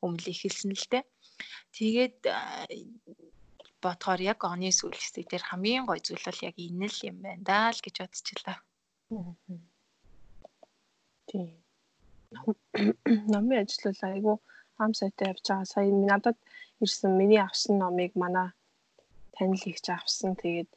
өмнө 0.04 0.30
эхэлсэн 0.32 0.72
л 0.76 0.86
дээ. 0.92 1.04
Тэгээд 1.76 2.18
бодохоор 3.82 4.20
яг 4.32 4.40
оны 4.44 4.68
сүүл 4.72 4.98
хэсэг 5.00 5.26
дээр 5.28 5.44
хамгийн 5.46 5.84
гоё 5.88 6.00
зүйл 6.04 6.26
бол 6.28 6.40
яг 6.48 6.56
энэ 6.66 6.88
л 6.92 6.98
юм 7.10 7.16
байна 7.24 7.42
даа 7.48 7.66
л 7.74 7.80
гэж 7.84 7.96
бодчихлаа. 8.02 8.58
Тийм. 11.28 11.48
Намын 13.32 13.60
ажил 13.62 13.84
бол 13.88 14.02
айгүй 14.10 14.36
ам 14.82 14.92
сайтаа 15.00 15.30
явж 15.32 15.44
байгаа. 15.48 15.72
Сая 15.72 15.90
надад 16.10 16.38
ирсэн 16.84 17.12
миний 17.20 17.40
авсан 17.40 17.78
номыг 17.78 18.12
манай 18.14 18.48
танил 19.36 19.64
ихч 19.70 19.86
авсан. 19.90 20.36
Тэгээд 20.36 20.70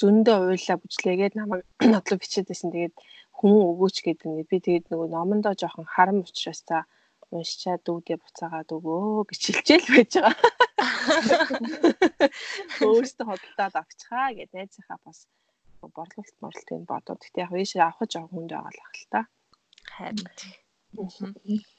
зөндөө 0.00 0.36
уйлаа 0.52 0.76
бүжлээгээд 0.80 1.34
намайг 1.36 1.64
нотлоо 1.92 2.18
бичээд 2.20 2.50
байсан. 2.50 2.70
Тэгээд 2.74 2.94
хүмүүн 3.38 3.68
өгөөч 3.70 3.96
гэдэг 4.04 4.26
нь 4.28 4.48
би 4.50 4.56
тэгээд 4.60 4.86
нөгөө 4.90 5.08
номондоо 5.16 5.54
жоохон 5.56 5.86
харам 5.88 6.18
учраас 6.24 6.60
та 6.68 6.84
уншчаад 7.30 7.80
дүүдээ 7.86 8.18
буцаагаад 8.20 8.70
өгөө 8.76 9.24
гэж 9.30 9.40
хэлчихэл 9.46 9.92
байж 9.94 10.12
байгаа. 10.18 10.36
Өөртөө 12.84 13.26
хөдөлтаад 13.28 13.74
авчихаа 13.80 14.28
гэд 14.36 14.50
найзынхаа 14.56 14.98
бас 15.06 15.18
борлуулалт 15.80 16.36
морлтыг 16.42 16.82
бодоод 16.90 17.20
гэтээ 17.22 17.44
яг 17.46 17.52
ийш 17.54 17.72
авах 17.78 18.10
жоохон 18.10 18.32
хүнд 18.34 18.50
байгаа 18.52 18.74
л 18.74 18.84
ахал 18.84 19.06
та. 19.14 19.20
Харин 19.94 20.26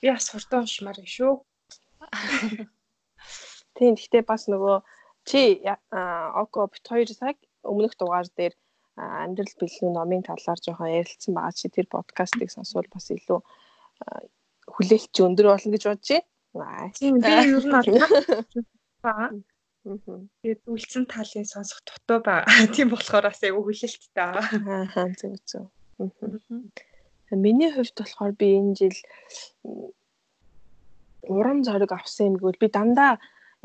би 0.01 0.07
бас 0.09 0.27
хурдан 0.31 0.63
уншмаар 0.65 0.99
шүү. 1.17 1.33
Тийм 3.81 3.97
гэхдээ 3.97 4.23
бас 4.29 4.45
нөгөө 4.45 4.77
чи 5.25 5.65
око 5.65 6.69
бит 6.69 6.85
хоёр 6.85 7.09
цаг 7.09 7.37
өмнөх 7.65 7.97
дугаар 7.97 8.29
дээр 8.37 8.53
амьдрал 8.93 9.53
бэлэн 9.57 9.89
номын 9.97 10.21
талаар 10.21 10.59
жоохон 10.61 10.93
ярилцсан 11.01 11.33
байгаа 11.33 11.57
чи 11.57 11.67
тэр 11.73 11.87
подкастыг 11.89 12.53
сонсвол 12.53 12.85
бас 12.93 13.09
илүү 13.09 13.41
хүлээлт 14.69 15.15
өндөр 15.25 15.47
болно 15.49 15.73
гэж 15.73 15.83
бодож 15.89 16.09
байна. 16.53 16.93
Тийм 16.93 17.17
би 17.17 17.31
ер 17.57 17.65
нь 17.65 17.73
ба. 19.01 19.33
Тэгээд 20.45 20.61
үлдсэн 20.69 21.09
талын 21.09 21.47
сонсох 21.49 21.81
дутуу 21.81 22.19
ба. 22.21 22.45
Тийм 22.77 22.93
болохоор 22.93 23.33
бас 23.33 23.41
айгүй 23.41 23.65
хүлээлттэй 23.65 24.13
байгаа. 24.13 24.45
Аа 24.93 25.09
зөв 25.17 25.33
зөв. 25.49 25.65
Миний 27.33 27.73
хувьд 27.73 27.97
болохоор 27.97 28.33
би 28.37 28.47
энэ 28.61 28.77
жил 28.77 28.97
урам 31.25 31.63
зориг 31.65 31.91
авсан 31.93 32.33
юм 32.33 32.35
гэвэл 32.37 32.61
би 32.61 32.67
дандаа 32.69 33.17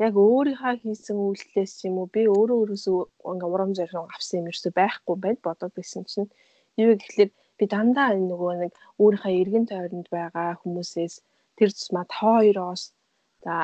яг 0.05 0.13
өөрийнхөө 0.13 0.73
хийсэн 0.81 1.17
үйлдэлээс 1.17 1.73
юм 1.87 1.95
уу 2.01 2.07
би 2.15 2.21
өөрөө 2.29 2.57
өөрөөсөө 2.61 2.99
ингээ 3.31 3.53
урам 3.53 3.71
зориг 3.77 3.97
авсан 3.97 4.39
юм 4.39 4.49
ерөөсөө 4.51 4.73
байхгүй 4.81 5.15
байд 5.23 5.39
бодоод 5.47 5.73
байсан 5.77 6.03
чинь. 6.11 6.29
Юу 6.81 6.93
гэхэлэр 7.01 7.31
би 7.57 7.65
дандаа 7.73 8.13
энэ 8.13 8.29
нөгөө 8.31 8.51
нэг 8.61 8.73
өөрийнхөө 9.01 9.33
эргэн 9.41 9.65
тойронд 9.71 10.07
байгаа 10.13 10.61
хүмүүсээс 10.61 11.15
тэр 11.57 11.69
тусмаа 11.73 12.05
хоёроос 12.19 12.83
за 13.43 13.55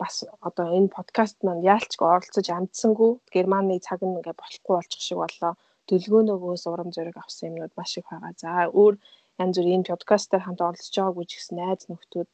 бас 0.00 0.14
одоо 0.48 0.66
энэ 0.78 0.94
подкаст 0.96 1.36
маань 1.44 1.66
яалчгүй 1.72 2.08
оролцож 2.08 2.46
амжсангүй. 2.56 3.10
Германы 3.34 3.76
цаг 3.86 4.00
нь 4.04 4.16
ингээ 4.16 4.36
болохгүй 4.40 4.74
болчих 4.76 5.02
шиг 5.04 5.18
боллоо. 5.20 5.52
Төлгөөнөөгөөс 5.88 6.64
урам 6.72 6.90
зориг 6.96 7.16
авсан 7.20 7.48
юмнууд 7.50 7.72
маш 7.76 7.92
их 8.00 8.08
байгаа. 8.10 8.32
За 8.42 8.50
өөр 8.80 8.94
янз 9.42 9.56
бүрийн 9.58 9.84
подкастаар 9.88 10.42
хамт 10.44 10.60
оролцож 10.68 10.94
байгаагүй 10.96 11.24
ч 11.28 11.32
гэсэн 11.36 11.56
найз 11.60 11.82
нөхдүүд 11.88 12.28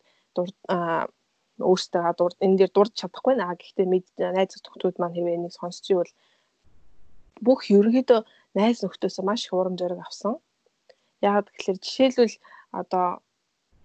өөртөө 1.70 2.12
дурд 2.18 2.36
энэ 2.44 2.58
дээр 2.58 2.72
дурд 2.74 2.92
чадахгүй 3.00 3.34
наа. 3.36 3.54
Гэхдээ 3.56 3.86
найз 4.36 4.52
нөхдүүд 4.58 4.96
маань 4.98 5.16
хэвээ 5.16 5.36
энийг 5.38 5.54
сонсч 5.56 5.84
ивэл 5.92 6.12
бүх 7.46 7.60
ерөнхийдөө 7.76 8.20
найз 8.58 8.78
нөхдөөс 8.82 9.16
маш 9.28 9.42
их 9.46 9.54
урам 9.58 9.76
зориг 9.80 10.00
авсан. 10.02 10.34
Яг 11.22 11.50
тэгэхээр 11.54 11.78
жишээлбэл 11.84 12.36
одоо 12.80 13.06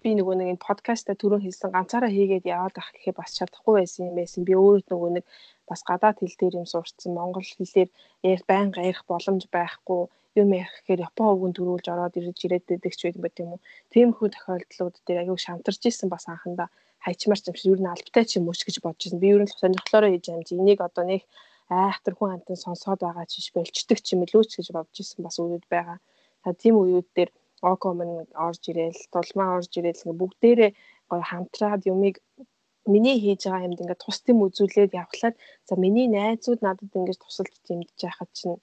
би 0.03 0.09
нөгөө 0.15 0.35
нэг 0.37 0.47
энэ 0.53 0.65
подкаста 0.67 1.11
түрүүн 1.17 1.43
хэлсэн 1.43 1.73
ганцаараа 1.73 2.11
хийгээд 2.13 2.45
яваад 2.55 2.75
ах 2.77 2.89
гэхэд 2.93 3.17
бас 3.17 3.31
чадахгүй 3.37 3.73
байсан 3.81 4.09
юм 4.09 4.15
байсан. 4.19 4.41
Би 4.47 4.53
өөрөө 4.55 4.89
нөгөө 4.93 5.11
нэг 5.17 5.25
бас 5.69 5.81
гадаад 5.89 6.17
хэл 6.21 6.39
дээр 6.39 6.59
юм 6.61 6.67
сурцсан. 6.69 7.11
Монгол 7.17 7.43
хэлээр 7.43 7.89
ярих 8.29 8.43
байнга 8.51 8.81
ярих 8.89 9.03
боломж 9.09 9.43
байхгүй 9.51 10.01
юм 10.39 10.49
ярих 10.53 10.73
гэхээр 10.77 11.05
Япон 11.09 11.27
үгэн 11.33 11.53
төрүүлж 11.57 11.85
ороод 11.89 12.17
ирж 12.19 12.39
ирээд 12.45 12.65
байдаг 12.69 12.93
ч 12.93 13.01
байт 13.09 13.37
юм 13.41 13.57
уу. 13.57 13.65
Тиймэрхүү 13.91 14.27
тохиолдлууд 14.31 14.95
дээр 15.05 15.19
аягүй 15.25 15.39
шантарч 15.41 15.81
исэн 15.89 16.09
бас 16.13 16.29
анхандаа 16.29 16.69
хайчмаар 17.05 17.39
ч 17.41 17.45
юм 17.49 17.55
шиг 17.57 17.71
ер 17.73 17.81
нь 17.81 17.93
албатай 17.93 18.25
ч 18.29 18.31
юм 18.39 18.47
уу 18.47 18.57
ч 18.57 18.61
гэж 18.67 18.77
бодож 18.83 19.03
байсан. 19.03 19.21
Би 19.21 19.27
ер 19.35 19.41
нь 19.43 19.51
сонирхлоороо 19.51 20.09
хийж 20.11 20.25
юм 20.33 20.43
чи 20.47 20.53
энийг 20.55 20.79
одоо 20.87 21.03
нэг 21.05 21.21
айхтар 21.69 22.13
хүн 22.15 22.33
амтан 22.35 22.57
сонсоод 22.65 22.99
байгаа 23.03 23.25
ч 23.27 23.33
биш 23.37 23.49
болчдөг 23.55 23.99
ч 24.05 24.07
юм 24.15 24.21
лүү 24.23 24.43
ч 24.49 24.51
гэж 24.59 24.67
бодож 24.75 24.97
исэн 24.99 25.21
бас 25.25 25.35
үеуд 25.39 25.65
байгаа. 25.73 25.97
За 26.43 26.49
тийм 26.61 26.75
үеуд 26.79 27.07
дээр 27.15 27.29
оком 27.61 27.99
нь 28.07 28.15
орж 28.47 28.61
ирээл, 28.71 29.01
тулмаа 29.13 29.49
орж 29.57 29.71
ирээл 29.79 30.03
ингээ 30.05 30.21
бүгдээрээ 30.21 30.71
гоё 31.09 31.23
хамтраад 31.31 31.81
юмыг 31.93 32.15
миний 32.93 33.17
хийж 33.19 33.41
байгаа 33.43 33.67
юмд 33.67 33.81
ингээ 33.83 34.03
тус 34.03 34.17
тэм 34.25 34.37
үзүүлээд 34.45 34.97
явхлаад 35.01 35.35
за 35.67 35.73
миний 35.83 36.07
найзууд 36.07 36.61
надад 36.63 36.91
ингэж 36.97 37.17
тусалж 37.19 37.53
дэмжиж 37.67 37.99
яхад 38.11 38.29
чинь 38.37 38.57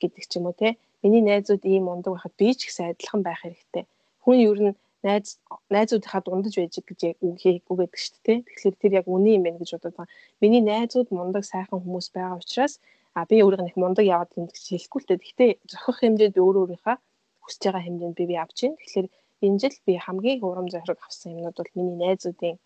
гэдэг 0.00 0.24
ч 0.30 0.32
юм 0.38 0.46
уу 0.48 0.56
те. 0.60 0.76
Миний 1.02 1.24
найзууд 1.24 1.62
ийм 1.64 1.88
ундаг 1.88 2.12
байхад 2.14 2.34
би 2.40 2.48
ч 2.58 2.60
гэсэн 2.68 2.92
адилхан 2.92 3.22
байх 3.24 3.40
хэрэгтэй. 3.40 3.84
Хүн 4.22 4.36
ер 4.50 4.58
нь 4.64 4.74
найз 5.06 5.40
найзуудынхаа 5.74 6.20
дундаж 6.24 6.54
байж 6.56 6.74
гэж 6.76 7.00
үг 7.24 7.36
хийгүү 7.42 7.76
гэдэг 7.80 8.00
шүү 8.04 8.20
дээ. 8.26 8.38
Тэгэхээр 8.46 8.76
тэр 8.80 8.92
яг 9.00 9.06
үний 9.08 9.34
юм 9.36 9.44
байна 9.44 9.60
гэж 9.60 9.70
бодоод 9.74 9.96
байгаа. 9.96 10.12
Миний 10.42 10.62
найзууд 10.64 11.08
мундаг 11.16 11.44
сайхан 11.48 11.80
хүмүүс 11.80 12.08
байгаа 12.16 12.40
учраас 12.40 12.74
а 13.16 13.24
би 13.28 13.36
өөрийгөө 13.42 13.66
нэг 13.66 13.76
мундаг 13.80 14.04
яваад 14.04 14.30
юм 14.36 14.46
гэж 14.52 14.64
хэлэхгүй 14.70 15.00
л 15.00 15.08
дээ. 15.08 15.22
Гэхдээ 15.24 15.50
зохих 15.72 15.98
хэмжээд 16.00 16.36
өөр 16.36 16.56
өөрийнхөө 16.60 16.96
хүсэж 17.44 17.62
байгаа 17.64 17.84
хэмжээнд 17.86 18.16
би 18.18 18.24
би 18.30 18.36
авч 18.38 18.58
байна. 18.60 18.78
Тэгэхээр 18.80 19.08
энэ 19.46 19.60
жил 19.62 19.76
би 19.86 19.92
хамгийн 19.96 20.40
урам 20.44 20.68
зориг 20.68 21.00
авсан 21.02 21.32
юмнууд 21.34 21.56
бол 21.58 21.76
миний 21.78 21.96
найзуудын 22.04 22.56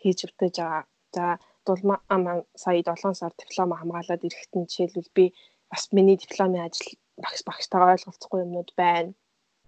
хийж 0.00 0.18
өвтөж 0.26 0.54
байгаа. 0.60 0.84
За 1.16 1.24
дулмаа 1.66 2.00
маань 2.08 2.44
сая 2.62 2.82
7 2.84 3.16
сар 3.20 3.32
диплом 3.40 3.70
хамгаалаад 3.80 4.26
ирэхэд 4.26 4.52
нь 4.58 4.68
жишээлбэл 4.70 5.16
би 5.16 5.24
бас 5.70 5.82
миний 5.96 6.16
дипломын 6.20 6.66
ажил 6.68 6.88
багш 7.24 7.40
багштайгаа 7.48 7.94
ойлголцохгүй 7.94 8.40
юмнууд 8.44 8.70
байна. 8.76 9.12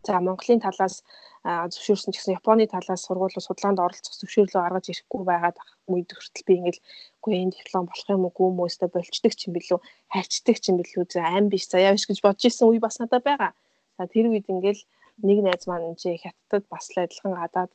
За 0.04 0.20
Монголын 0.20 0.60
талаас 0.60 1.00
зөвшөөрсөн 1.44 2.12
ч 2.12 2.16
гэсэн 2.16 2.36
Японы 2.40 2.64
талаас 2.68 3.04
сургуулиуд 3.04 3.44
судлаанд 3.44 3.80
оролцох 3.84 4.16
зөвшөөрлөө 4.20 4.60
гаргаж 4.64 4.86
ирэхгүй 4.88 5.22
байгаад 5.28 5.56
үед 5.92 6.08
хүртэл 6.12 6.48
би 6.48 6.54
ингээл 6.60 6.80
үгүй 7.20 7.34
энэ 7.40 7.56
диплом 7.56 7.84
болох 7.88 8.08
юм 8.12 8.24
уу 8.24 8.32
гүм 8.36 8.64
өстө 8.64 8.88
болчдөг 8.92 9.32
ч 9.36 9.40
юм 9.48 9.52
билүү 9.56 9.78
хайрчдаг 10.12 10.56
ч 10.60 10.64
юм 10.72 10.76
билүү 10.80 11.04
за 11.12 11.20
ам 11.36 11.48
биш 11.52 11.64
заяа 11.72 11.92
биш 11.96 12.04
гэж 12.08 12.18
бодож 12.24 12.44
исэн 12.48 12.68
үе 12.68 12.80
бас 12.80 12.96
надад 13.00 13.24
байгаа. 13.28 13.52
За 13.96 14.04
тэр 14.12 14.32
үед 14.32 14.48
ингээл 14.48 14.82
нэг 15.28 15.38
найз 15.44 15.62
маань 15.68 15.92
энэ 15.92 16.20
хятадд 16.22 16.64
бас 16.72 16.84
л 16.92 17.04
адилхан 17.04 17.32
гадаад 17.40 17.72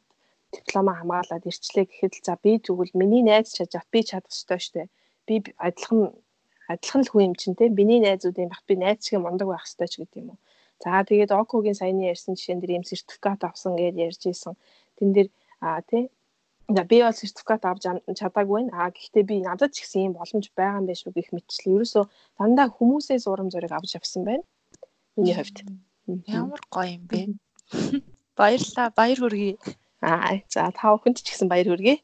диплома 0.53 0.93
хамгаалаад 0.97 1.43
ирчлээ 1.49 1.85
гэхэд 1.85 2.13
л 2.17 2.25
за 2.25 2.33
би 2.43 2.51
тэгвэл 2.65 2.93
миний 3.01 3.23
найз 3.29 3.53
чадах 3.57 3.85
би 3.93 3.99
чадах 4.09 4.33
ёстой 4.33 4.59
штэ. 4.65 4.89
Би 5.27 5.35
адилхан 5.57 6.13
адилхан 6.73 7.01
л 7.05 7.11
хүн 7.11 7.23
юм 7.29 7.35
чинь 7.41 7.57
те. 7.57 7.69
Миний 7.69 8.01
найзууд 8.01 8.37
юм 8.41 8.49
бах 8.53 8.63
би 8.67 8.75
найз 8.81 9.05
шиг 9.05 9.21
мундаг 9.21 9.47
байх 9.49 9.65
ёстой 9.69 9.87
ч 9.89 10.01
гэдэг 10.01 10.21
юм 10.21 10.29
уу. 10.33 10.39
За 10.83 11.03
тэгээд 11.03 11.31
Окогийн 11.35 11.75
саяны 11.75 12.07
ярьсан 12.13 12.33
жишээн 12.35 12.59
дээр 12.59 12.77
юм 12.79 12.85
сертификат 12.87 13.43
авсан 13.43 13.75
гэж 13.75 13.95
ярьж 14.07 14.21
исэн. 14.31 14.55
Тэн 14.97 15.09
дээр 15.15 15.29
а 15.59 15.81
тий 15.83 16.07
За 16.69 16.83
би 16.83 17.01
бол 17.01 17.13
сертификат 17.17 17.65
авч 17.65 17.83
чадаагүй 18.19 18.69
байна. 18.69 18.71
А 18.77 18.93
гэхдээ 18.93 19.23
би 19.25 19.35
надад 19.41 19.73
ч 19.73 19.81
гэсэн 19.81 20.01
ийм 20.01 20.13
боломж 20.13 20.45
байгаа 20.53 20.77
юм 20.79 20.85
байна 20.85 21.01
шүү 21.01 21.11
гэх 21.17 21.33
мэтчлээ. 21.33 21.75
Ерөөсөө 21.75 22.05
дандаа 22.37 22.67
хүмүүсээс 22.69 23.25
урам 23.25 23.49
зориг 23.49 23.73
авч 23.73 23.97
авсан 23.97 24.21
байна. 24.29 24.45
Миний 25.17 25.33
хувьд. 25.33 25.65
Ямар 26.29 26.61
гоё 26.69 26.93
юм 26.93 27.03
бэ? 27.09 27.19
Баярлаа. 28.37 28.93
Баяр 28.93 29.17
хүргэе. 29.17 29.57
Аа 30.05 30.45
за 30.53 30.69
та 30.77 30.93
бүхэнд 30.93 31.17
ч 31.17 31.27
гэсэн 31.33 31.49
баяр 31.49 31.67
хүргэе. 31.73 31.97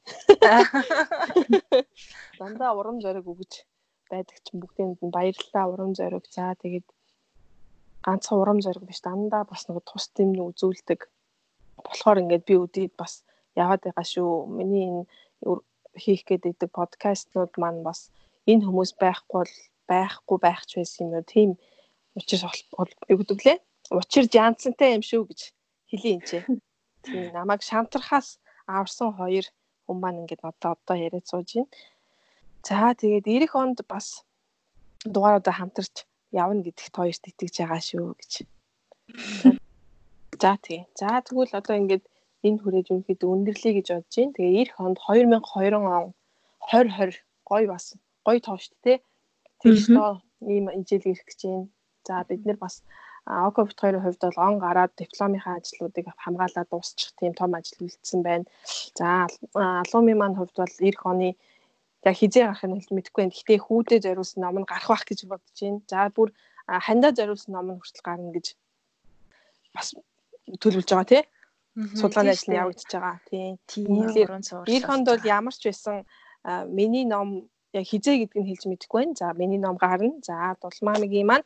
Дандаа 2.41 2.73
урам 2.73 2.97
зориг 3.05 3.30
өгж 3.30 3.69
байдаг 4.09 4.38
чинь 4.41 4.59
бүгдээнд 4.65 4.99
нь 5.05 5.13
баярлалаа 5.13 5.65
урам 5.69 5.93
зориг. 5.93 6.26
За 6.34 6.57
тэгээд 6.57 6.89
ганцхан 8.05 8.37
урам 8.41 8.59
зориг 8.61 8.85
биш 8.85 9.01
дандаа 9.01 9.43
бас 9.49 9.65
нэг 9.67 9.81
тус 9.89 10.05
тэм 10.13 10.37
үзүүлдэг 10.37 10.99
болохоор 11.85 12.21
ингээд 12.21 12.43
би 12.45 12.55
үдээд 12.61 12.93
бас 13.01 13.25
яваад 13.57 13.81
байгаа 13.85 14.05
шүү. 14.05 14.31
Миний 14.57 14.85
энэ 14.89 15.03
хийх 16.03 16.21
гэдэг 16.29 16.69
подкастнууд 16.77 17.53
маань 17.57 17.81
бас 17.87 18.11
энэ 18.45 18.65
хүмүүс 18.65 18.91
байхгүй 19.01 19.37
бол 19.41 19.53
байхгүй 19.89 20.37
байх 20.45 20.61
ч 20.69 20.71
байсан 20.77 21.01
юм 21.07 21.13
уу. 21.17 21.25
Тийм 21.33 21.49
учир 22.17 22.45
өгдөг 23.13 23.39
лээ. 23.45 23.57
Учир 23.91 24.25
жанцантай 24.35 24.93
юм 24.97 25.03
шүү 25.09 25.23
гэж 25.29 25.41
хэлий 25.89 26.13
энэ 26.15 26.27
ч. 26.27 26.31
Тийм 27.05 27.33
намайг 27.33 27.61
шантрахаас 27.65 28.37
аварсан 28.67 29.09
хоёр 29.17 29.45
хүн 29.85 29.97
маань 30.01 30.21
ингээд 30.21 30.43
одоо 30.43 30.71
одоо 30.77 30.95
яриад 30.97 31.25
сууж 31.29 31.49
байна. 31.55 31.69
За 32.65 32.93
тэгээд 32.97 33.25
эх 33.45 33.53
онд 33.55 33.79
бас 33.87 34.25
дугааруудаа 35.05 35.53
хамтарч 35.53 35.95
явна 36.43 36.61
гэдэгт 36.67 36.95
хоёрт 36.99 37.23
итгэж 37.31 37.55
байгаа 37.63 37.81
шүү 37.89 38.07
гэж. 38.19 38.31
За 40.43 40.53
тий. 40.65 40.81
За 40.99 41.23
тэгвэл 41.23 41.57
одоо 41.59 41.75
ингээд 41.79 42.03
энэ 42.47 42.59
хүрээж 42.61 42.88
үнэхэд 42.91 43.21
өндөрлөе 43.23 43.73
гэж 43.79 43.88
бодож 43.95 44.15
байна. 44.19 44.36
Тэгээ 44.36 44.61
эх 44.61 44.71
хонд 44.75 44.97
2020 44.99 45.79
он 45.79 46.13
2020 46.69 47.23
гоё 47.49 47.65
бас 47.71 47.86
гоё 48.27 48.39
тоо 48.43 48.57
шүү 48.59 48.75
дээ. 48.83 48.97
Тэр 49.61 49.71
өстөө 49.79 50.09
ийм 50.53 50.65
ижил 50.75 51.09
ирэх 51.09 51.25
гэж 51.25 51.39
байна. 51.47 51.67
За 52.07 52.15
бид 52.27 52.43
нэр 52.45 52.59
бас 52.59 52.83
Окопт 53.25 53.77
хоёрын 53.81 54.03
хувьд 54.05 54.21
бол 54.21 54.38
он 54.47 54.55
гараад 54.61 54.93
дипломынхаа 55.01 55.57
ажлуудыг 55.57 56.05
хамгаалаад 56.23 56.69
дуусчих 56.69 57.09
тийм 57.17 57.33
том 57.33 57.57
ажил 57.57 57.81
үлдсэн 57.86 58.21
байна. 58.21 58.45
За 58.99 59.25
алууми 59.81 60.13
маань 60.13 60.38
хувьд 60.38 60.55
бол 60.61 60.75
эх 60.89 60.99
оны 61.11 61.29
яг 62.05 62.15
хизээ 62.15 62.45
гарах 62.45 62.63
нь 62.65 62.77
мэдэхгүй 62.77 63.21
байна. 63.21 63.35
Гэхдээ 63.35 63.59
хүүдээ 63.65 63.99
зориулсан 64.05 64.39
ном 64.45 64.57
нь 64.61 64.69
гарах 64.69 64.89
байх 64.89 65.03
гэж 65.09 65.19
бодож 65.25 65.57
байна. 65.61 65.81
За 65.89 66.09
бүр 66.13 66.29
хандаа 66.67 67.11
зориулсан 67.17 67.51
ном 67.53 67.67
нь 67.73 67.79
хүртэл 67.81 68.05
гарна 68.05 68.31
гэж 68.31 68.47
бас 69.73 69.87
төлөвлөж 70.61 70.89
байгаа 70.89 71.09
тий. 71.09 71.23
судалгааны 71.75 72.31
ажил 72.31 72.49
нь 72.53 72.59
явагдаж 72.61 72.91
байгаа. 72.93 73.17
Тийм. 73.29 73.57
Тийм. 73.67 73.85
Ир 74.69 74.83
хонд 74.85 75.05
бол 75.09 75.23
ямар 75.25 75.53
ч 75.53 75.63
байсан 75.67 76.05
миний 76.69 77.05
ном 77.05 77.49
яг 77.73 77.85
хизээ 77.89 78.15
гэдг 78.21 78.35
нь 78.39 78.47
хэлж 78.47 78.63
мэдэхгүй 78.69 78.99
байна. 79.01 79.19
За 79.19 79.33
миний 79.33 79.59
ном 79.59 79.75
гарна. 79.75 80.13
За 80.23 80.55
дулмаамигийн 80.61 81.27
маань 81.27 81.45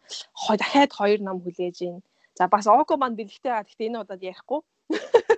дахиад 0.61 0.91
хоёр 0.93 1.19
ном 1.23 1.41
хүлээж 1.41 1.77
ийн. 1.81 1.97
За 2.37 2.47
бас 2.47 2.67
око 2.67 2.97
маань 2.97 3.17
бэлгтэй 3.17 3.51
байгаа. 3.51 3.65
Гэхдээ 3.65 3.87
энэ 3.89 4.01
удаад 4.03 4.21
ярихгүй. 4.21 4.61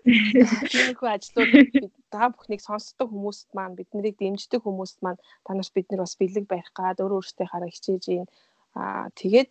Тиймэрхүү 0.02 1.10
ажлууд 1.14 1.52
бид 1.54 1.93
та 2.10 2.30
бүхнийг 2.34 2.62
сонсдог 2.66 3.14
хүмүүст 3.14 3.54
маань 3.54 3.78
биднийг 3.78 4.18
дэмждэг 4.18 4.62
хүмүүст 4.66 4.97
маань 5.06 5.22
та 5.45 5.54
нарт 5.54 5.74
бид 5.78 5.88
нар 5.93 6.02
бас 6.04 6.18
бэлэг 6.18 6.45
барих 6.49 6.74
гад 6.74 6.97
өөр 7.02 7.22
өөртөө 7.22 7.47
хараа 7.49 7.70
хичээж 7.70 8.04
ийн. 8.10 8.26
Аа 8.74 9.14
тэгээд 9.20 9.49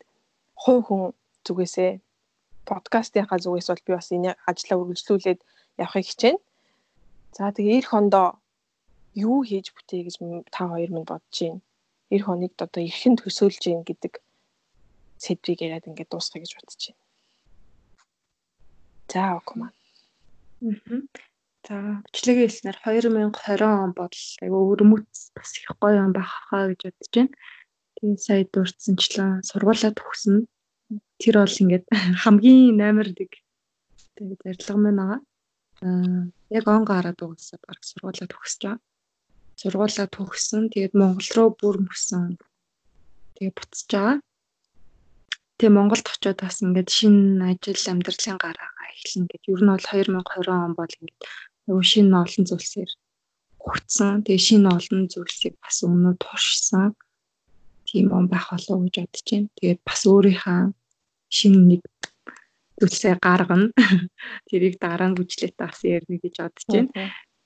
хувь 0.58 0.82
хүн 0.90 1.02
зүгээсээ 1.46 1.92
подкастынхаа 2.66 3.38
зүгээс 3.38 3.68
бол 3.70 3.86
би 3.86 3.92
бас 3.94 4.08
энэ 4.10 4.34
ажлаа 4.50 4.78
үргэлжлүүлээд 4.82 5.40
явахыг 5.78 6.06
хичээнэ. 6.10 6.42
За 7.36 7.54
тэгээ 7.54 7.78
эх 7.78 7.88
хондоо 7.94 8.28
юу 9.14 9.46
хийж 9.46 9.70
бүтээ 9.74 10.02
гэж 10.06 10.16
та 10.54 10.66
хоёр 10.66 10.90
минь 10.90 11.06
бодож 11.06 11.38
байна. 11.40 11.62
Эх 12.10 12.22
хоногт 12.26 12.58
одоо 12.58 12.82
эрхэн 12.82 13.14
төсөөлж 13.22 13.62
гин 13.62 13.82
гэдэг 13.86 14.18
сэдвийг 15.24 15.60
яриад 15.62 15.86
ингээд 15.86 16.10
дуусгая 16.10 16.42
гэж 16.42 16.52
бодож 16.58 16.82
байна. 16.90 17.02
За 19.10 19.22
окман. 19.38 19.72
За 20.60 21.76
бичлэгээ 22.04 22.48
хэлснээр 22.48 22.78
2020 22.84 23.64
он 23.84 23.92
бол 23.96 24.16
айгүй 24.44 24.62
өрмөц 24.72 25.12
бас 25.36 25.50
их 25.60 25.72
гоё 25.80 26.00
он 26.04 26.12
байх 26.16 26.32
хаа 26.48 26.72
гэж 26.72 26.80
бодож 26.88 27.08
байна. 27.14 27.32
Тэгээ 27.96 28.16
сая 28.24 28.42
дурдсанчлан 28.52 29.32
сургуулаа 29.48 29.92
төгснө 29.92 30.48
тэр 31.20 31.34
бол 31.40 31.60
ингээд 31.62 31.84
хамгийн 32.24 32.76
наймардаг 32.80 33.32
тэгээд 34.16 34.40
зарилга 34.44 34.76
мэн 34.80 34.96
байгаа. 35.00 35.20
Аа 35.84 36.22
яг 36.56 36.64
он 36.68 36.84
гараад 36.84 37.20
угаасаа 37.24 37.58
баг 37.64 37.80
сургуулаа 37.80 38.28
төгсөж 38.28 38.60
байгаа. 38.64 38.84
Сургуулаа 39.60 40.06
төгссөн. 40.16 40.62
Тэгээд 40.72 40.94
Монгол 40.96 41.30
руу 41.36 41.48
бүр 41.60 41.76
мөсөн. 41.84 42.36
Тэгээд 43.36 43.56
буцаж 43.56 43.88
байгаа. 43.92 44.16
Тэгээ 45.60 45.76
Монголд 45.76 46.08
очиод 46.08 46.40
бас 46.40 46.64
ингээд 46.64 46.88
шинэ 46.88 47.52
ажил 47.52 47.84
амьдралын 47.92 48.40
гараагаа 48.40 48.88
эхлэн 48.96 49.28
гэдэг. 49.28 49.52
Ер 49.52 49.60
нь 49.60 49.68
бол 49.68 49.84
2020 49.84 50.48
он 50.48 50.72
бол 50.72 50.88
ингээд 50.88 51.20
аюу 51.68 51.84
шинэ 51.84 52.16
олон 52.16 52.44
зүйлсээр 52.48 52.90
хүрсэн. 53.60 54.24
Тэгээ 54.24 54.40
шинэ 54.40 54.68
олон 54.72 55.00
зүйлсийг 55.12 55.60
бас 55.60 55.84
өмнө 55.84 56.16
туршсан. 56.16 56.96
Тийм 57.84 58.08
он 58.08 58.32
байх 58.32 58.48
болов 58.48 58.72
уу 58.72 58.88
гэж 58.88 59.04
бодож 59.04 59.26
байна. 59.28 59.52
Тэгээд 59.60 59.80
бас 59.84 60.00
өөрийнхөө 60.08 60.60
шинэ 61.28 61.60
нэг 61.68 61.82
зүйлсээ 62.80 63.14
гаргана. 63.20 63.68
Тэрийг 64.48 64.80
дараа 64.80 65.12
нь 65.12 65.16
бүжлээтэй 65.20 65.60
бас 65.60 65.84
ярина 65.84 66.16
гэж 66.24 66.34
бодож 66.40 66.64
байна. 66.72 66.88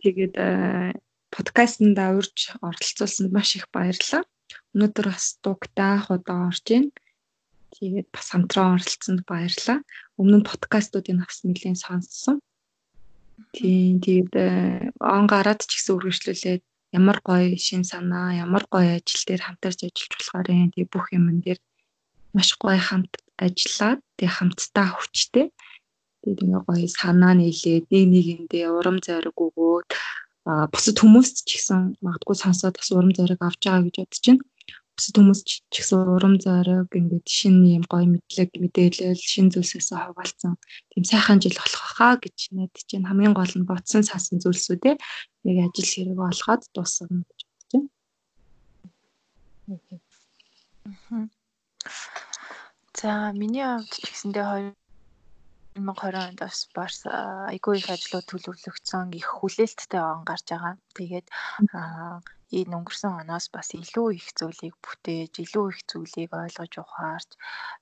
Тэгээд 0.07 0.35
э, 0.39 0.95
подкастнда 1.35 2.15
урьж 2.15 2.55
оролцуулсанд 2.63 3.35
маш 3.35 3.59
их 3.59 3.67
баярлалаа. 3.75 4.23
Өнөөдөр 4.71 5.07
бас 5.11 5.35
дугтаа 5.43 6.07
удаа 6.15 6.55
орж 6.55 6.63
байна. 6.63 6.95
Тэгээд 7.75 8.09
бас 8.15 8.27
хамтран 8.31 8.79
оролцсонд 8.79 9.23
баярлалаа. 9.27 9.79
Өмнө 10.21 10.37
нь 10.41 10.49
подкастуудыг 10.49 11.19
бас 11.19 11.43
нэлээд 11.43 11.79
сонссон. 11.83 12.39
Тийм 13.55 13.99
тэгээд 13.99 14.33
э, 14.39 14.47
он 15.03 15.27
гараад 15.27 15.67
ч 15.67 15.75
гэсэн 15.75 15.95
үргэлжлүүлээд 15.99 16.63
ямар 16.95 17.19
гоё 17.27 17.59
шин 17.59 17.83
санаа, 17.83 18.39
ямар 18.39 18.65
гоё 18.71 18.95
ажил 18.99 19.23
дээр 19.27 19.43
хамтарч 19.43 19.79
ажиллаж 19.83 20.13
болохоор 20.15 20.47
юм. 20.55 20.71
Тэгээ 20.71 20.93
бүх 20.95 21.07
юм 21.11 21.27
дээр 21.43 21.59
маш 22.35 22.55
гоё 22.63 22.79
хамт 22.79 23.13
ажиллаад 23.39 24.01
тэг 24.19 24.31
хамтдаа 24.31 24.89
хүчтэй 24.95 25.47
тэгээд 26.23 26.43
ингээ 26.47 26.63
гоё 26.67 26.87
санаа 26.87 27.35
нийлээд 27.35 27.91
нэг 27.91 28.05
нэгэндээ 28.15 28.67
урам 28.71 28.99
зориг 29.03 29.35
өгөөд 29.35 29.89
бусад 30.73 30.97
хүмүүст 31.01 31.37
ч 31.49 31.59
гэсэн 31.59 31.99
магадгүй 32.05 32.37
сонсоод 32.39 32.79
бас 32.79 32.91
урам 32.95 33.13
зориг 33.19 33.41
авч 33.43 33.63
байгаа 33.67 33.85
гэж 33.87 33.97
бодож 33.99 34.23
байна. 34.23 34.43
Бусад 34.95 35.17
хүмүүст 35.19 35.47
ч 35.47 35.53
гэсэн 35.75 36.07
урам 36.15 36.35
зориг 36.39 36.91
ингээд 36.95 37.27
шинэ 37.27 37.83
юм 37.83 37.85
гоё 37.91 38.07
мэдлэг 38.07 38.51
мэдээлэл 38.63 39.19
шинэ 39.19 39.53
зүйлсээс 39.53 39.91
хаваалцсан 39.91 40.55
тийм 40.91 41.05
сайхан 41.11 41.43
жил 41.43 41.59
болох 41.59 41.85
хаа 41.99 42.15
гэж 42.23 42.55
найдаж 42.55 42.87
байна. 42.95 43.09
Хамгийн 43.11 43.35
гол 43.35 43.55
нь 43.59 43.69
ботсон 43.71 44.03
сасан 44.07 44.39
зүйлсүүдээ 44.39 44.95
яг 45.51 45.59
ажил 45.67 45.91
хэрэг 45.91 46.17
болгоод 46.23 46.63
дуусгана 46.71 47.27
гэж 47.27 47.41
бодож 47.43 47.75
байна. 47.75 47.89
За 52.95 53.13
миний 53.35 53.67
хувьд 53.67 53.91
ч 53.91 53.95
гэсэндээ 54.07 54.47
2020 55.75 56.15
онд 56.23 56.39
бас 56.39 56.59
барс 56.71 57.01
айгүй 57.51 57.83
их 57.83 57.91
ажлууд 57.91 58.27
төлөвлөгдсөн 58.31 59.11
их 59.19 59.27
хүлээлттэй 59.27 59.99
он 59.99 60.23
гарч 60.23 60.47
байгаа. 60.55 60.79
Тэгээд 60.95 61.27
энэ 62.53 62.75
өнгөрсөн 62.77 63.13
оноос 63.23 63.47
бас 63.55 63.69
илүү 63.79 64.09
их 64.19 64.29
зүйлийг 64.39 64.75
бүтээж, 64.85 65.33
илүү 65.45 65.67
их 65.73 65.81
зүйлийг 65.91 66.31
ойлгож 66.33 66.73
ухаарч 66.83 67.31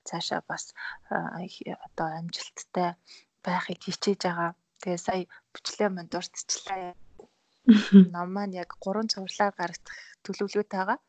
цаашаа 0.07 0.41
бас 0.47 0.73
одоо 1.11 2.07
амжилттай 2.19 2.89
байхыг 3.43 3.79
хичээж 3.83 4.21
байгаа. 4.23 4.51
Тэгээ 4.81 4.99
сая 5.05 5.23
бүчлээ 5.53 5.89
манд 5.91 6.11
дурдчихлаа. 6.11 6.95
Ном 8.13 8.29
маань 8.35 8.57
яг 8.63 8.75
3 8.83 9.07
цувралаар 9.11 9.53
гаргах 9.55 9.87
төлөвлөгөөтэй 10.23 10.79
байгаа 10.79 10.99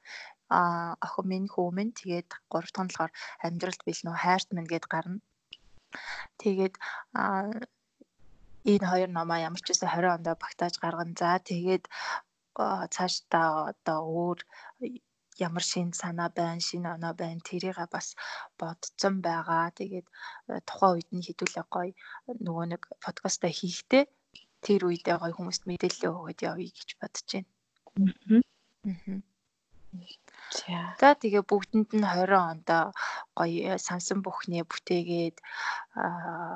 а 0.48 0.60
охин 1.06 1.26
минь 1.30 1.48
хүү 1.52 1.68
минь 1.76 1.96
тэгээд 1.98 2.28
3 2.52 2.70
дахь 2.74 2.88
болохоор 2.88 3.12
амьдралд 3.46 3.80
бэлнүү 3.86 4.14
хайрт 4.22 4.48
минь 4.52 4.70
гэд 4.72 4.86
гарна. 4.92 5.18
Тэгээд 6.40 6.74
энэ 8.72 8.86
хоёр 8.90 9.10
номоо 9.12 9.38
ямар 9.48 9.60
ч 9.64 9.66
үсэн 9.72 9.88
20 9.88 10.16
ондоо 10.16 10.34
багтааж 10.42 10.74
гаргана. 10.84 11.18
За 11.20 11.38
тэгээд 11.50 11.84
цаашдаа 12.94 13.50
одоо 13.72 14.00
өөр 14.20 14.38
ямар 15.46 15.64
шин 15.70 15.88
санаа 16.00 16.30
байна, 16.38 16.60
шин 16.68 16.84
оноо 16.94 17.14
байна 17.22 17.40
тэрийг 17.48 17.78
бас 17.94 18.08
бодцсон 18.58 19.14
байгаа. 19.26 19.74
Тэгээд 19.78 20.06
тухайн 20.68 20.94
үед 20.94 21.08
нь 21.14 21.26
хідүүлээ 21.26 21.66
гоё 21.74 21.92
нөгөө 22.46 22.66
нэг 22.72 22.82
подкаста 23.04 23.46
хийхдээ 23.58 24.04
тэр 24.64 24.80
үедээ 24.88 25.16
гоё 25.20 25.34
хүмүүст 25.36 25.62
мэдээлэл 25.66 26.08
өгөөд 26.10 26.38
явъя 26.50 26.70
гэж 26.78 26.90
бодож 27.00 27.28
байна. 27.34 27.50
Аа. 28.30 29.20
За 31.00 31.08
тэгээ 31.18 31.42
бүгдэнд 31.50 31.90
нь 31.98 32.06
20 32.06 32.30
ондоо 32.52 32.84
гоё 33.38 33.74
сансан 33.86 34.18
бүхнээ 34.22 34.64
бүтээгээд 34.70 35.36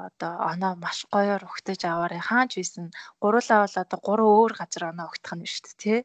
одоо 0.09 0.33
оноо 0.51 0.75
маш 0.85 0.99
гоёор 1.15 1.43
ухтаж 1.49 1.81
аваарай. 1.85 2.23
Хаач 2.29 2.51
висэн 2.59 2.87
гурлаа 3.23 3.59
бол 3.65 3.77
одоо 3.83 3.99
гурван 4.07 4.33
өөр 4.39 4.53
газар 4.61 4.83
оноо 4.91 5.07
ухтах 5.11 5.35
нь 5.37 5.51
шүү 5.53 5.63
дээ 5.67 5.79
тий. 5.83 6.01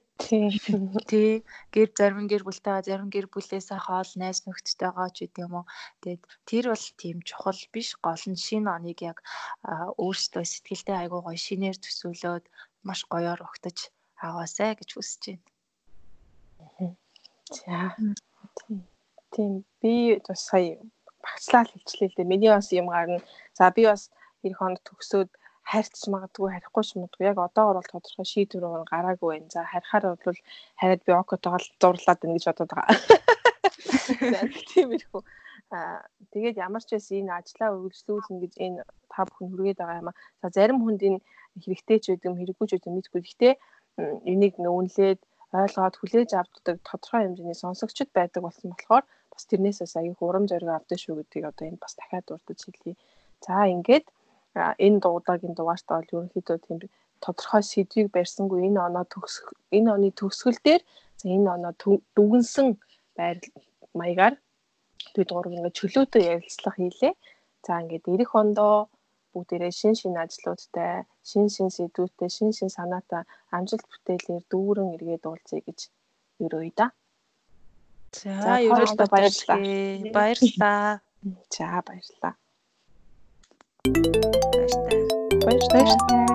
Тий. 1.10 1.34
Гэр 1.74 1.90
зарим 1.98 2.26
гэр 2.32 2.44
бүлтэй 2.48 2.82
зарим 2.88 3.10
гэр 3.14 3.28
бүлээсээ 3.34 3.80
хоол 3.86 4.12
найз 4.22 4.40
нөхдөдтэйгаа 4.46 5.10
ч 5.16 5.18
гэдэм 5.26 5.46
юм 5.46 5.54
уу. 5.60 5.66
Тэгээд 6.02 6.24
тэр 6.50 6.66
бол 6.72 6.86
тийм 7.02 7.18
чухал 7.28 7.62
биш. 7.74 7.90
Гол 8.06 8.24
нь 8.32 8.44
шинэ 8.46 8.70
оныг 8.78 9.00
яг 9.12 9.18
өөрсдөө 10.02 10.44
сэтгэлдээ 10.46 10.98
айгуу 11.02 11.22
гоё 11.26 11.40
шинээр 11.46 11.78
төсөөлөөд 11.82 12.46
маш 12.88 13.00
гоёор 13.14 13.40
ухтаж 13.48 13.78
аваасай 14.28 14.72
гэж 14.80 14.90
хүсэж 14.94 15.24
байна. 15.28 15.46
За. 17.54 17.95
Тийм. 19.32 19.64
Би 19.82 20.20
бас 20.28 20.41
сая 20.49 20.78
багцлал 21.24 21.70
хэлчлээ 21.70 22.10
л 22.10 22.18
дээ. 22.18 22.32
Миний 22.32 22.49
бас 22.49 22.72
юм 22.72 22.88
гарна. 22.89 23.22
За 23.54 23.72
би 23.72 23.86
бас 23.86 24.10
эх 24.43 24.58
хоног 24.58 24.82
төгсөөд 24.84 25.30
хайрцаж 25.64 26.04
магадгүй 26.12 26.49
харихгүй 26.51 26.84
ч 26.84 26.89
магадгүй 26.99 27.26
яг 27.32 27.38
одоогор 27.39 27.80
бол 27.80 27.91
тодорхой 27.93 28.28
шийдвэр 28.28 28.68
өгөн 28.68 28.91
гараагүй 28.91 29.30
байна. 29.32 29.49
За 29.56 29.64
харихаар 29.64 30.20
бол 30.20 30.39
хараад 30.80 31.01
би 31.08 31.12
окотойгоо 31.14 31.62
зурлаад 31.82 32.20
байна 32.20 32.36
гэж 32.36 32.45
бодоод 32.49 32.72
байгаа. 32.76 32.97
Тиймэрхүү. 34.74 35.22
Аа 35.72 36.04
тэгээд 36.36 36.60
ямар 36.60 36.84
ч 36.84 36.89
байсан 36.93 37.18
энэ 37.24 37.36
ажлаа 37.39 37.70
үргэлжлүүлнэ 37.74 38.41
гэж 38.43 38.54
энэ 38.66 38.84
та 39.12 39.24
бүхэн 39.26 39.49
хүргээд 39.49 39.80
байгаа 39.80 40.01
юм 40.04 40.10
аа. 40.12 40.20
За 40.43 40.47
зарим 40.51 40.80
хүнд 40.84 41.01
энэ 41.08 41.20
хэрэгтэй 41.64 41.97
ч 42.04 42.06
үгүй 42.12 42.28
юм 42.28 42.38
хэрэггүй 42.38 42.68
ч 42.68 42.72
үгүй 42.78 42.91
мэдгүй. 42.93 43.22
Гэхдээ 43.24 43.54
энийг 44.28 44.60
нөөнлээд 44.60 45.20
ойлгоод 45.62 45.95
хүлээж 45.97 46.30
авдаг 46.34 46.78
тодорхой 46.89 47.22
хэмжээний 47.24 47.58
сонсогчд 47.64 48.10
байдаг 48.18 48.41
болсон 48.43 48.68
болохоор 48.74 49.06
бас 49.34 49.43
тэрнээсээс 49.49 49.93
аяг 49.99 50.20
урам 50.22 50.45
зориг 50.51 50.70
авдаг 50.74 50.97
шүү 51.01 51.16
гэдгийг 51.18 51.45
одоо 51.49 51.66
энэ 51.70 51.84
бас 51.84 51.93
дахиад 51.97 52.26
дурдж 52.28 52.62
хэлье. 52.66 52.95
За 53.45 53.66
ингээд 53.74 54.06
энэ 54.86 55.01
дуудагийн 55.04 55.54
дугаартаа 55.58 55.97
бол 56.01 56.14
ерөнхийдөө 56.16 56.58
тийм 56.66 56.78
тодорхой 57.24 57.64
сэдвийг 57.64 58.08
барьсангүй 58.16 58.60
энэ 58.68 58.80
оноо 58.88 59.06
төгсөх 59.14 59.47
энэ 59.78 59.89
оны 59.95 60.10
төгсгөл 60.20 60.60
дээр 60.66 60.82
за 61.20 61.26
энэ 61.36 61.49
оноо 61.56 61.74
дүгнсэн 62.16 62.68
байр 63.18 63.38
маягаар 63.99 64.36
бид 65.16 65.30
гурав 65.34 65.54
ингээд 65.54 65.80
чөлөөтэй 65.80 66.24
ярилцлага 66.34 66.78
хийлээ. 66.78 67.14
За 67.66 67.74
ингээд 67.82 68.06
эх 68.26 68.32
ондоо 68.41 68.76
бүгдээрээ 69.34 69.74
шин 69.74 69.94
шин 70.00 70.16
ажлуудтай, 70.24 71.04
шин 71.30 71.50
шин 71.54 71.70
сэдвүүтэй, 71.76 72.30
шин 72.30 72.52
шин 72.58 72.70
санаатай 72.70 73.24
амжилт 73.56 73.86
бүтээлээр 73.90 74.44
дүүрэн 74.52 74.94
эргээд 74.96 75.24
уулзъя 75.30 75.62
гэж 75.66 75.80
өрөөе 76.44 76.72
да. 76.78 76.88
За, 78.14 78.62
ерөөсөө 78.62 79.08
баярлалаа. 79.10 79.58
Баярлалаа. 80.18 81.02
За, 81.50 81.66
баярлалаа. 81.88 82.34
Баярлалаа. 85.44 85.74
Баярлалаа. 85.82 86.33